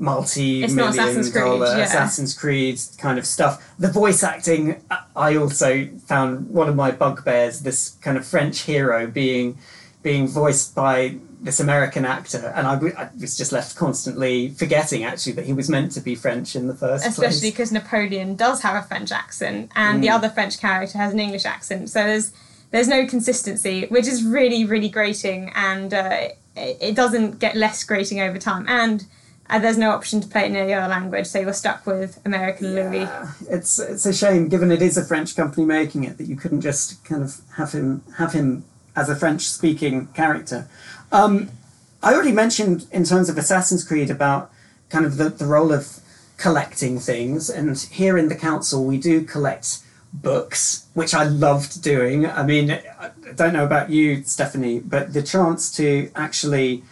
multi-million 0.00 0.78
Assassin's 0.78 1.32
dollar 1.32 1.66
Creed, 1.66 1.78
yeah. 1.78 1.84
Assassin's 1.84 2.34
Creed 2.34 2.80
kind 2.98 3.18
of 3.18 3.26
stuff. 3.26 3.74
The 3.78 3.90
voice 3.90 4.22
acting, 4.22 4.80
I 5.16 5.36
also 5.36 5.88
found 6.06 6.50
one 6.50 6.68
of 6.68 6.76
my 6.76 6.92
bugbears. 6.92 7.60
This 7.60 7.90
kind 8.00 8.16
of 8.16 8.26
French 8.26 8.60
hero 8.62 9.06
being 9.06 9.58
being 10.02 10.28
voiced 10.28 10.74
by 10.74 11.16
this 11.40 11.60
American 11.60 12.04
actor, 12.04 12.52
and 12.54 12.66
I, 12.66 12.74
I 13.00 13.10
was 13.20 13.36
just 13.36 13.52
left 13.52 13.76
constantly 13.76 14.50
forgetting 14.50 15.04
actually 15.04 15.32
that 15.32 15.46
he 15.46 15.52
was 15.52 15.68
meant 15.68 15.92
to 15.92 16.00
be 16.00 16.14
French 16.14 16.56
in 16.56 16.66
the 16.66 16.74
first 16.74 17.06
Especially 17.06 17.22
place. 17.22 17.34
Especially 17.34 17.50
because 17.50 17.72
Napoleon 17.72 18.36
does 18.36 18.62
have 18.62 18.82
a 18.82 18.86
French 18.86 19.12
accent, 19.12 19.70
and 19.76 19.98
mm. 19.98 20.02
the 20.02 20.10
other 20.10 20.28
French 20.28 20.58
character 20.58 20.98
has 20.98 21.12
an 21.12 21.20
English 21.20 21.44
accent. 21.44 21.90
So 21.90 22.02
there's 22.02 22.32
there's 22.70 22.88
no 22.88 23.06
consistency, 23.06 23.86
which 23.86 24.06
is 24.06 24.24
really, 24.24 24.64
really 24.64 24.88
grating, 24.88 25.50
and 25.54 25.94
uh, 25.94 26.28
it, 26.56 26.78
it, 26.80 26.94
doesn't 26.94 27.38
get 27.38 27.56
less 27.56 27.82
grating 27.84 28.20
over 28.20 28.38
time. 28.38 28.66
And 28.68 29.06
uh, 29.48 29.58
there's 29.58 29.78
no 29.78 29.92
option 29.92 30.20
to 30.20 30.28
play 30.28 30.42
it 30.42 30.46
in 30.46 30.56
any 30.56 30.74
other 30.74 30.88
language, 30.88 31.26
so 31.26 31.40
you're 31.40 31.52
stuck 31.54 31.86
with 31.86 32.20
American 32.26 32.74
yeah, 32.74 32.90
Louis. 32.90 33.08
It's 33.48 33.78
it's 33.78 34.06
a 34.06 34.12
shame, 34.12 34.48
given 34.48 34.70
it 34.70 34.82
is 34.82 34.96
a 34.96 35.04
French 35.04 35.34
company 35.34 35.64
making 35.64 36.04
it, 36.04 36.18
that 36.18 36.24
you 36.24 36.36
couldn't 36.36 36.60
just 36.60 37.02
kind 37.04 37.22
of 37.22 37.40
have 37.56 37.72
him 37.72 38.02
have 38.16 38.32
him 38.32 38.64
as 38.94 39.08
a 39.08 39.16
French-speaking 39.16 40.08
character. 40.08 40.68
Um, 41.10 41.50
I 42.02 42.14
already 42.14 42.32
mentioned 42.32 42.86
in 42.92 43.04
terms 43.04 43.28
of 43.28 43.38
Assassin's 43.38 43.84
Creed 43.84 44.10
about 44.10 44.50
kind 44.88 45.04
of 45.04 45.16
the, 45.16 45.28
the 45.30 45.46
role 45.46 45.72
of 45.72 46.00
collecting 46.36 46.98
things, 46.98 47.50
and 47.50 47.76
here 47.78 48.16
in 48.16 48.28
the 48.28 48.36
council 48.36 48.84
we 48.84 48.98
do 48.98 49.24
collect 49.24 49.78
books, 50.12 50.86
which 50.94 51.14
I 51.14 51.24
loved 51.24 51.82
doing. 51.82 52.26
I 52.26 52.42
mean, 52.42 52.70
I 52.70 53.10
don't 53.34 53.52
know 53.52 53.64
about 53.64 53.90
you, 53.90 54.22
Stephanie, 54.22 54.80
but 54.80 55.12
the 55.12 55.22
chance 55.22 55.74
to 55.76 56.10
actually 56.14 56.84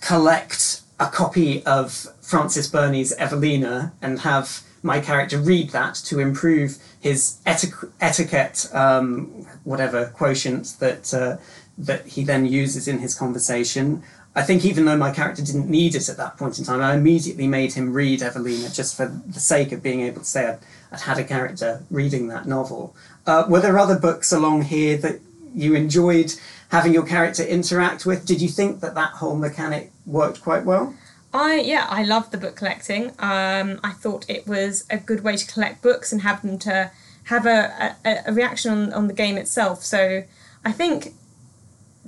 collect 0.00 0.82
a 1.00 1.06
copy 1.06 1.64
of 1.66 2.06
Frances 2.22 2.68
Burney's 2.68 3.12
Evelina 3.14 3.92
and 4.00 4.20
have 4.20 4.62
my 4.82 5.00
character 5.00 5.38
read 5.38 5.70
that 5.70 5.94
to 5.94 6.20
improve 6.20 6.76
his 7.00 7.38
eti- 7.46 7.72
etiquette, 8.00 8.68
um, 8.74 9.46
whatever 9.64 10.06
quotient 10.06 10.76
that 10.78 11.12
uh, 11.14 11.36
that 11.78 12.06
he 12.06 12.24
then 12.24 12.46
uses 12.46 12.86
in 12.88 12.98
his 12.98 13.14
conversation. 13.14 14.02
I 14.36 14.42
think 14.42 14.64
even 14.64 14.84
though 14.84 14.96
my 14.96 15.12
character 15.12 15.42
didn't 15.42 15.68
need 15.68 15.94
it 15.94 16.08
at 16.08 16.16
that 16.16 16.36
point 16.36 16.58
in 16.58 16.64
time, 16.64 16.80
I 16.80 16.94
immediately 16.94 17.46
made 17.46 17.74
him 17.74 17.92
read 17.92 18.22
Evelina 18.22 18.68
just 18.68 18.96
for 18.96 19.06
the 19.06 19.40
sake 19.40 19.70
of 19.72 19.82
being 19.82 20.00
able 20.00 20.20
to 20.20 20.26
say 20.26 20.46
I'd, 20.46 20.58
I'd 20.90 21.00
had 21.00 21.18
a 21.18 21.24
character 21.24 21.82
reading 21.90 22.28
that 22.28 22.46
novel. 22.46 22.96
Uh, 23.26 23.44
were 23.48 23.60
there 23.60 23.78
other 23.78 23.98
books 23.98 24.32
along 24.32 24.62
here 24.62 24.96
that 24.98 25.20
you 25.54 25.74
enjoyed 25.74 26.34
having 26.70 26.92
your 26.92 27.06
character 27.06 27.44
interact 27.44 28.04
with? 28.04 28.26
Did 28.26 28.40
you 28.40 28.48
think 28.48 28.80
that 28.80 28.94
that 28.96 29.12
whole 29.12 29.36
mechanic 29.36 29.92
worked 30.04 30.42
quite 30.42 30.64
well? 30.64 30.94
I 31.32 31.56
yeah, 31.56 31.86
I 31.88 32.04
loved 32.04 32.30
the 32.30 32.38
book 32.38 32.56
collecting. 32.56 33.08
Um, 33.18 33.80
I 33.82 33.92
thought 33.92 34.28
it 34.28 34.46
was 34.46 34.84
a 34.88 34.98
good 34.98 35.24
way 35.24 35.36
to 35.36 35.46
collect 35.46 35.82
books 35.82 36.12
and 36.12 36.22
have 36.22 36.42
them 36.42 36.58
to 36.60 36.90
have 37.24 37.46
a, 37.46 37.96
a, 38.04 38.16
a 38.26 38.32
reaction 38.32 38.72
on, 38.72 38.92
on 38.92 39.06
the 39.08 39.14
game 39.14 39.36
itself. 39.36 39.82
So 39.82 40.24
I 40.64 40.72
think 40.72 41.14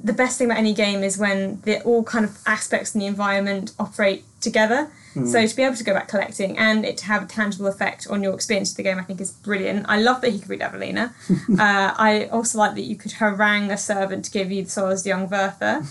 the 0.06 0.12
best 0.12 0.38
thing 0.38 0.46
about 0.46 0.58
any 0.58 0.72
game 0.72 1.02
is 1.02 1.18
when 1.18 1.60
the 1.62 1.82
all 1.82 2.04
kind 2.04 2.24
of 2.24 2.38
aspects 2.46 2.94
in 2.94 3.00
the 3.00 3.06
environment 3.06 3.72
operate 3.78 4.24
together. 4.40 4.88
Mm. 5.16 5.26
So 5.26 5.44
to 5.44 5.56
be 5.56 5.62
able 5.64 5.74
to 5.74 5.82
go 5.82 5.94
back 5.94 6.06
collecting 6.06 6.56
and 6.56 6.84
it 6.84 6.96
to 6.98 7.06
have 7.06 7.24
a 7.24 7.26
tangible 7.26 7.66
effect 7.66 8.06
on 8.08 8.22
your 8.22 8.32
experience 8.32 8.70
of 8.70 8.76
the 8.76 8.84
game, 8.84 8.98
I 9.00 9.02
think 9.02 9.20
is 9.20 9.32
brilliant. 9.32 9.86
I 9.88 10.00
love 10.00 10.20
that 10.20 10.30
he 10.30 10.38
could 10.38 10.48
read 10.48 10.62
Evelina. 10.62 11.12
uh, 11.58 11.94
I 12.08 12.28
also 12.30 12.58
like 12.58 12.74
that 12.76 12.82
you 12.82 12.94
could 12.94 13.12
harangue 13.12 13.70
a 13.72 13.76
servant 13.76 14.24
to 14.26 14.30
give 14.30 14.52
you 14.52 14.62
the 14.62 14.82
of 14.82 15.04
young 15.04 15.28
Werther. 15.28 15.82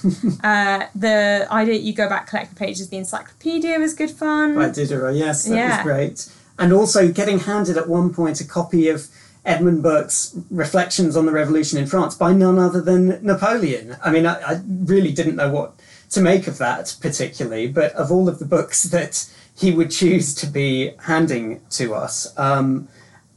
uh, 0.43 0.85
the 0.95 1.47
idea 1.51 1.73
that 1.73 1.83
you 1.83 1.93
go 1.93 2.07
back 2.07 2.27
collect 2.27 2.51
the 2.51 2.55
pages 2.55 2.85
of 2.85 2.91
the 2.91 2.97
encyclopedia 2.97 3.77
was 3.79 3.93
good 3.93 4.11
fun. 4.11 4.55
By 4.55 4.69
Diderot, 4.69 5.15
yes, 5.15 5.43
that 5.43 5.55
yeah. 5.55 5.77
was 5.77 5.83
great. 5.83 6.31
And 6.57 6.71
also 6.71 7.11
getting 7.11 7.39
handed 7.39 7.75
at 7.75 7.89
one 7.89 8.13
point 8.13 8.39
a 8.39 8.47
copy 8.47 8.87
of 8.87 9.09
Edmund 9.45 9.83
Burke's 9.83 10.35
Reflections 10.49 11.15
on 11.15 11.25
the 11.25 11.31
Revolution 11.31 11.77
in 11.77 11.85
France 11.85 12.15
by 12.15 12.33
none 12.33 12.57
other 12.57 12.81
than 12.81 13.23
Napoleon. 13.23 13.95
I 14.03 14.11
mean, 14.11 14.25
I, 14.25 14.39
I, 14.41 14.61
really 14.65 15.11
didn't 15.11 15.35
know 15.35 15.51
what 15.51 15.73
to 16.11 16.21
make 16.21 16.47
of 16.47 16.57
that 16.57 16.95
particularly, 16.99 17.67
but 17.67 17.91
of 17.93 18.11
all 18.11 18.27
of 18.27 18.39
the 18.39 18.45
books 18.45 18.83
that 18.95 19.29
he 19.55 19.71
would 19.71 19.91
choose 19.91 20.33
to 20.35 20.47
be 20.47 20.93
handing 21.03 21.61
to 21.71 21.93
us, 21.93 22.37
um, 22.37 22.87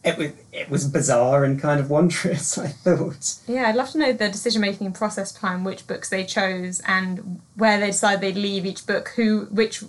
it 0.02 0.16
was 0.16 0.30
it 0.52 0.70
was 0.70 0.86
bizarre 0.86 1.44
and 1.44 1.60
kind 1.60 1.78
of 1.78 1.90
wondrous. 1.90 2.56
I 2.58 2.68
thought. 2.68 3.36
Yeah, 3.46 3.68
I'd 3.68 3.76
love 3.76 3.90
to 3.90 3.98
know 3.98 4.12
the 4.12 4.28
decision 4.28 4.62
making 4.62 4.92
process 4.92 5.32
behind 5.32 5.64
which 5.64 5.86
books 5.86 6.08
they 6.08 6.24
chose 6.24 6.80
and 6.86 7.40
where 7.56 7.78
they 7.78 7.88
decided 7.88 8.20
they'd 8.20 8.40
leave 8.40 8.64
each 8.64 8.86
book. 8.86 9.10
Who 9.16 9.46
which 9.50 9.84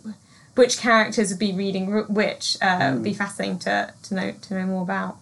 which 0.56 0.80
characters 0.80 1.30
would 1.30 1.40
be 1.40 1.54
reading 1.54 1.92
which 2.10 2.58
uh, 2.62 2.80
mm. 2.80 2.94
would 2.96 3.04
be 3.04 3.14
fascinating 3.14 3.60
to, 3.60 3.94
to 4.04 4.14
know 4.14 4.32
to 4.32 4.54
know 4.54 4.66
more 4.66 4.84
about. 4.84 5.18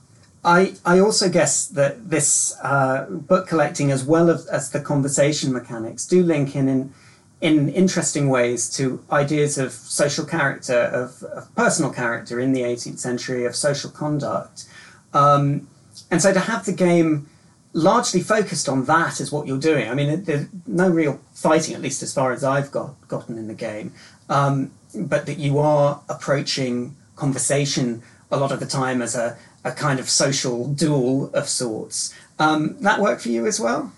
I, 0.47 0.75
I 0.85 0.99
also 0.99 1.27
guess 1.29 1.67
that 1.67 2.09
this 2.09 2.55
uh, 2.63 3.05
book 3.09 3.47
collecting, 3.47 3.91
as 3.91 4.05
well 4.05 4.29
as, 4.29 4.47
as 4.47 4.71
the 4.71 4.79
conversation 4.79 5.51
mechanics, 5.51 6.05
do 6.05 6.23
link 6.23 6.55
in, 6.55 6.69
in 6.69 6.93
in 7.39 7.69
interesting 7.69 8.29
ways 8.29 8.67
to 8.77 9.03
ideas 9.11 9.59
of 9.59 9.71
social 9.71 10.25
character, 10.25 10.79
of, 10.85 11.21
of 11.23 11.53
personal 11.55 11.91
character 11.91 12.39
in 12.39 12.51
the 12.51 12.61
18th 12.61 12.97
century, 12.97 13.45
of 13.45 13.55
social 13.55 13.91
conduct. 13.91 14.65
Um, 15.13 15.67
and 16.09 16.19
so 16.19 16.33
to 16.33 16.39
have 16.39 16.65
the 16.65 16.71
game 16.71 17.29
largely 17.73 18.21
focused 18.21 18.67
on 18.67 18.85
that 18.85 19.19
is 19.19 19.31
what 19.31 19.45
you're 19.45 19.59
doing. 19.59 19.87
I 19.87 19.93
mean, 19.93 20.23
there's 20.23 20.47
no 20.65 20.89
real 20.89 21.19
fighting, 21.33 21.75
at 21.75 21.81
least 21.81 22.01
as 22.01 22.11
far 22.11 22.31
as 22.31 22.43
I've 22.43 22.71
got 22.71 22.95
gotten 23.07 23.37
in 23.37 23.47
the 23.47 23.53
game, 23.53 23.93
um, 24.29 24.71
but 24.95 25.27
that 25.27 25.37
you 25.37 25.59
are 25.59 26.01
approaching 26.09 26.95
conversation 27.15 28.01
a 28.31 28.37
lot 28.37 28.51
of 28.51 28.59
the 28.59 28.65
time 28.65 29.03
as 29.03 29.15
a 29.15 29.37
a 29.67 29.71
kind 29.73 29.99
of 29.99 30.09
social 30.09 30.67
duel 30.67 31.29
of 31.33 31.47
sorts. 31.49 32.13
Um, 32.39 32.77
that 32.79 32.99
worked 32.99 33.21
for 33.21 33.29
you 33.29 33.45
as 33.45 33.59
well? 33.59 33.91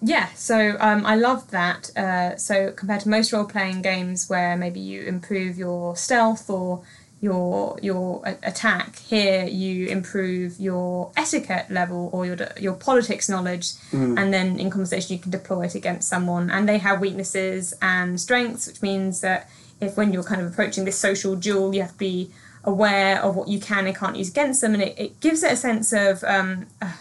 Yeah, 0.00 0.28
so 0.34 0.76
um, 0.78 1.04
I 1.04 1.16
loved 1.16 1.50
that. 1.50 1.96
Uh, 1.96 2.36
so 2.36 2.70
compared 2.72 3.00
to 3.00 3.08
most 3.08 3.32
role 3.32 3.44
playing 3.44 3.82
games 3.82 4.28
where 4.28 4.56
maybe 4.56 4.78
you 4.78 5.02
improve 5.02 5.58
your 5.58 5.96
stealth 5.96 6.48
or 6.48 6.82
your 7.20 7.76
your 7.82 8.22
attack, 8.44 8.96
here 9.00 9.44
you 9.44 9.88
improve 9.88 10.60
your 10.60 11.10
etiquette 11.16 11.68
level 11.68 12.10
or 12.12 12.24
your 12.24 12.36
your 12.60 12.74
politics 12.74 13.28
knowledge, 13.28 13.72
mm. 13.90 14.16
and 14.16 14.32
then 14.32 14.60
in 14.60 14.70
conversation 14.70 15.16
you 15.16 15.22
can 15.22 15.32
deploy 15.32 15.64
it 15.64 15.74
against 15.74 16.08
someone. 16.08 16.48
And 16.48 16.68
they 16.68 16.78
have 16.78 17.00
weaknesses 17.00 17.74
and 17.82 18.20
strengths, 18.20 18.68
which 18.68 18.82
means 18.82 19.20
that 19.22 19.50
if 19.80 19.96
when 19.96 20.12
you're 20.12 20.22
kind 20.22 20.40
of 20.40 20.46
approaching 20.52 20.84
this 20.84 20.98
social 20.98 21.34
duel, 21.34 21.74
you 21.74 21.82
have 21.82 21.92
to 21.92 21.98
be 21.98 22.30
aware 22.64 23.22
of 23.22 23.36
what 23.36 23.48
you 23.48 23.60
can 23.60 23.86
and 23.86 23.96
can't 23.96 24.16
use 24.16 24.28
against 24.28 24.60
them, 24.60 24.74
and 24.74 24.82
it, 24.82 24.98
it 24.98 25.20
gives 25.20 25.42
it 25.42 25.52
a 25.52 25.56
sense 25.56 25.92
of 25.92 26.24
um, 26.24 26.66
uh, 26.82 26.92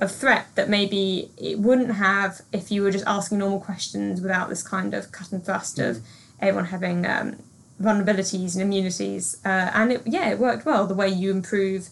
of 0.00 0.10
threat 0.12 0.46
that 0.54 0.68
maybe 0.68 1.30
it 1.36 1.58
wouldn't 1.58 1.94
have 1.94 2.42
if 2.52 2.70
you 2.70 2.82
were 2.82 2.90
just 2.90 3.06
asking 3.06 3.38
normal 3.38 3.60
questions 3.60 4.20
without 4.20 4.48
this 4.48 4.62
kind 4.62 4.94
of 4.94 5.12
cut 5.12 5.32
and 5.32 5.44
thrust 5.44 5.78
mm. 5.78 5.90
of 5.90 6.02
everyone 6.40 6.66
having 6.66 7.06
um, 7.06 7.36
vulnerabilities 7.80 8.54
and 8.54 8.62
immunities. 8.62 9.36
Uh, 9.44 9.70
and 9.74 9.92
it, 9.92 10.02
yeah, 10.04 10.30
it 10.30 10.38
worked 10.38 10.64
well. 10.64 10.86
The 10.86 10.94
way 10.94 11.08
you 11.08 11.30
improve 11.30 11.88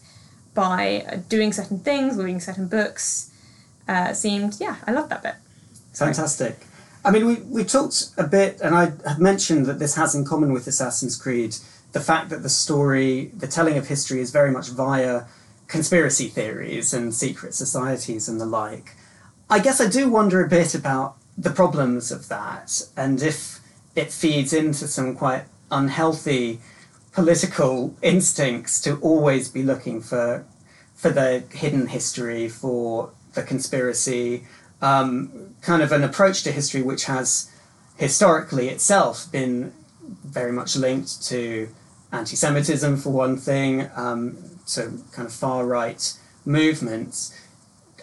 by 0.53 1.23
doing 1.29 1.51
certain 1.51 1.79
things, 1.79 2.17
reading 2.17 2.39
certain 2.39 2.67
books, 2.67 3.31
uh, 3.87 4.13
seemed 4.13 4.57
yeah, 4.59 4.77
I 4.85 4.91
love 4.91 5.09
that 5.09 5.23
bit. 5.23 5.35
Fantastic. 5.93 6.59
I 7.05 7.11
mean, 7.11 7.25
we 7.25 7.35
we 7.35 7.63
talked 7.63 8.11
a 8.17 8.25
bit, 8.25 8.61
and 8.61 8.75
I 8.75 8.93
have 9.07 9.19
mentioned 9.19 9.65
that 9.65 9.79
this 9.79 9.95
has 9.95 10.15
in 10.15 10.25
common 10.25 10.53
with 10.53 10.67
Assassin's 10.67 11.15
Creed 11.17 11.55
the 11.93 12.01
fact 12.01 12.29
that 12.29 12.43
the 12.43 12.49
story, 12.49 13.31
the 13.35 13.47
telling 13.47 13.77
of 13.77 13.87
history, 13.87 14.19
is 14.19 14.31
very 14.31 14.51
much 14.51 14.69
via 14.69 15.23
conspiracy 15.67 16.27
theories 16.27 16.93
and 16.93 17.13
secret 17.13 17.53
societies 17.53 18.27
and 18.27 18.41
the 18.41 18.45
like. 18.45 18.95
I 19.49 19.59
guess 19.59 19.79
I 19.79 19.87
do 19.87 20.09
wonder 20.09 20.43
a 20.43 20.49
bit 20.49 20.75
about 20.75 21.15
the 21.37 21.49
problems 21.49 22.11
of 22.11 22.27
that 22.29 22.81
and 22.95 23.21
if 23.21 23.59
it 23.95 24.11
feeds 24.11 24.53
into 24.53 24.87
some 24.87 25.15
quite 25.15 25.45
unhealthy 25.71 26.59
political 27.11 27.95
instincts 28.01 28.81
to 28.81 28.97
always 28.97 29.49
be 29.49 29.63
looking 29.63 30.01
for 30.01 30.45
for 30.95 31.09
the 31.09 31.43
hidden 31.51 31.87
history, 31.87 32.47
for 32.47 33.11
the 33.33 33.43
conspiracy, 33.43 34.45
um, 34.81 35.53
kind 35.61 35.81
of 35.81 35.91
an 35.91 36.03
approach 36.03 36.43
to 36.43 36.51
history 36.51 36.81
which 36.81 37.05
has 37.05 37.51
historically 37.97 38.69
itself 38.69 39.29
been 39.31 39.73
very 40.23 40.51
much 40.51 40.75
linked 40.75 41.23
to 41.23 41.67
anti-Semitism 42.13 42.97
for 42.97 43.09
one 43.09 43.35
thing, 43.35 43.89
um, 43.95 44.37
so 44.65 44.93
kind 45.11 45.27
of 45.27 45.33
far 45.33 45.65
right 45.65 46.13
movements. 46.45 47.37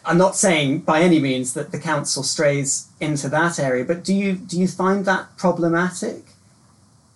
I'm 0.04 0.18
not 0.18 0.36
saying 0.36 0.80
by 0.80 1.00
any 1.00 1.20
means 1.20 1.54
that 1.54 1.72
the 1.72 1.78
council 1.78 2.22
strays 2.22 2.88
into 3.00 3.28
that 3.28 3.58
area, 3.58 3.84
but 3.84 4.02
do 4.02 4.14
you 4.14 4.34
do 4.34 4.58
you 4.58 4.66
find 4.66 5.04
that 5.04 5.36
problematic? 5.36 6.24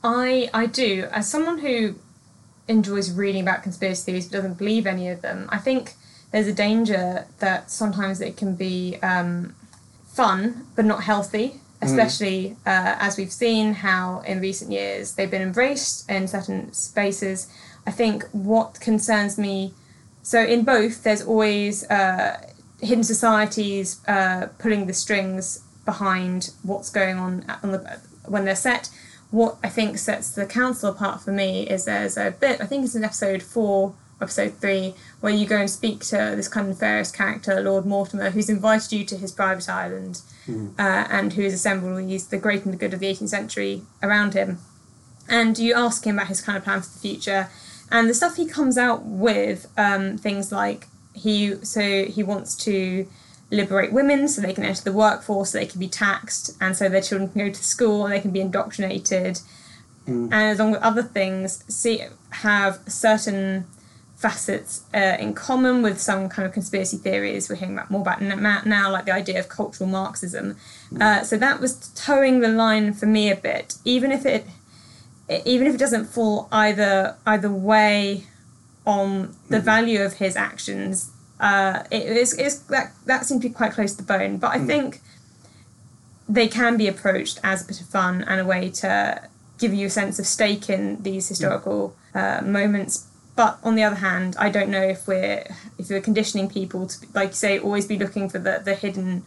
I 0.03 0.51
I 0.53 0.67
do. 0.67 1.09
As 1.11 1.29
someone 1.29 1.59
who 1.59 1.97
enjoys 2.69 3.11
reading 3.11 3.43
about 3.43 3.63
conspiracy 3.63 4.05
theories 4.05 4.27
but 4.27 4.37
doesn't 4.37 4.59
believe 4.59 4.87
any 4.87 5.09
of 5.09 5.23
them, 5.23 5.49
I 5.51 5.59
think 5.59 5.95
there's 6.31 6.47
a 6.47 6.53
danger 6.53 7.27
that 7.39 7.71
sometimes 7.71 8.21
it 8.21 8.37
can 8.37 8.55
be 8.55 8.99
um, 9.03 9.55
fun 10.07 10.67
but 10.77 10.85
not 10.85 11.05
healthy. 11.05 11.61
Especially 11.83 12.51
mm. 12.51 12.57
uh, 12.67 12.97
as 12.99 13.17
we've 13.17 13.33
seen 13.33 13.75
how 13.75 14.21
in 14.21 14.41
recent 14.41 14.71
years 14.71 15.13
they've 15.13 15.31
been 15.31 15.43
embraced 15.43 16.09
in 16.11 16.29
certain 16.29 16.73
spaces. 16.73 17.49
I 17.87 17.91
think 17.91 18.25
what 18.33 18.81
concerns 18.81 19.37
me, 19.39 19.75
so 20.23 20.41
in 20.41 20.65
both, 20.65 21.03
there's 21.03 21.23
always 21.23 21.89
uh, 21.91 22.41
hidden 22.81 23.05
societies 23.05 24.01
uh, 24.09 24.49
pulling 24.59 24.87
the 24.87 24.95
strings 24.95 25.63
behind 25.85 26.51
what's 26.63 26.91
going 26.91 27.19
on, 27.19 27.45
on 27.63 27.73
the, 27.73 28.01
when 28.27 28.45
they're 28.45 28.57
set. 28.57 28.89
What 29.31 29.57
I 29.63 29.69
think 29.69 29.99
sets 29.99 30.31
the 30.31 30.47
council 30.47 30.91
apart 30.91 31.21
for 31.21 31.33
me 31.33 31.67
is 31.67 31.85
there's 31.85 32.17
a 32.17 32.31
bit, 32.31 32.61
I 32.61 32.67
think 32.67 32.85
it's 32.85 32.95
in 32.95 33.05
episode 33.05 33.43
four 33.43 33.95
episode 34.21 34.55
three, 34.55 34.95
where 35.21 35.33
you 35.33 35.47
go 35.47 35.59
and 35.59 35.71
speak 35.71 36.01
to 36.01 36.33
this 36.37 36.49
kind 36.49 36.69
of 36.69 36.75
nefarious 36.75 37.11
character, 37.11 37.61
Lord 37.61 37.85
Mortimer, 37.85 38.31
who's 38.31 38.49
invited 38.49 38.93
you 38.93 39.05
to 39.05 39.17
his 39.17 39.33
private 39.33 39.69
island 39.69 40.23
mm. 40.47 40.71
uh, 40.79 41.07
and 41.11 41.33
who 41.33 41.43
has 41.43 41.53
assembled 41.53 42.09
these, 42.09 42.27
the 42.29 42.39
great 42.39 42.65
and 42.65 42.73
the 42.73 42.79
good 42.79 42.95
of 42.95 43.01
the 43.01 43.07
18th 43.07 43.29
century 43.29 43.83
around 44.03 44.35
him. 44.35 44.59
And 45.29 45.59
you 45.59 45.75
ask 45.75 46.05
him 46.07 46.17
about 46.19 46.29
his 46.29 46.41
kind 46.41 46.59
of 46.59 46.65
plan 46.65 46.83
for 46.83 46.93
the 46.93 46.99
future. 46.99 47.49
And 47.91 48.09
the 48.09 48.15
stuff 48.15 48.37
he 48.37 48.47
comes 48.47 48.77
out 48.77 49.05
with, 49.05 49.71
um, 49.77 50.19
things 50.19 50.53
like 50.53 50.87
he 51.15 51.55
so 51.65 52.05
he 52.07 52.23
wants 52.23 52.57
to 52.57 53.07
liberate 53.51 53.93
women 53.93 54.27
so 54.27 54.43
they 54.43 54.53
can 54.53 54.65
enter 54.65 54.83
the 54.83 54.93
workforce, 54.93 55.51
so 55.51 55.59
they 55.59 55.67
can 55.67 55.81
be 55.81 55.89
taxed, 55.89 56.57
and 56.61 56.77
so 56.77 56.89
their 56.89 57.01
children 57.01 57.31
can 57.31 57.47
go 57.47 57.53
to 57.53 57.65
school 57.65 58.05
and 58.05 58.13
they 58.13 58.21
can 58.21 58.33
be 58.33 58.41
indoctrinated. 58.41 59.41
Mm. 60.07 60.33
And 60.33 60.59
along 60.59 60.73
with 60.73 60.83
other 60.83 61.03
things, 61.03 61.65
see 61.73 62.03
have 62.31 62.81
certain 62.87 63.67
facets 64.25 64.85
uh, 64.95 65.19
in 65.21 65.35
common 65.35 65.83
with 65.83 66.01
some 66.01 66.31
kind 66.31 66.47
of 66.47 66.53
conspiracy 66.55 66.97
theories 66.97 67.51
we're 67.51 67.57
hearing 67.57 67.75
about 67.75 67.91
more 67.91 68.01
about 68.01 68.23
now, 68.23 68.91
like 68.91 69.05
the 69.05 69.13
idea 69.13 69.39
of 69.39 69.51
cultural 69.51 69.87
Marxism. 69.87 70.57
Uh, 70.99 71.23
so 71.23 71.37
that 71.37 71.61
was 71.61 71.89
toeing 71.95 72.41
the 72.41 72.49
line 72.49 72.95
for 72.95 73.05
me 73.05 73.31
a 73.31 73.37
bit, 73.37 73.75
even 73.85 74.11
if 74.11 74.25
it 74.25 74.47
even 75.45 75.67
if 75.67 75.75
it 75.75 75.79
doesn't 75.79 76.07
fall 76.07 76.49
either 76.51 77.17
either 77.27 77.51
way 77.51 78.25
on 78.87 79.37
the 79.51 79.59
mm. 79.59 79.63
value 79.73 80.01
of 80.01 80.15
his 80.15 80.37
actions. 80.37 81.11
Uh, 81.39 81.83
it 81.91 82.05
is, 82.05 82.33
it 82.39 82.47
is 82.47 82.61
that 82.75 82.93
that 83.05 83.27
seems 83.27 83.43
to 83.43 83.49
be 83.51 83.55
quite 83.55 83.73
close 83.73 83.93
to 83.95 83.99
the 84.03 84.09
bone, 84.15 84.39
but 84.39 84.53
I 84.53 84.59
mm. 84.59 84.67
think 84.67 85.01
they 86.27 86.49
can 86.49 86.79
be 86.79 86.89
approached 86.89 87.41
as 87.45 87.63
a 87.63 87.67
bit 87.67 87.79
of 87.83 87.87
fun 87.89 88.25
and 88.27 88.41
a 88.41 88.47
way 88.47 88.71
to 88.71 89.29
give 89.59 89.75
you 89.75 89.89
a 89.89 89.91
sense 89.91 90.19
of 90.19 90.27
stake 90.27 90.71
in 90.71 91.03
these 91.03 91.29
historical 91.29 91.95
uh, 92.15 92.41
moments. 92.43 93.07
But 93.37 93.59
on 93.65 93.75
the 93.75 93.83
other 93.83 93.97
hand, 93.97 94.37
I 94.39 94.49
don't 94.49 94.71
know 94.71 94.83
if 94.83 95.07
we're 95.09 95.45
if 95.79 95.91
we're 95.91 96.01
conditioning 96.01 96.49
people 96.49 96.87
to, 96.87 97.07
like 97.15 97.31
you 97.31 97.35
say, 97.35 97.59
always 97.59 97.87
be 97.87 97.99
looking 97.99 98.29
for 98.29 98.39
the, 98.39 98.63
the 98.65 98.75
hidden 98.75 99.25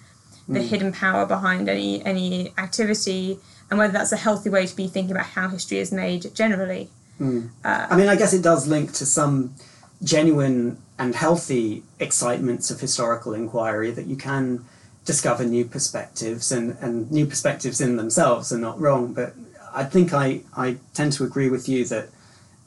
the 0.47 0.60
mm. 0.60 0.68
hidden 0.68 0.91
power 0.93 1.26
behind 1.26 1.68
any 1.68 2.03
any 2.05 2.53
activity, 2.58 3.39
and 3.70 3.78
whether 3.78 3.93
that's 3.93 4.14
a 4.14 4.18
healthy 4.18 4.49
way 4.49 4.66
to 4.66 4.76
be 4.76 4.88
thinking 4.88 5.12
about 5.12 5.26
how 5.28 5.49
history 5.49 5.80
is 5.80 5.91
made 5.91 6.34
generally. 6.34 6.89
Mm. 7.20 7.49
Uh, 7.66 7.88
I 7.89 7.97
mean, 7.97 8.08
I 8.08 8.16
guess 8.16 8.34
it 8.34 8.43
does 8.43 8.68
link 8.68 8.93
to 8.93 9.05
some 9.05 9.55
genuine 10.03 10.82
and 10.99 11.16
healthy 11.16 11.84
excitements 11.99 12.72
of 12.72 12.80
historical 12.80 13.34
inquiry 13.34 13.91
that 13.91 14.05
you 14.05 14.16
can 14.16 14.66
discover 15.05 15.45
new 15.45 15.66
perspectives 15.66 16.51
and, 16.51 16.78
and 16.82 17.10
new 17.12 17.26
perspectives 17.26 17.80
in 17.80 17.95
themselves 17.95 18.51
are 18.51 18.58
not 18.58 18.80
wrong, 18.80 19.14
but 19.14 19.34
I 19.74 19.84
think 19.84 20.14
I, 20.14 20.41
I 20.55 20.78
tend 20.93 21.14
to 21.14 21.24
agree 21.24 21.49
with 21.49 21.70
you 21.70 21.86
that, 21.86 22.10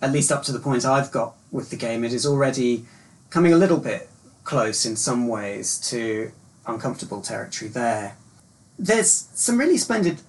at 0.02 0.12
least 0.12 0.32
up 0.32 0.42
to 0.44 0.52
the 0.52 0.58
point 0.58 0.84
I've 0.84 1.10
got 1.10 1.34
with 1.50 1.70
the 1.70 1.76
game, 1.76 2.04
it 2.04 2.12
is 2.12 2.26
already 2.26 2.84
coming 3.28 3.52
a 3.52 3.56
little 3.56 3.78
bit 3.78 4.08
close 4.44 4.86
in 4.86 4.96
some 4.96 5.28
ways 5.28 5.78
to 5.90 6.32
uncomfortable 6.66 7.20
territory 7.20 7.70
there. 7.70 8.16
There's 8.78 9.28
some 9.34 9.58
really 9.58 9.76
splendid 9.76 10.20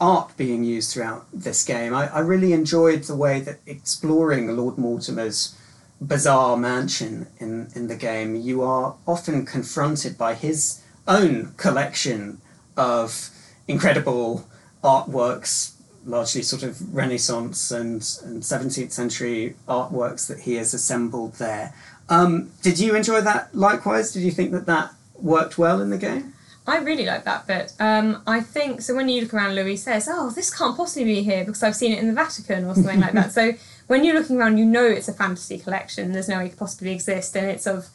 art 0.00 0.36
being 0.36 0.64
used 0.64 0.92
throughout 0.92 1.26
this 1.32 1.64
game. 1.64 1.94
I, 1.94 2.12
I 2.12 2.18
really 2.20 2.52
enjoyed 2.52 3.04
the 3.04 3.16
way 3.16 3.40
that 3.40 3.60
exploring 3.66 4.54
Lord 4.56 4.76
Mortimer's 4.76 5.56
bizarre 6.00 6.56
mansion 6.56 7.28
in, 7.38 7.68
in 7.74 7.86
the 7.86 7.96
game, 7.96 8.34
you 8.34 8.62
are 8.62 8.96
often 9.06 9.46
confronted 9.46 10.18
by 10.18 10.34
his 10.34 10.82
own 11.06 11.54
collection 11.56 12.40
of 12.76 13.30
incredible 13.68 14.46
artworks 14.82 15.73
largely 16.04 16.42
sort 16.42 16.62
of 16.62 16.94
Renaissance 16.94 17.70
and, 17.70 17.94
and 18.24 18.42
17th 18.42 18.92
century 18.92 19.56
artworks 19.68 20.26
that 20.28 20.40
he 20.40 20.54
has 20.54 20.74
assembled 20.74 21.34
there. 21.34 21.74
Um, 22.08 22.50
did 22.62 22.78
you 22.78 22.94
enjoy 22.94 23.20
that 23.22 23.54
likewise? 23.54 24.12
Did 24.12 24.22
you 24.22 24.30
think 24.30 24.52
that 24.52 24.66
that 24.66 24.92
worked 25.14 25.56
well 25.58 25.80
in 25.80 25.90
the 25.90 25.98
game? 25.98 26.34
I 26.66 26.78
really 26.78 27.04
like 27.04 27.24
that 27.24 27.46
bit. 27.46 27.74
Um, 27.78 28.22
I 28.26 28.40
think 28.40 28.80
so. 28.80 28.94
When 28.94 29.08
you 29.08 29.22
look 29.22 29.34
around, 29.34 29.54
Louis 29.54 29.76
says, 29.76 30.08
"Oh, 30.10 30.30
this 30.30 30.54
can't 30.54 30.76
possibly 30.76 31.04
be 31.04 31.22
here 31.22 31.44
because 31.44 31.62
I've 31.62 31.76
seen 31.76 31.92
it 31.92 31.98
in 31.98 32.06
the 32.06 32.14
Vatican 32.14 32.64
or 32.64 32.74
something 32.74 33.00
like 33.00 33.12
that." 33.12 33.32
So 33.32 33.52
when 33.86 34.02
you're 34.02 34.14
looking 34.14 34.38
around, 34.38 34.56
you 34.56 34.64
know 34.64 34.86
it's 34.86 35.08
a 35.08 35.12
fantasy 35.12 35.58
collection. 35.58 36.12
There's 36.12 36.28
no 36.28 36.38
way 36.38 36.46
it 36.46 36.50
could 36.50 36.58
possibly 36.58 36.92
exist, 36.92 37.36
and 37.36 37.50
it's 37.50 37.66
of 37.66 37.88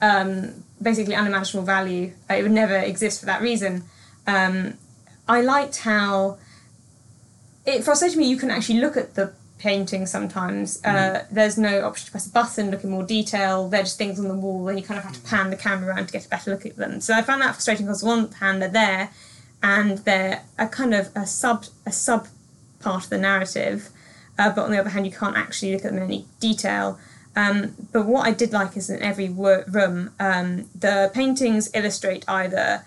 um, 0.00 0.62
basically 0.80 1.16
unimaginable 1.16 1.66
value. 1.66 2.12
It 2.30 2.42
would 2.42 2.52
never 2.52 2.76
exist 2.76 3.18
for 3.18 3.26
that 3.26 3.42
reason. 3.42 3.84
Um, 4.28 4.74
I 5.26 5.40
liked 5.40 5.78
how 5.78 6.38
it 7.66 7.84
frustrated 7.84 8.18
me 8.18 8.28
you 8.28 8.36
can 8.36 8.50
actually 8.50 8.80
look 8.80 8.96
at 8.96 9.14
the 9.14 9.32
painting 9.58 10.04
sometimes. 10.04 10.80
Uh, 10.84 10.90
mm. 10.90 11.26
there's 11.30 11.56
no 11.56 11.86
option 11.86 12.06
to 12.06 12.10
press 12.10 12.26
a 12.26 12.30
button, 12.30 12.70
look 12.70 12.84
in 12.84 12.90
more 12.90 13.04
detail. 13.04 13.68
They're 13.68 13.82
just 13.82 13.98
things 13.98 14.18
on 14.18 14.28
the 14.28 14.34
wall, 14.34 14.68
and 14.68 14.78
you 14.78 14.84
kind 14.84 14.98
of 14.98 15.04
have 15.04 15.14
to 15.14 15.20
pan 15.20 15.50
the 15.50 15.56
camera 15.56 15.88
around 15.94 16.06
to 16.06 16.12
get 16.12 16.26
a 16.26 16.28
better 16.28 16.50
look 16.50 16.66
at 16.66 16.76
them. 16.76 17.00
So 17.00 17.14
I 17.14 17.22
found 17.22 17.42
that 17.42 17.54
frustrating 17.54 17.86
because 17.86 18.02
on 18.02 18.08
one 18.24 18.32
hand 18.32 18.60
they're 18.60 18.68
there, 18.68 19.10
and 19.62 19.98
they're 19.98 20.42
a 20.58 20.68
kind 20.68 20.94
of 20.94 21.10
a 21.16 21.26
sub 21.26 21.66
a 21.86 21.92
sub 21.92 22.28
part 22.80 23.04
of 23.04 23.10
the 23.10 23.18
narrative, 23.18 23.88
uh, 24.38 24.50
but 24.54 24.64
on 24.64 24.70
the 24.70 24.78
other 24.78 24.90
hand 24.90 25.06
you 25.06 25.12
can't 25.12 25.36
actually 25.36 25.72
look 25.72 25.84
at 25.84 25.92
them 25.92 25.98
in 25.98 26.04
any 26.04 26.26
detail. 26.40 26.98
Um, 27.36 27.74
but 27.90 28.06
what 28.06 28.26
I 28.26 28.32
did 28.32 28.52
like 28.52 28.76
is 28.76 28.88
in 28.90 29.02
every 29.02 29.28
room, 29.28 30.10
um, 30.20 30.68
the 30.78 31.10
paintings 31.12 31.68
illustrate 31.74 32.24
either 32.28 32.84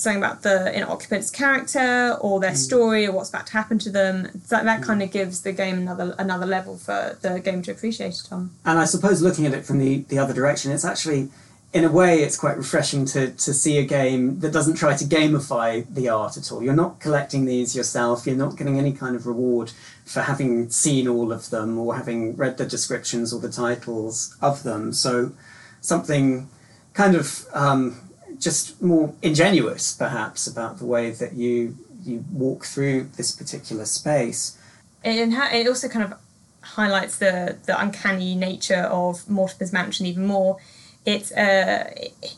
something 0.00 0.22
about 0.22 0.42
the 0.42 0.76
in 0.76 0.82
occupant's 0.82 1.30
character 1.30 2.16
or 2.20 2.40
their 2.40 2.52
mm. 2.52 2.56
story 2.56 3.06
or 3.06 3.12
what's 3.12 3.28
about 3.28 3.46
to 3.46 3.52
happen 3.52 3.78
to 3.80 3.90
them. 3.90 4.28
That 4.48 4.64
that 4.64 4.80
mm. 4.80 4.84
kind 4.84 5.02
of 5.02 5.10
gives 5.10 5.42
the 5.42 5.52
game 5.52 5.78
another 5.78 6.14
another 6.18 6.46
level 6.46 6.76
for 6.76 7.18
the 7.20 7.40
game 7.40 7.62
to 7.62 7.70
appreciate 7.70 8.14
it 8.14 8.32
on. 8.32 8.50
And 8.64 8.78
I 8.78 8.84
suppose 8.84 9.22
looking 9.22 9.46
at 9.46 9.54
it 9.54 9.64
from 9.64 9.78
the 9.78 10.04
the 10.08 10.18
other 10.18 10.34
direction, 10.34 10.72
it's 10.72 10.84
actually 10.84 11.28
in 11.72 11.84
a 11.84 11.90
way 11.90 12.22
it's 12.22 12.36
quite 12.36 12.56
refreshing 12.56 13.04
to 13.06 13.30
to 13.30 13.54
see 13.54 13.78
a 13.78 13.84
game 13.84 14.40
that 14.40 14.52
doesn't 14.52 14.74
try 14.74 14.96
to 14.96 15.04
gamify 15.04 15.86
the 15.92 16.08
art 16.08 16.36
at 16.36 16.50
all. 16.50 16.62
You're 16.62 16.74
not 16.74 17.00
collecting 17.00 17.44
these 17.44 17.76
yourself. 17.76 18.26
You're 18.26 18.36
not 18.36 18.56
getting 18.56 18.78
any 18.78 18.92
kind 18.92 19.14
of 19.14 19.26
reward 19.26 19.72
for 20.04 20.22
having 20.22 20.70
seen 20.70 21.06
all 21.06 21.30
of 21.30 21.50
them 21.50 21.78
or 21.78 21.96
having 21.96 22.36
read 22.36 22.58
the 22.58 22.66
descriptions 22.66 23.32
or 23.32 23.40
the 23.40 23.50
titles 23.50 24.36
of 24.42 24.64
them. 24.64 24.92
So 24.92 25.32
something 25.80 26.48
kind 26.94 27.14
of 27.14 27.46
um, 27.52 28.09
just 28.40 28.80
more 28.82 29.14
ingenuous, 29.22 29.92
perhaps, 29.92 30.46
about 30.46 30.78
the 30.78 30.86
way 30.86 31.10
that 31.10 31.34
you 31.34 31.76
you 32.02 32.24
walk 32.32 32.64
through 32.64 33.04
this 33.16 33.30
particular 33.30 33.84
space. 33.84 34.58
And 35.04 35.34
it 35.34 35.68
also 35.68 35.88
kind 35.88 36.04
of 36.12 36.18
highlights 36.62 37.18
the 37.18 37.58
the 37.66 37.80
uncanny 37.80 38.34
nature 38.34 38.88
of 38.90 39.28
Mortimer's 39.28 39.72
Mansion 39.72 40.06
even 40.06 40.26
more. 40.26 40.58
It's 41.04 41.30
a 41.32 41.86
uh, 41.86 42.28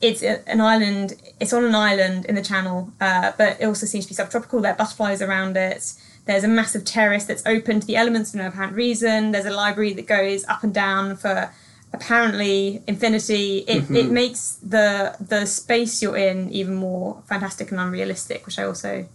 it's 0.00 0.22
an 0.22 0.60
island. 0.60 1.14
It's 1.40 1.52
on 1.52 1.64
an 1.64 1.74
island 1.74 2.26
in 2.26 2.34
the 2.34 2.42
Channel, 2.42 2.92
uh, 3.00 3.32
but 3.36 3.60
it 3.60 3.64
also 3.64 3.86
seems 3.86 4.04
to 4.06 4.10
be 4.10 4.14
subtropical. 4.14 4.60
There 4.60 4.72
are 4.72 4.76
butterflies 4.76 5.22
around 5.22 5.56
it. 5.56 5.92
There's 6.26 6.44
a 6.44 6.48
massive 6.48 6.84
terrace 6.84 7.24
that's 7.24 7.44
open 7.46 7.80
to 7.80 7.86
the 7.86 7.96
elements 7.96 8.32
for 8.32 8.36
no 8.36 8.48
apparent 8.48 8.74
reason. 8.74 9.32
There's 9.32 9.46
a 9.46 9.50
library 9.50 9.94
that 9.94 10.06
goes 10.06 10.44
up 10.46 10.62
and 10.62 10.74
down 10.74 11.16
for 11.16 11.50
apparently 11.92 12.82
infinity 12.86 13.58
it, 13.66 13.84
mm-hmm. 13.84 13.96
it 13.96 14.10
makes 14.10 14.54
the 14.56 15.16
the 15.20 15.46
space 15.46 16.02
you're 16.02 16.16
in 16.16 16.50
even 16.50 16.74
more 16.74 17.22
fantastic 17.26 17.70
and 17.70 17.80
unrealistic 17.80 18.44
which 18.44 18.58
i 18.58 18.64
also 18.64 19.06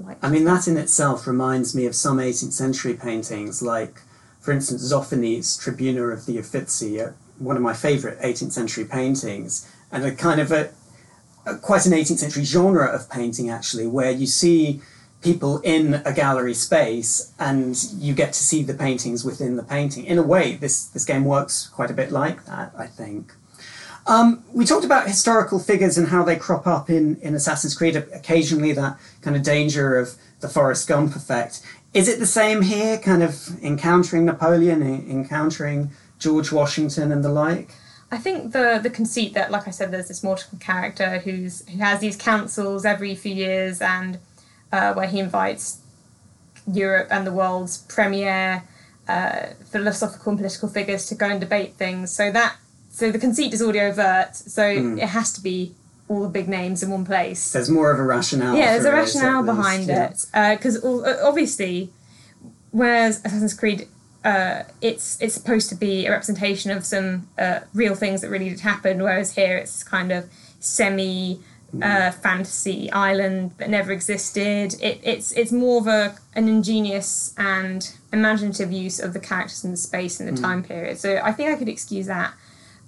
like 0.00 0.16
i 0.22 0.28
mean 0.28 0.44
that 0.44 0.66
in 0.66 0.76
itself 0.76 1.26
reminds 1.26 1.74
me 1.74 1.84
of 1.86 1.94
some 1.94 2.18
18th 2.18 2.52
century 2.52 2.94
paintings 2.94 3.62
like 3.62 4.00
for 4.40 4.52
instance 4.52 4.82
zoffany's 4.90 5.58
tribuna 5.58 6.12
of 6.12 6.26
the 6.26 6.38
uffizi 6.38 7.00
uh, 7.00 7.10
one 7.38 7.56
of 7.56 7.62
my 7.62 7.74
favorite 7.74 8.18
18th 8.20 8.52
century 8.52 8.84
paintings 8.84 9.70
and 9.92 10.04
a 10.04 10.14
kind 10.14 10.40
of 10.40 10.50
a, 10.50 10.70
a 11.46 11.56
quite 11.56 11.84
an 11.84 11.92
18th 11.92 12.18
century 12.18 12.44
genre 12.44 12.86
of 12.86 13.10
painting 13.10 13.50
actually 13.50 13.86
where 13.86 14.10
you 14.10 14.26
see 14.26 14.80
people 15.24 15.58
in 15.60 15.94
a 16.04 16.12
gallery 16.12 16.54
space 16.54 17.32
and 17.38 17.82
you 17.94 18.14
get 18.14 18.32
to 18.34 18.44
see 18.44 18.62
the 18.62 18.74
paintings 18.74 19.24
within 19.24 19.56
the 19.56 19.62
painting. 19.62 20.04
In 20.04 20.18
a 20.18 20.22
way, 20.22 20.54
this, 20.54 20.84
this 20.84 21.04
game 21.04 21.24
works 21.24 21.66
quite 21.68 21.90
a 21.90 21.94
bit 21.94 22.12
like 22.12 22.44
that, 22.44 22.72
I 22.76 22.86
think. 22.86 23.32
Um, 24.06 24.44
we 24.52 24.66
talked 24.66 24.84
about 24.84 25.08
historical 25.08 25.58
figures 25.58 25.96
and 25.96 26.08
how 26.08 26.22
they 26.24 26.36
crop 26.36 26.66
up 26.66 26.90
in, 26.90 27.16
in 27.22 27.34
Assassin's 27.34 27.74
Creed, 27.74 27.96
occasionally 27.96 28.72
that 28.72 28.98
kind 29.22 29.34
of 29.34 29.42
danger 29.42 29.96
of 29.96 30.16
the 30.40 30.48
Forrest 30.48 30.86
Gump 30.86 31.16
effect. 31.16 31.62
Is 31.94 32.06
it 32.06 32.18
the 32.18 32.26
same 32.26 32.60
here, 32.60 32.98
kind 32.98 33.22
of 33.22 33.62
encountering 33.64 34.26
Napoleon, 34.26 34.82
encountering 34.82 35.90
George 36.18 36.52
Washington 36.52 37.10
and 37.10 37.24
the 37.24 37.30
like? 37.30 37.70
I 38.10 38.18
think 38.18 38.52
the 38.52 38.78
the 38.82 38.90
conceit 38.90 39.32
that, 39.34 39.50
like 39.50 39.66
I 39.66 39.70
said, 39.70 39.90
there's 39.90 40.08
this 40.08 40.22
mortal 40.22 40.58
character 40.58 41.18
who's 41.18 41.66
who 41.68 41.78
has 41.78 42.00
these 42.00 42.16
councils 42.16 42.84
every 42.84 43.14
few 43.14 43.34
years 43.34 43.80
and 43.80 44.18
uh, 44.74 44.92
where 44.94 45.06
he 45.06 45.18
invites 45.20 45.78
Europe 46.66 47.08
and 47.10 47.26
the 47.26 47.32
world's 47.32 47.78
premier 47.96 48.64
uh, 49.06 49.46
philosophical 49.70 50.30
and 50.30 50.38
political 50.38 50.68
figures 50.68 51.06
to 51.06 51.14
go 51.14 51.26
and 51.26 51.40
debate 51.40 51.74
things. 51.74 52.10
So 52.10 52.32
that 52.32 52.56
so 52.90 53.12
the 53.12 53.18
conceit 53.18 53.52
is 53.54 53.62
already 53.62 53.80
overt. 53.80 54.34
So 54.34 54.62
mm. 54.62 55.00
it 55.00 55.10
has 55.18 55.32
to 55.34 55.40
be 55.40 55.74
all 56.08 56.22
the 56.22 56.28
big 56.28 56.48
names 56.48 56.82
in 56.82 56.90
one 56.90 57.04
place. 57.04 57.52
There's 57.52 57.70
more 57.70 57.92
of 57.92 57.98
a 58.00 58.02
rationale. 58.02 58.56
Yeah, 58.56 58.72
there's 58.72 58.84
a 58.84 58.92
rationale 58.92 59.44
behind 59.44 59.86
least, 59.86 60.30
it 60.34 60.58
because 60.58 60.84
uh, 60.84 61.20
obviously, 61.22 61.90
whereas 62.70 63.24
Assassin's 63.24 63.54
Creed. 63.54 63.88
Uh, 64.24 64.62
it's 64.80 65.20
it's 65.20 65.34
supposed 65.34 65.68
to 65.68 65.74
be 65.74 66.06
a 66.06 66.10
representation 66.10 66.70
of 66.70 66.82
some 66.82 67.28
uh, 67.36 67.60
real 67.74 67.94
things 67.94 68.22
that 68.22 68.30
really 68.30 68.48
did 68.48 68.60
happen, 68.60 69.02
whereas 69.02 69.34
here 69.34 69.58
it's 69.58 69.84
kind 69.84 70.10
of 70.10 70.30
semi 70.60 71.38
uh, 71.82 72.10
fantasy 72.10 72.90
island 72.92 73.52
that 73.58 73.70
never 73.70 73.92
existed. 73.92 74.74
It, 74.80 75.00
it's 75.02 75.32
it's 75.32 75.52
more 75.52 75.80
of 75.80 75.86
a 75.86 76.16
an 76.34 76.48
ingenious 76.48 77.34
and 77.36 77.92
imaginative 78.12 78.72
use 78.72 79.00
of 79.00 79.12
the 79.12 79.20
characters 79.20 79.64
and 79.64 79.72
the 79.72 79.78
space 79.78 80.20
and 80.20 80.28
the 80.28 80.40
mm. 80.40 80.42
time 80.42 80.62
period. 80.62 80.98
So 80.98 81.20
I 81.22 81.32
think 81.32 81.50
I 81.50 81.56
could 81.56 81.68
excuse 81.68 82.06
that. 82.06 82.34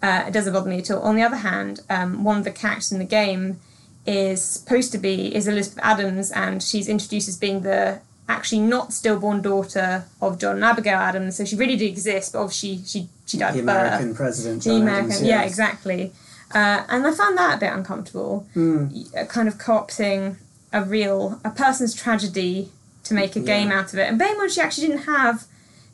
Uh, 0.03 0.25
it 0.29 0.33
doesn't 0.33 0.53
bother 0.53 0.69
me 0.69 0.79
at 0.79 0.91
all. 0.91 1.03
On 1.03 1.17
the 1.17 1.23
other 1.23 1.37
hand, 1.37 1.81
um, 1.89 2.23
one 2.23 2.39
of 2.39 2.45
the 2.45 2.51
characters 2.51 2.93
in 2.93 2.99
the 2.99 3.05
game 3.05 3.61
is 4.07 4.43
supposed 4.43 4.93
to 4.93 4.99
be 4.99 5.35
is 5.35 5.49
Elizabeth 5.49 5.83
Adams, 5.83 6.31
and 6.33 6.63
she's 6.63 6.89
introduced 6.89 7.29
as 7.29 7.37
being 7.37 7.63
the 7.63 8.01
actually 8.29 8.61
not 8.61 8.93
stillborn 8.93 9.41
daughter 9.41 10.05
of 10.21 10.39
John 10.39 10.57
and 10.57 10.65
Abigail 10.65 10.99
Adams. 10.99 11.37
So 11.37 11.45
she 11.45 11.57
really 11.57 11.77
did 11.77 11.89
exist, 11.89 12.33
but 12.33 12.41
obviously 12.41 12.83
she 12.85 13.09
she 13.27 13.39
died 13.39 13.55
The 13.55 13.61
of 13.61 13.67
birth. 13.67 13.77
American 13.77 14.15
president. 14.15 14.65
The 14.65 14.77
American, 14.77 15.13
Adams, 15.13 15.23
yeah, 15.23 15.43
exactly. 15.43 16.13
Uh, 16.55 16.85
and 16.89 17.07
I 17.07 17.13
found 17.13 17.37
that 17.39 17.57
a 17.57 17.61
bit 17.61 17.73
uncomfortable. 17.73 18.47
Mm. 18.55 19.29
Kind 19.29 19.49
of 19.49 19.59
co-opting 19.59 20.37
a 20.73 20.83
real 20.83 21.41
a 21.45 21.51
person's 21.51 21.95
tragedy 21.95 22.71
to 23.05 23.15
make 23.15 23.37
a 23.37 23.41
game 23.41 23.71
out 23.71 23.93
of 23.93 23.99
it. 23.99 24.09
And 24.09 24.19
bearing 24.19 24.41
in 24.41 24.51
she 24.51 24.61
actually 24.61 24.89
didn't 24.89 25.05
have, 25.05 25.45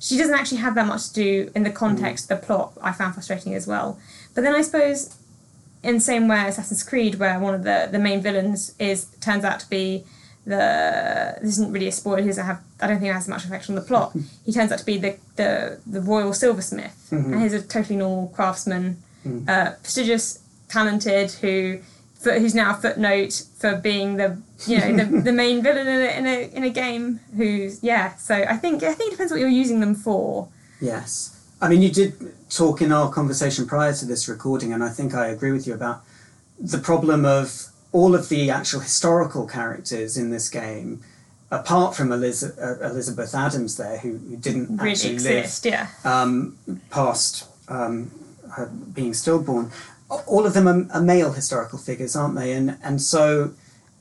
she 0.01 0.17
doesn't 0.17 0.35
actually 0.35 0.59
have 0.59 0.75
that 0.75 0.87
much 0.87 1.09
to 1.09 1.15
do 1.15 1.51
in 1.55 1.63
the 1.63 1.71
context 1.71 2.31
of 2.31 2.41
the 2.41 2.47
plot. 2.47 2.73
I 2.81 2.93
found 2.93 3.15
frustrating 3.15 3.55
as 3.55 3.67
well. 3.67 3.99
But 4.35 4.45
then 4.45 4.55
I 4.55 4.63
suppose, 4.63 5.17
in 5.83 5.95
the 5.97 6.01
same 6.01 6.27
way 6.27 6.49
Assassin's 6.49 6.83
Creed, 6.83 7.17
where 7.17 7.39
one 7.39 7.55
of 7.55 7.65
the 7.65 7.89
the 7.91 7.99
main 7.99 8.21
villains 8.21 8.75
is 8.79 9.07
turns 9.21 9.45
out 9.45 9.61
to 9.61 9.69
be 9.69 10.05
the 10.45 11.39
this 11.41 11.51
isn't 11.51 11.73
really 11.73 11.89
a 11.89 11.93
spoiler. 11.93 12.21
He 12.21 12.29
doesn't 12.29 12.45
have. 12.45 12.61
I 12.81 12.87
don't 12.87 12.99
think 12.99 13.11
it 13.11 13.15
has 13.15 13.29
much 13.29 13.45
effect 13.45 13.69
on 13.69 13.77
the 13.77 13.83
plot. 13.83 14.13
he 14.45 14.53
turns 14.53 14.73
out 14.73 14.79
to 14.79 14.87
be 14.87 14.99
the 14.99 15.17
the, 15.37 15.81
the 15.87 16.01
royal 16.01 16.33
silversmith, 16.33 17.09
and 17.33 17.43
he's 17.43 17.53
a 17.53 17.63
totally 17.63 17.97
normal 17.97 18.29
craftsman, 18.29 19.03
uh, 19.49 19.73
prestigious, 19.83 20.43
talented, 20.69 21.33
who 21.33 21.81
who's 22.25 22.55
now 22.55 22.71
a 22.71 22.75
footnote 22.75 23.43
for 23.57 23.77
being 23.77 24.17
the 24.17 24.41
you 24.67 24.79
know 24.79 24.97
the, 24.97 25.21
the 25.23 25.33
main 25.33 25.61
villain 25.67 25.89
in 25.89 26.01
a, 26.01 26.19
in 26.19 26.27
a 26.27 26.57
in 26.57 26.65
a 26.65 26.71
game. 26.71 27.21
Who's 27.37 27.83
yeah. 27.83 28.15
So 28.17 28.35
I 28.35 28.57
think 28.57 28.83
I 28.83 28.95
think 28.95 29.09
it 29.09 29.13
depends 29.13 29.33
what 29.33 29.41
you're 29.41 29.49
using 29.49 29.81
them 29.81 29.95
for. 29.95 30.49
Yes. 30.81 31.39
I 31.61 31.69
mean, 31.69 31.81
you 31.81 31.91
did 31.91 32.15
talk 32.51 32.83
in 32.83 32.91
our 32.91 33.09
conversation 33.11 33.67
prior 33.67 33.93
to 33.95 34.05
this 34.05 34.29
recording, 34.29 34.73
and 34.73 34.83
I 34.83 34.89
think 34.89 35.15
I 35.15 35.29
agree 35.29 35.53
with 35.53 35.65
you 35.65 35.75
about 35.75 36.03
the 36.59 36.79
problem 36.79 37.25
of 37.25 37.69
all 37.93 38.17
of 38.17 38.29
the 38.29 38.51
actual 38.51 38.81
historical 38.81 39.47
characters 39.47 40.17
in 40.17 40.31
this 40.31 40.49
game, 40.49 41.05
apart 41.53 41.95
from 41.95 42.11
uh, 42.11 42.17
Elizabeth 42.17 43.35
Adams, 43.35 43.77
there, 43.77 43.99
who, 43.99 44.17
who 44.17 44.37
didn't 44.37 44.77
Really 44.77 44.91
actually 44.91 45.13
exist, 45.13 45.65
yeah. 45.65 45.89
um, 46.05 46.59
past 46.91 47.47
um, 47.69 48.11
her 48.57 48.67
being 48.67 49.15
stillborn. 49.15 49.71
All 50.27 50.47
of 50.47 50.53
them 50.55 50.69
are, 50.69 50.87
are 50.93 51.01
male 51.03 51.33
historical 51.33 51.79
figures, 51.79 52.15
aren't 52.17 52.35
they? 52.37 52.53
And 52.53 52.77
and 52.83 53.01
so 53.01 53.53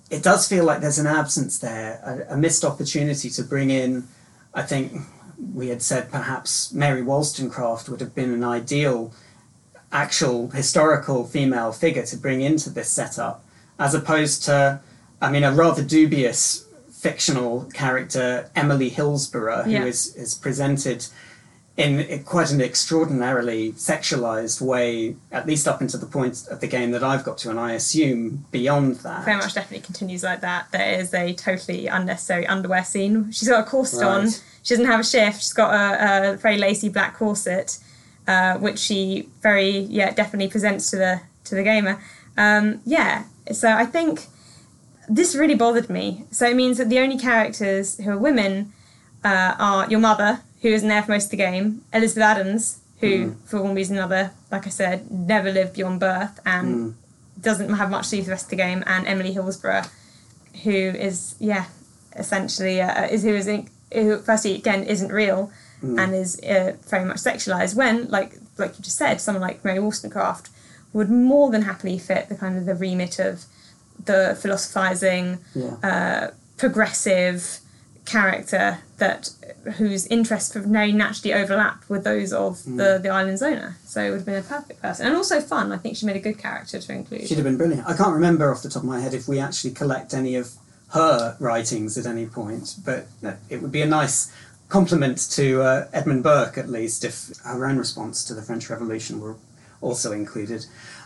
it 0.10 0.22
does 0.24 0.47
feel 0.47 0.66
like 0.66 0.82
there's 0.82 0.99
an 0.99 1.08
absence 1.08 1.58
there, 1.60 2.26
a, 2.30 2.34
a 2.34 2.38
missed 2.38 2.66
opportunity 2.66 3.30
to 3.30 3.43
bring 3.43 3.70
in. 3.70 4.08
I 4.54 4.62
think 4.64 5.02
we 5.54 5.70
had 5.70 5.82
said 5.82 6.12
perhaps 6.12 6.72
Mary 6.74 7.02
Wollstonecraft 7.02 7.88
would 7.89 8.02
have 8.02 8.14
been 8.14 8.34
an 8.34 8.43
ideal 8.43 9.14
actual 9.91 10.49
historical 10.52 11.26
female 11.26 11.72
figure 11.72 12.06
to 12.06 12.18
bring 12.18 12.41
into 12.41 12.70
this 12.70 12.89
setup, 12.89 13.43
as 13.80 13.93
opposed 13.93 14.43
to, 14.43 14.80
I 15.22 15.32
mean, 15.32 15.43
a 15.43 15.52
rather 15.52 15.84
dubious 15.84 16.66
fictional 16.91 17.66
character, 17.74 18.49
Emily 18.56 18.89
Hillsborough, 18.89 19.66
Yeah. 19.66 19.80
who 19.80 19.88
is, 19.88 20.16
is 20.16 20.36
presented 20.36 21.08
in 21.78 22.24
quite 22.26 22.52
an 22.52 22.62
extraordinarily 22.62 23.72
sexualized 23.74 24.62
way, 24.62 25.16
at 25.32 25.48
least 25.48 25.68
up 25.68 25.80
until 25.80 26.00
the 26.00 26.06
point 26.06 26.46
of 26.50 26.60
the 26.60 26.68
game 26.68 26.92
that 26.92 27.04
I've 27.04 27.24
got 27.24 27.38
to, 27.40 27.50
and 27.50 27.60
I 27.60 27.72
assume 27.72 28.46
beyond 28.52 28.98
that. 28.98 29.24
very 29.24 29.38
much 29.38 29.54
definitely 29.54 29.86
continues 29.86 30.24
like 30.24 30.42
that. 30.42 30.72
There 30.72 31.00
is 31.00 31.14
a 31.14 31.34
totally 31.34 31.88
unnecessary 31.88 32.46
underwear 32.46 32.84
scene. 32.84 33.32
She's 33.32 33.48
got 33.48 33.66
a 33.66 33.70
corset 33.70 34.04
on. 34.04 34.30
She 34.64 34.76
doesn't 34.76 34.86
have 34.86 35.00
a 35.00 35.04
shift. 35.04 35.40
She's 35.40 35.54
got 35.54 35.74
a, 35.74 36.34
a 36.34 36.36
very 36.36 36.58
lacy 36.58 36.90
black 36.90 37.16
corset, 37.16 37.80
uh, 38.28 38.58
which 38.58 38.78
she 38.78 39.30
very 39.42 39.80
yeah 39.80 40.12
definitely 40.12 40.50
presents 40.50 40.92
to 40.92 40.98
the 40.98 41.22
to 41.46 41.56
the 41.56 41.64
gamer. 41.64 42.02
Um, 42.38 42.82
yeah, 42.86 43.26
so 43.52 43.72
I 43.72 43.86
think 43.86 44.28
this 45.10 45.36
really 45.36 45.56
bothered 45.56 45.90
me. 45.90 46.26
So 46.32 46.48
it 46.48 46.56
means 46.56 46.78
that 46.78 46.90
the 46.90 47.00
only 47.00 47.18
characters 47.18 47.98
who 47.98 48.12
are 48.12 48.18
women 48.18 48.74
uh, 49.24 49.56
are 49.58 49.90
your 49.90 50.00
mother, 50.00 50.42
who 50.62 50.70
isn't 50.70 50.88
there 50.88 51.03
for 51.03 51.12
most 51.12 51.26
of 51.26 51.32
the 51.32 51.38
game, 51.38 51.84
Elizabeth 51.93 52.24
Adams, 52.24 52.80
who 52.99 53.36
for 53.45 53.62
one 53.62 53.74
reason 53.76 53.95
or 53.97 54.01
another, 54.01 54.32
like 54.51 54.68
I 54.68 54.70
said, 54.70 55.09
never 55.09 55.51
lived 55.51 55.74
beyond 55.74 55.99
birth 55.99 56.39
and 56.45 56.95
doesn't 57.39 57.74
have 57.74 57.89
much 57.89 58.05
to 58.05 58.12
do 58.12 58.18
with 58.18 58.26
the 58.28 58.32
rest 58.32 58.45
of 58.45 58.49
the 58.51 58.55
game, 58.57 58.84
and 58.86 59.07
Emily 59.07 59.34
Hillsborough, 59.34 59.84
who 60.64 60.72
is 60.72 61.36
yeah, 61.39 61.66
essentially 62.16 62.80
uh, 62.82 63.05
is 63.07 63.24
who 63.24 63.34
is 63.34 63.47
in, 63.47 63.70
who 63.93 64.20
firstly 64.20 64.55
again 64.55 64.84
isn't 64.84 65.12
real 65.12 65.51
and 65.82 66.14
is 66.14 66.39
uh, 66.41 66.74
very 66.89 67.05
much 67.05 67.18
sexualized. 67.18 67.76
When 67.76 68.07
like 68.09 68.36
like 68.59 68.78
you 68.78 68.84
just 68.84 68.97
said, 68.97 69.20
someone 69.20 69.41
like 69.41 69.66
Mary 69.66 69.80
Wollstonecraft 69.80 70.49
would 70.93 71.09
more 71.09 71.49
than 71.49 71.64
happily 71.64 71.97
fit 71.97 72.30
the 72.30 72.36
kind 72.36 72.55
of 72.57 72.66
the 72.68 72.76
remit 72.76 73.18
of 73.18 73.45
the 74.05 74.38
philosophizing, 74.39 75.39
Yeah. 75.55 75.76
uh, 75.82 76.32
progressive 76.57 77.59
character 78.06 78.80
that 78.97 79.30
whose 79.78 80.08
interests 80.08 80.56
very 80.56 80.91
naturally 80.91 81.34
overlap 81.34 81.84
with 81.88 82.04
those 82.04 82.34
of 82.34 82.64
the, 82.66 82.99
the 83.02 83.10
island's 83.10 83.41
owner. 83.41 83.78
So 83.86 84.02
it 84.02 84.10
would 84.10 84.18
have 84.18 84.26
been 84.26 84.36
a 84.36 84.41
perfect 84.41 84.82
person. 84.82 85.06
And 85.06 85.16
also 85.16 85.39
fun. 85.39 85.72
I 85.72 85.78
think 85.78 85.97
she 85.97 86.06
made 86.06 86.16
a 86.16 86.20
good 86.20 86.38
character 86.38 86.80
to 86.80 86.93
include. 86.93 87.28
She'd 87.28 87.36
have 87.36 87.43
been 87.43 87.58
brilliant. 87.58 87.88
I 87.88 87.95
can't 87.95 88.14
remember 88.14 88.52
off 88.52 88.64
the 88.64 88.70
top 88.70 88.84
of 88.84 88.89
my 88.89 88.99
head 88.99 89.14
if 89.14 89.28
we 89.28 89.39
actually 89.39 89.72
collect 89.72 90.14
any 90.14 90.36
of 90.36 90.54
her 90.89 91.38
writings 91.39 91.97
at 91.97 92.06
any 92.06 92.26
point, 92.26 92.76
but 92.84 93.08
it 93.49 93.62
would 93.62 93.72
be 93.72 93.82
a 93.82 93.86
nice 93.86 94.34
complement 94.68 95.30
to 95.32 95.62
uh, 95.62 95.88
Edmund 95.93 96.24
Burke, 96.24 96.58
at 96.58 96.70
least, 96.70 97.04
if 97.04 97.32
her 97.43 97.66
own 97.66 97.78
response 97.78 98.26
to 98.26 98.34
the 98.34 98.41
French 98.41 98.70
Revolution 98.70 99.22
were 99.22 99.36
also 99.80 100.12
included. 100.12 100.66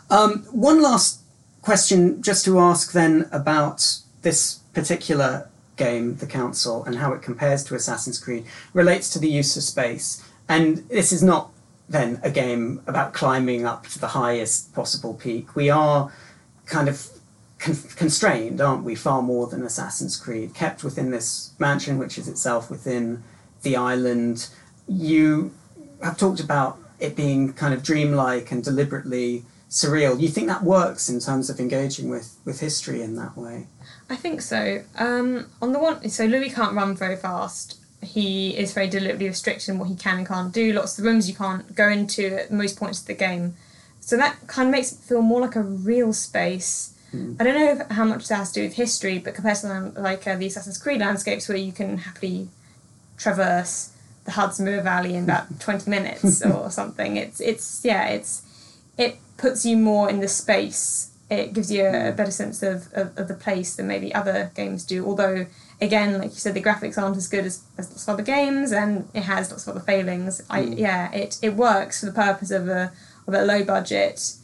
Um, 0.09 0.43
one 0.51 0.81
last 0.81 1.21
question, 1.61 2.21
just 2.21 2.45
to 2.45 2.59
ask 2.59 2.93
then 2.93 3.27
about 3.31 3.99
this 4.21 4.59
particular 4.73 5.49
game, 5.75 6.15
The 6.17 6.27
Council, 6.27 6.83
and 6.85 6.97
how 6.97 7.13
it 7.13 7.21
compares 7.21 7.63
to 7.65 7.75
Assassin's 7.75 8.19
Creed, 8.19 8.45
relates 8.73 9.09
to 9.11 9.19
the 9.19 9.29
use 9.29 9.55
of 9.57 9.63
space. 9.63 10.23
And 10.47 10.77
this 10.89 11.11
is 11.11 11.23
not 11.23 11.51
then 11.87 12.19
a 12.23 12.31
game 12.31 12.81
about 12.87 13.13
climbing 13.13 13.65
up 13.65 13.87
to 13.87 13.99
the 13.99 14.07
highest 14.07 14.73
possible 14.73 15.13
peak. 15.13 15.55
We 15.55 15.69
are 15.69 16.11
kind 16.65 16.89
of 16.89 17.09
con- 17.59 17.77
constrained, 17.95 18.61
aren't 18.61 18.83
we, 18.83 18.95
far 18.95 19.21
more 19.21 19.47
than 19.47 19.63
Assassin's 19.63 20.17
Creed, 20.17 20.53
kept 20.53 20.83
within 20.83 21.11
this 21.11 21.51
mansion, 21.59 21.97
which 21.97 22.17
is 22.17 22.27
itself 22.27 22.69
within 22.69 23.23
the 23.61 23.75
island. 23.75 24.49
You 24.87 25.53
have 26.01 26.17
talked 26.17 26.39
about 26.39 26.79
it 26.99 27.15
being 27.15 27.53
kind 27.53 27.73
of 27.73 27.83
dreamlike 27.83 28.51
and 28.51 28.63
deliberately 28.63 29.43
surreal. 29.69 30.19
You 30.19 30.29
think 30.29 30.47
that 30.47 30.63
works 30.63 31.09
in 31.09 31.19
terms 31.19 31.49
of 31.49 31.59
engaging 31.59 32.09
with, 32.09 32.37
with 32.45 32.59
history 32.59 33.01
in 33.01 33.15
that 33.15 33.37
way? 33.37 33.67
I 34.09 34.15
think 34.15 34.41
so. 34.41 34.83
Um, 34.97 35.47
on 35.61 35.73
the 35.73 35.79
one, 35.79 36.09
so 36.09 36.25
Louis 36.25 36.49
can't 36.49 36.75
run 36.75 36.95
very 36.95 37.15
fast. 37.15 37.79
He 38.01 38.55
is 38.55 38.73
very 38.73 38.87
deliberately 38.87 39.27
restricted 39.27 39.69
in 39.69 39.79
what 39.79 39.89
he 39.89 39.95
can 39.95 40.19
and 40.19 40.27
can't 40.27 40.53
do. 40.53 40.73
Lots 40.73 40.97
of 40.97 41.03
the 41.03 41.09
rooms 41.09 41.27
you 41.27 41.35
can't 41.35 41.75
go 41.75 41.89
into 41.89 42.43
at 42.43 42.51
most 42.51 42.77
points 42.77 43.01
of 43.01 43.07
the 43.07 43.15
game. 43.15 43.55
So 43.99 44.15
that 44.17 44.37
kind 44.45 44.67
of 44.67 44.71
makes 44.71 44.91
it 44.91 44.99
feel 44.99 45.23
more 45.23 45.41
like 45.41 45.55
a 45.55 45.63
real 45.63 46.13
space. 46.13 46.91
I 47.39 47.43
don't 47.43 47.55
know 47.55 47.71
if, 47.71 47.91
how 47.91 48.03
much 48.03 48.27
that 48.27 48.35
has 48.35 48.51
to 48.51 48.59
do 48.59 48.67
with 48.67 48.75
history, 48.75 49.19
but 49.19 49.33
compared 49.35 49.57
to 49.57 49.71
um, 49.71 49.93
like 49.95 50.27
uh, 50.27 50.35
the 50.35 50.47
Assassin's 50.47 50.77
Creed 50.77 50.99
landscapes, 50.99 51.47
where 51.47 51.57
you 51.57 51.71
can 51.71 51.97
happily 51.99 52.49
traverse 53.17 53.93
the 54.25 54.31
Hudson 54.31 54.65
River 54.65 54.81
Valley 54.81 55.15
in 55.15 55.23
about 55.23 55.59
twenty 55.59 55.89
minutes 55.89 56.43
or 56.45 56.69
something, 56.69 57.15
it's 57.15 57.39
it's 57.39 57.85
yeah, 57.85 58.09
it's 58.09 58.43
it 58.97 59.17
puts 59.37 59.65
you 59.65 59.77
more 59.77 60.09
in 60.09 60.19
the 60.19 60.27
space. 60.27 61.11
It 61.29 61.53
gives 61.53 61.71
you 61.71 61.83
a, 61.85 62.09
a 62.09 62.11
better 62.11 62.31
sense 62.31 62.61
of, 62.61 62.87
of, 62.93 63.17
of 63.17 63.27
the 63.27 63.33
place 63.33 63.75
than 63.75 63.87
maybe 63.87 64.13
other 64.13 64.51
games 64.55 64.85
do. 64.85 65.05
Although, 65.05 65.47
again, 65.81 66.19
like 66.19 66.31
you 66.31 66.37
said, 66.37 66.53
the 66.53 66.61
graphics 66.61 67.01
aren't 67.01 67.17
as 67.17 67.27
good 67.27 67.45
as, 67.45 67.63
as 67.77 67.89
lots 67.89 68.03
of 68.03 68.13
other 68.13 68.23
games, 68.23 68.71
and 68.71 69.09
it 69.13 69.23
has 69.23 69.49
lots 69.49 69.65
of 69.67 69.75
other 69.75 69.85
failings. 69.85 70.41
I 70.49 70.63
hmm. 70.63 70.73
yeah, 70.73 71.11
it, 71.11 71.39
it 71.41 71.55
works 71.55 72.01
for 72.01 72.05
the 72.07 72.11
purpose 72.11 72.51
of 72.51 72.67
a 72.67 72.91
of 73.27 73.33
a 73.33 73.43
low 73.43 73.63
budget 73.63 74.35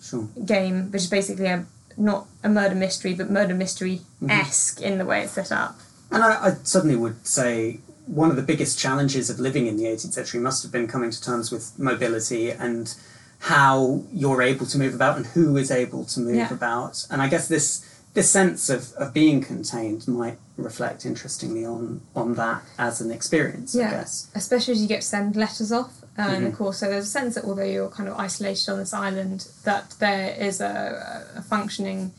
Sure. 0.00 0.28
game, 0.44 0.90
which 0.92 1.02
is 1.02 1.10
basically 1.10 1.46
a 1.46 1.66
not 1.96 2.26
a 2.44 2.48
murder 2.48 2.74
mystery, 2.74 3.14
but 3.14 3.30
murder 3.30 3.54
mystery 3.54 4.02
esque 4.28 4.76
mm-hmm. 4.76 4.92
in 4.92 4.98
the 4.98 5.04
way 5.04 5.22
it's 5.22 5.32
set 5.32 5.50
up. 5.50 5.78
And 6.10 6.22
I, 6.22 6.46
I 6.46 6.50
suddenly 6.62 6.96
would 6.96 7.26
say 7.26 7.80
one 8.06 8.30
of 8.30 8.36
the 8.36 8.42
biggest 8.42 8.78
challenges 8.78 9.28
of 9.28 9.38
living 9.38 9.66
in 9.66 9.76
the 9.76 9.84
18th 9.84 10.12
century 10.12 10.40
must 10.40 10.62
have 10.62 10.72
been 10.72 10.88
coming 10.88 11.10
to 11.10 11.22
terms 11.22 11.50
with 11.50 11.78
mobility 11.78 12.50
and 12.50 12.94
how 13.40 14.02
you're 14.12 14.42
able 14.42 14.66
to 14.66 14.78
move 14.78 14.94
about 14.94 15.16
and 15.16 15.26
who 15.26 15.56
is 15.56 15.70
able 15.70 16.04
to 16.04 16.20
move 16.20 16.36
Yeah. 16.36 16.52
about. 16.52 17.06
And 17.10 17.22
I 17.22 17.28
guess 17.28 17.48
this 17.48 17.84
this 18.14 18.30
sense 18.30 18.68
of, 18.68 18.92
of 18.94 19.12
being 19.12 19.40
contained 19.40 20.08
might 20.08 20.38
reflect 20.56 21.06
interestingly 21.06 21.64
on 21.64 22.00
on 22.16 22.34
that 22.34 22.62
as 22.78 23.00
an 23.00 23.10
experience, 23.10 23.76
I 23.76 23.90
guess. 23.90 24.26
especially 24.34 24.72
as 24.72 24.82
you 24.82 24.88
get 24.88 25.02
to 25.02 25.06
send 25.06 25.36
letters 25.36 25.70
off. 25.70 25.92
And 26.16 26.46
of 26.46 26.52
mm-hmm. 26.52 26.56
course, 26.56 26.78
so 26.78 26.88
there's 26.88 27.04
a 27.04 27.08
sense 27.08 27.36
that 27.36 27.44
although 27.44 27.62
you're 27.62 27.90
kind 27.90 28.08
of 28.08 28.18
isolated 28.18 28.68
on 28.70 28.78
this 28.78 28.92
island, 28.92 29.46
that 29.62 29.94
there 30.00 30.34
is 30.34 30.60
a, 30.60 31.24
a 31.36 31.42
functioning 31.42 32.12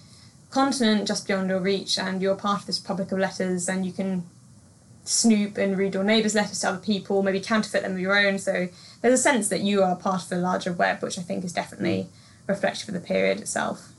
continent 0.51 1.05
just 1.05 1.27
beyond 1.27 1.49
your 1.49 1.59
reach, 1.59 1.99
and 1.99 2.21
you're 2.21 2.35
part 2.35 2.61
of 2.61 2.67
this 2.67 2.79
republic 2.79 3.11
of 3.11 3.19
letters, 3.19 3.67
and 3.67 3.85
you 3.85 3.91
can 3.91 4.23
snoop 5.09 5.57
and 5.57 5.77
read 5.77 5.95
your 5.95 6.03
neighbours' 6.03 6.35
letters 6.35 6.59
to 6.59 6.69
other 6.69 6.77
people, 6.77 7.23
maybe 7.23 7.39
counterfeit 7.39 7.81
them 7.81 7.93
with 7.93 8.01
your 8.01 8.17
own. 8.17 8.37
So 8.37 8.69
there's 9.01 9.19
a 9.19 9.21
sense 9.21 9.49
that 9.49 9.61
you 9.61 9.81
are 9.81 9.95
part 9.95 10.23
of 10.23 10.31
a 10.31 10.35
larger 10.35 10.71
web, 10.71 11.01
which 11.01 11.17
I 11.17 11.21
think 11.21 11.43
is 11.43 11.53
definitely 11.53 12.03
mm. 12.03 12.47
reflective 12.47 12.87
of 12.89 12.93
the 12.93 12.99
period 12.99 13.39
itself. 13.39 13.91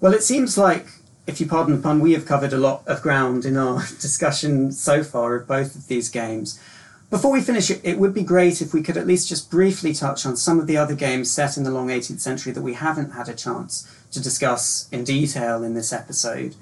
Well, 0.00 0.14
it 0.14 0.22
seems 0.22 0.56
like 0.56 0.86
if 1.26 1.40
you 1.40 1.46
pardon 1.46 1.76
the 1.76 1.82
pun, 1.82 2.00
we 2.00 2.12
have 2.12 2.26
covered 2.26 2.52
a 2.52 2.58
lot 2.58 2.86
of 2.86 3.02
ground 3.02 3.44
in 3.44 3.56
our 3.56 3.78
discussion 4.00 4.70
so 4.70 5.02
far 5.02 5.34
of 5.34 5.48
both 5.48 5.74
of 5.74 5.88
these 5.88 6.08
games. 6.08 6.60
Before 7.08 7.32
we 7.32 7.40
finish, 7.40 7.70
it, 7.70 7.80
it 7.84 7.98
would 7.98 8.14
be 8.14 8.22
great 8.22 8.60
if 8.60 8.74
we 8.74 8.82
could 8.82 8.96
at 8.96 9.06
least 9.06 9.28
just 9.28 9.50
briefly 9.50 9.92
touch 9.92 10.26
on 10.26 10.36
some 10.36 10.58
of 10.58 10.66
the 10.66 10.76
other 10.76 10.94
games 10.94 11.30
set 11.30 11.56
in 11.56 11.62
the 11.62 11.70
long 11.70 11.88
18th 11.88 12.20
century 12.20 12.52
that 12.52 12.62
we 12.62 12.74
haven't 12.74 13.12
had 13.12 13.28
a 13.28 13.34
chance 13.34 13.88
to 14.10 14.20
discuss 14.20 14.88
in 14.90 15.04
detail 15.04 15.62
in 15.62 15.74
this 15.74 15.92
episode. 15.92 16.56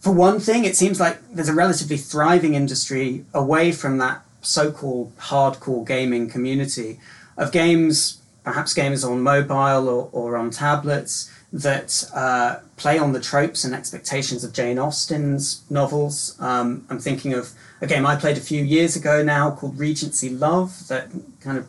For 0.00 0.12
one 0.12 0.38
thing, 0.38 0.64
it 0.64 0.76
seems 0.76 1.00
like 1.00 1.18
there's 1.32 1.48
a 1.48 1.54
relatively 1.54 1.96
thriving 1.96 2.54
industry 2.54 3.24
away 3.34 3.72
from 3.72 3.98
that 3.98 4.24
so 4.40 4.70
called 4.70 5.16
hardcore 5.18 5.86
gaming 5.86 6.30
community 6.30 7.00
of 7.36 7.50
games, 7.52 8.22
perhaps 8.44 8.74
games 8.74 9.04
on 9.04 9.22
mobile 9.22 9.88
or, 9.88 10.08
or 10.12 10.36
on 10.36 10.50
tablets, 10.50 11.32
that 11.52 12.04
uh, 12.14 12.56
play 12.76 12.98
on 12.98 13.12
the 13.12 13.20
tropes 13.20 13.64
and 13.64 13.74
expectations 13.74 14.44
of 14.44 14.52
Jane 14.52 14.78
Austen's 14.78 15.62
novels. 15.70 16.36
Um, 16.40 16.86
I'm 16.90 16.98
thinking 16.98 17.32
of 17.32 17.50
a 17.80 17.86
game 17.86 18.06
I 18.06 18.16
played 18.16 18.36
a 18.36 18.40
few 18.40 18.62
years 18.62 18.96
ago 18.96 19.22
now 19.22 19.50
called 19.52 19.78
Regency 19.78 20.28
Love 20.28 20.88
that 20.88 21.08
kind 21.40 21.58
of 21.58 21.66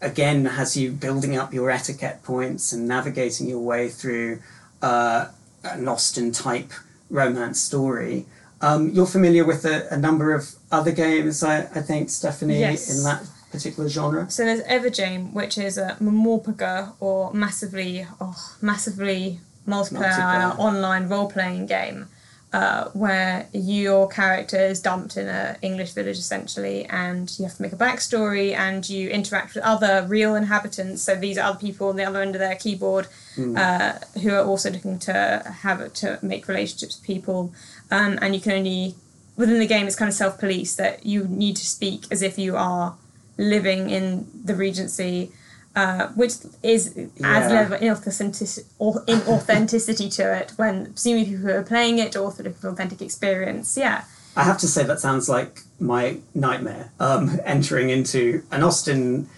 again 0.00 0.44
has 0.44 0.76
you 0.76 0.90
building 0.90 1.36
up 1.36 1.54
your 1.54 1.70
etiquette 1.70 2.22
points 2.24 2.72
and 2.72 2.88
navigating 2.88 3.48
your 3.48 3.60
way 3.60 3.88
through 3.88 4.40
uh, 4.82 5.28
an 5.62 5.86
Austen 5.86 6.32
type 6.32 6.72
romance 7.12 7.60
story. 7.60 8.26
Um, 8.60 8.90
you're 8.90 9.06
familiar 9.06 9.44
with 9.44 9.64
a, 9.64 9.92
a, 9.92 9.96
number 9.96 10.32
of 10.32 10.54
other 10.70 10.92
games, 10.92 11.42
I, 11.42 11.58
I 11.60 11.82
think, 11.82 12.10
Stephanie, 12.10 12.60
yes. 12.60 12.96
in 12.96 13.02
that 13.04 13.28
particular 13.50 13.88
genre. 13.88 14.30
So 14.30 14.44
there's 14.44 14.60
Ever, 14.60 14.88
Jane, 14.88 15.32
which 15.34 15.58
is 15.58 15.76
a 15.78 15.96
MMORPG 16.00 16.94
or 17.00 17.32
massively, 17.34 18.06
oh, 18.20 18.54
massively 18.60 19.40
multiplayer, 19.66 20.12
multiplayer. 20.12 20.58
online 20.58 21.08
role 21.08 21.28
playing 21.28 21.66
game 21.66 22.06
uh, 22.52 22.90
where 22.90 23.46
your 23.52 24.08
character 24.08 24.58
is 24.58 24.80
dumped 24.80 25.16
in 25.16 25.26
an 25.26 25.56
English 25.62 25.92
village 25.92 26.18
essentially, 26.18 26.84
and 26.86 27.38
you 27.38 27.44
have 27.44 27.56
to 27.56 27.62
make 27.62 27.72
a 27.72 27.76
backstory 27.76 28.54
and 28.54 28.88
you 28.88 29.08
interact 29.08 29.54
with 29.54 29.64
other 29.64 30.04
real 30.06 30.34
inhabitants. 30.34 31.02
So 31.02 31.14
these 31.14 31.38
are 31.38 31.48
other 31.48 31.58
people 31.58 31.88
on 31.88 31.96
the 31.96 32.04
other 32.04 32.20
end 32.20 32.34
of 32.34 32.40
their 32.40 32.56
keyboard 32.56 33.08
mm. 33.36 33.56
uh, 33.56 33.98
who 34.20 34.30
are 34.34 34.44
also 34.44 34.70
looking 34.70 34.98
to 35.00 35.42
have 35.62 35.92
to 35.94 36.18
make 36.22 36.46
relationships 36.46 36.98
with 36.98 37.06
people, 37.06 37.52
um, 37.90 38.18
and 38.20 38.34
you 38.34 38.40
can 38.40 38.52
only 38.52 38.94
within 39.36 39.58
the 39.58 39.66
game 39.66 39.86
it's 39.86 39.96
kind 39.96 40.10
of 40.10 40.14
self 40.14 40.38
police 40.38 40.74
that 40.76 41.06
you 41.06 41.24
need 41.24 41.56
to 41.56 41.66
speak 41.66 42.04
as 42.10 42.20
if 42.20 42.38
you 42.38 42.56
are 42.56 42.96
living 43.38 43.88
in 43.88 44.26
the 44.44 44.54
Regency 44.54 45.32
uh, 45.74 46.08
which 46.08 46.32
is 46.62 46.96
adds 47.22 47.50
a 47.50 47.54
level 47.54 47.74
of 47.74 47.80
inauthenticity, 47.80 48.64
inauthenticity 49.06 50.14
to 50.16 50.36
it 50.36 50.52
when 50.56 50.92
presumably 50.92 51.24
people 51.24 51.40
who 51.40 51.50
are 51.50 51.62
playing 51.62 51.98
it 51.98 52.16
also 52.16 52.42
looking 52.42 52.58
for 52.58 52.68
authentic 52.68 53.00
experience. 53.00 53.76
Yeah. 53.76 54.04
I 54.34 54.44
have 54.44 54.58
to 54.58 54.68
say 54.68 54.82
that 54.84 55.00
sounds 55.00 55.28
like 55.28 55.60
my 55.78 56.18
nightmare. 56.34 56.92
Um, 56.98 57.38
entering 57.44 57.90
into 57.90 58.42
an 58.50 58.62
Austen 58.62 59.28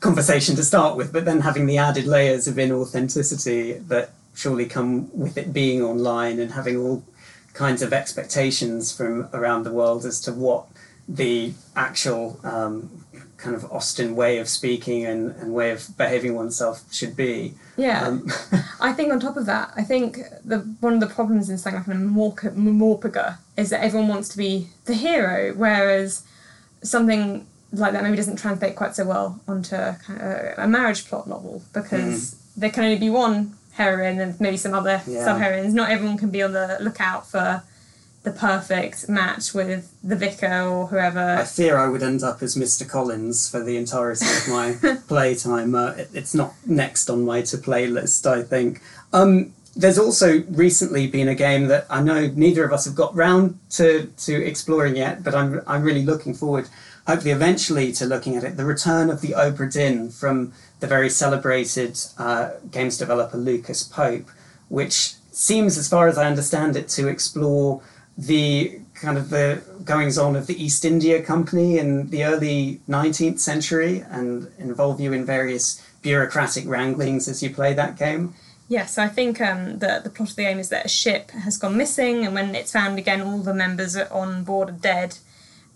conversation 0.00 0.54
to 0.56 0.62
start 0.62 0.96
with, 0.96 1.12
but 1.12 1.24
then 1.24 1.40
having 1.40 1.66
the 1.66 1.78
added 1.78 2.06
layers 2.06 2.46
of 2.46 2.56
inauthenticity 2.56 3.86
that 3.88 4.10
surely 4.34 4.66
come 4.66 5.16
with 5.16 5.38
it 5.38 5.52
being 5.52 5.82
online 5.82 6.38
and 6.38 6.52
having 6.52 6.76
all 6.76 7.04
kinds 7.52 7.82
of 7.82 7.92
expectations 7.92 8.92
from 8.94 9.28
around 9.32 9.62
the 9.62 9.72
world 9.72 10.04
as 10.04 10.20
to 10.20 10.32
what 10.32 10.66
the 11.08 11.52
actual 11.76 12.40
um, 12.42 13.03
kind 13.36 13.56
of 13.56 13.70
Austen 13.72 14.16
way 14.16 14.38
of 14.38 14.48
speaking 14.48 15.04
and, 15.04 15.34
and 15.36 15.52
way 15.52 15.70
of 15.70 15.96
behaving 15.96 16.34
oneself 16.34 16.82
should 16.92 17.16
be. 17.16 17.54
Yeah. 17.76 18.06
Um, 18.06 18.28
I 18.80 18.92
think 18.92 19.12
on 19.12 19.20
top 19.20 19.36
of 19.36 19.46
that, 19.46 19.72
I 19.76 19.82
think 19.82 20.18
the 20.44 20.58
one 20.80 20.94
of 20.94 21.00
the 21.00 21.06
problems 21.06 21.50
in 21.50 21.58
something 21.58 21.78
like 21.78 22.42
a 22.42 22.50
MMORPG 22.50 23.38
is 23.56 23.70
that 23.70 23.82
everyone 23.82 24.08
wants 24.08 24.28
to 24.30 24.38
be 24.38 24.68
the 24.84 24.94
hero, 24.94 25.52
whereas 25.54 26.24
something 26.82 27.46
like 27.72 27.92
that 27.92 28.02
maybe 28.02 28.16
doesn't 28.16 28.36
translate 28.36 28.76
quite 28.76 28.94
so 28.94 29.04
well 29.04 29.40
onto 29.48 29.76
kind 29.76 30.20
of 30.20 30.58
a 30.58 30.68
marriage 30.68 31.06
plot 31.08 31.26
novel 31.26 31.62
because 31.72 32.34
mm. 32.34 32.54
there 32.56 32.70
can 32.70 32.84
only 32.84 32.98
be 32.98 33.10
one 33.10 33.54
heroine 33.72 34.20
and 34.20 34.40
maybe 34.40 34.56
some 34.56 34.74
other 34.74 35.02
yeah. 35.06 35.24
sub 35.24 35.38
heroines. 35.38 35.74
Not 35.74 35.90
everyone 35.90 36.16
can 36.16 36.30
be 36.30 36.42
on 36.42 36.52
the 36.52 36.78
lookout 36.80 37.26
for 37.26 37.62
the 38.24 38.32
perfect 38.32 39.06
match 39.06 39.52
with 39.52 39.94
the 40.02 40.16
vicar 40.16 40.62
or 40.62 40.86
whoever. 40.86 41.36
I 41.36 41.44
fear 41.44 41.76
I 41.76 41.88
would 41.88 42.02
end 42.02 42.22
up 42.22 42.42
as 42.42 42.56
Mr. 42.56 42.88
Collins 42.88 43.48
for 43.48 43.62
the 43.62 43.76
entirety 43.76 44.24
of 44.26 44.48
my 44.48 44.96
playtime. 45.08 45.74
Uh, 45.74 45.90
it, 45.90 46.08
it's 46.14 46.34
not 46.34 46.54
next 46.66 47.10
on 47.10 47.24
my 47.24 47.42
to 47.42 47.58
play 47.58 47.86
list, 47.86 48.26
I 48.26 48.42
think. 48.42 48.80
Um, 49.12 49.52
there's 49.76 49.98
also 49.98 50.42
recently 50.48 51.06
been 51.06 51.28
a 51.28 51.34
game 51.34 51.66
that 51.68 51.86
I 51.90 52.02
know 52.02 52.28
neither 52.28 52.64
of 52.64 52.72
us 52.72 52.86
have 52.86 52.94
got 52.94 53.14
round 53.14 53.58
to, 53.70 54.06
to 54.06 54.44
exploring 54.46 54.96
yet, 54.96 55.22
but 55.22 55.34
I'm, 55.34 55.60
I'm 55.66 55.82
really 55.82 56.04
looking 56.04 56.32
forward, 56.32 56.68
hopefully, 57.06 57.32
eventually, 57.32 57.92
to 57.92 58.06
looking 58.06 58.36
at 58.36 58.44
it. 58.44 58.56
The 58.56 58.64
Return 58.64 59.10
of 59.10 59.20
the 59.20 59.32
Obra 59.32 59.70
Dinn 59.70 60.10
from 60.10 60.54
the 60.80 60.86
very 60.86 61.10
celebrated 61.10 61.98
uh, 62.16 62.52
games 62.70 62.96
developer 62.96 63.36
Lucas 63.36 63.82
Pope, 63.82 64.30
which 64.68 65.14
seems, 65.30 65.76
as 65.76 65.88
far 65.88 66.08
as 66.08 66.16
I 66.16 66.26
understand 66.26 66.76
it, 66.76 66.88
to 66.90 67.08
explore 67.08 67.82
the 68.16 68.80
kind 68.94 69.18
of 69.18 69.30
the 69.30 69.62
goings 69.84 70.16
on 70.16 70.36
of 70.36 70.46
the 70.46 70.62
East 70.62 70.84
India 70.84 71.22
Company 71.22 71.78
in 71.78 72.10
the 72.10 72.24
early 72.24 72.80
19th 72.88 73.40
century 73.40 74.04
and 74.08 74.50
involve 74.58 75.00
you 75.00 75.12
in 75.12 75.24
various 75.24 75.84
bureaucratic 76.02 76.66
wranglings 76.66 77.28
as 77.28 77.42
you 77.42 77.50
play 77.50 77.74
that 77.74 77.98
game? 77.98 78.34
Yes, 78.68 78.96
I 78.96 79.08
think 79.08 79.40
um, 79.40 79.78
the, 79.78 80.00
the 80.02 80.10
plot 80.10 80.30
of 80.30 80.36
the 80.36 80.42
game 80.42 80.58
is 80.58 80.70
that 80.70 80.86
a 80.86 80.88
ship 80.88 81.32
has 81.32 81.58
gone 81.58 81.76
missing, 81.76 82.24
and 82.24 82.34
when 82.34 82.54
it's 82.54 82.72
found 82.72 82.98
again, 82.98 83.20
all 83.20 83.38
the 83.38 83.52
members 83.52 83.96
on 83.96 84.44
board 84.44 84.68
are 84.70 84.72
dead, 84.72 85.18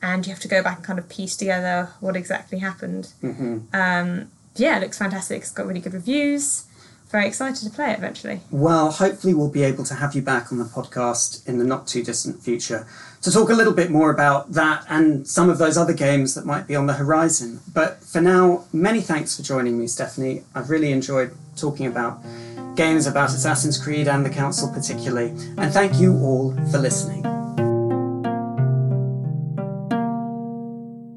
and 0.00 0.26
you 0.26 0.32
have 0.32 0.40
to 0.42 0.48
go 0.48 0.62
back 0.62 0.78
and 0.78 0.86
kind 0.86 0.98
of 0.98 1.08
piece 1.08 1.36
together 1.36 1.90
what 2.00 2.16
exactly 2.16 2.60
happened. 2.60 3.12
Mm-hmm. 3.22 3.58
Um, 3.74 4.30
yeah, 4.56 4.78
it 4.78 4.80
looks 4.80 4.98
fantastic. 4.98 5.42
It's 5.42 5.50
got 5.50 5.66
really 5.66 5.80
good 5.80 5.92
reviews 5.92 6.67
very 7.10 7.26
excited 7.26 7.64
to 7.64 7.70
play 7.70 7.92
it 7.92 7.98
eventually. 7.98 8.40
Well, 8.50 8.90
hopefully, 8.90 9.34
we'll 9.34 9.50
be 9.50 9.62
able 9.62 9.84
to 9.84 9.94
have 9.94 10.14
you 10.14 10.22
back 10.22 10.52
on 10.52 10.58
the 10.58 10.64
podcast 10.64 11.46
in 11.48 11.58
the 11.58 11.64
not 11.64 11.86
too 11.86 12.02
distant 12.02 12.42
future 12.42 12.86
to 13.22 13.30
talk 13.30 13.48
a 13.48 13.54
little 13.54 13.72
bit 13.72 13.90
more 13.90 14.10
about 14.10 14.52
that 14.52 14.84
and 14.88 15.26
some 15.26 15.50
of 15.50 15.58
those 15.58 15.76
other 15.76 15.92
games 15.92 16.34
that 16.34 16.44
might 16.44 16.66
be 16.66 16.76
on 16.76 16.86
the 16.86 16.92
horizon. 16.94 17.60
But 17.72 18.02
for 18.02 18.20
now, 18.20 18.64
many 18.72 19.00
thanks 19.00 19.36
for 19.36 19.42
joining 19.42 19.78
me, 19.78 19.86
Stephanie. 19.86 20.44
I've 20.54 20.70
really 20.70 20.92
enjoyed 20.92 21.34
talking 21.56 21.86
about 21.86 22.22
games 22.76 23.06
about 23.06 23.30
Assassin's 23.30 23.82
Creed 23.82 24.06
and 24.06 24.24
the 24.24 24.30
Council, 24.30 24.72
particularly. 24.72 25.30
And 25.56 25.72
thank 25.72 25.98
you 25.98 26.14
all 26.18 26.54
for 26.70 26.78
listening. 26.78 27.47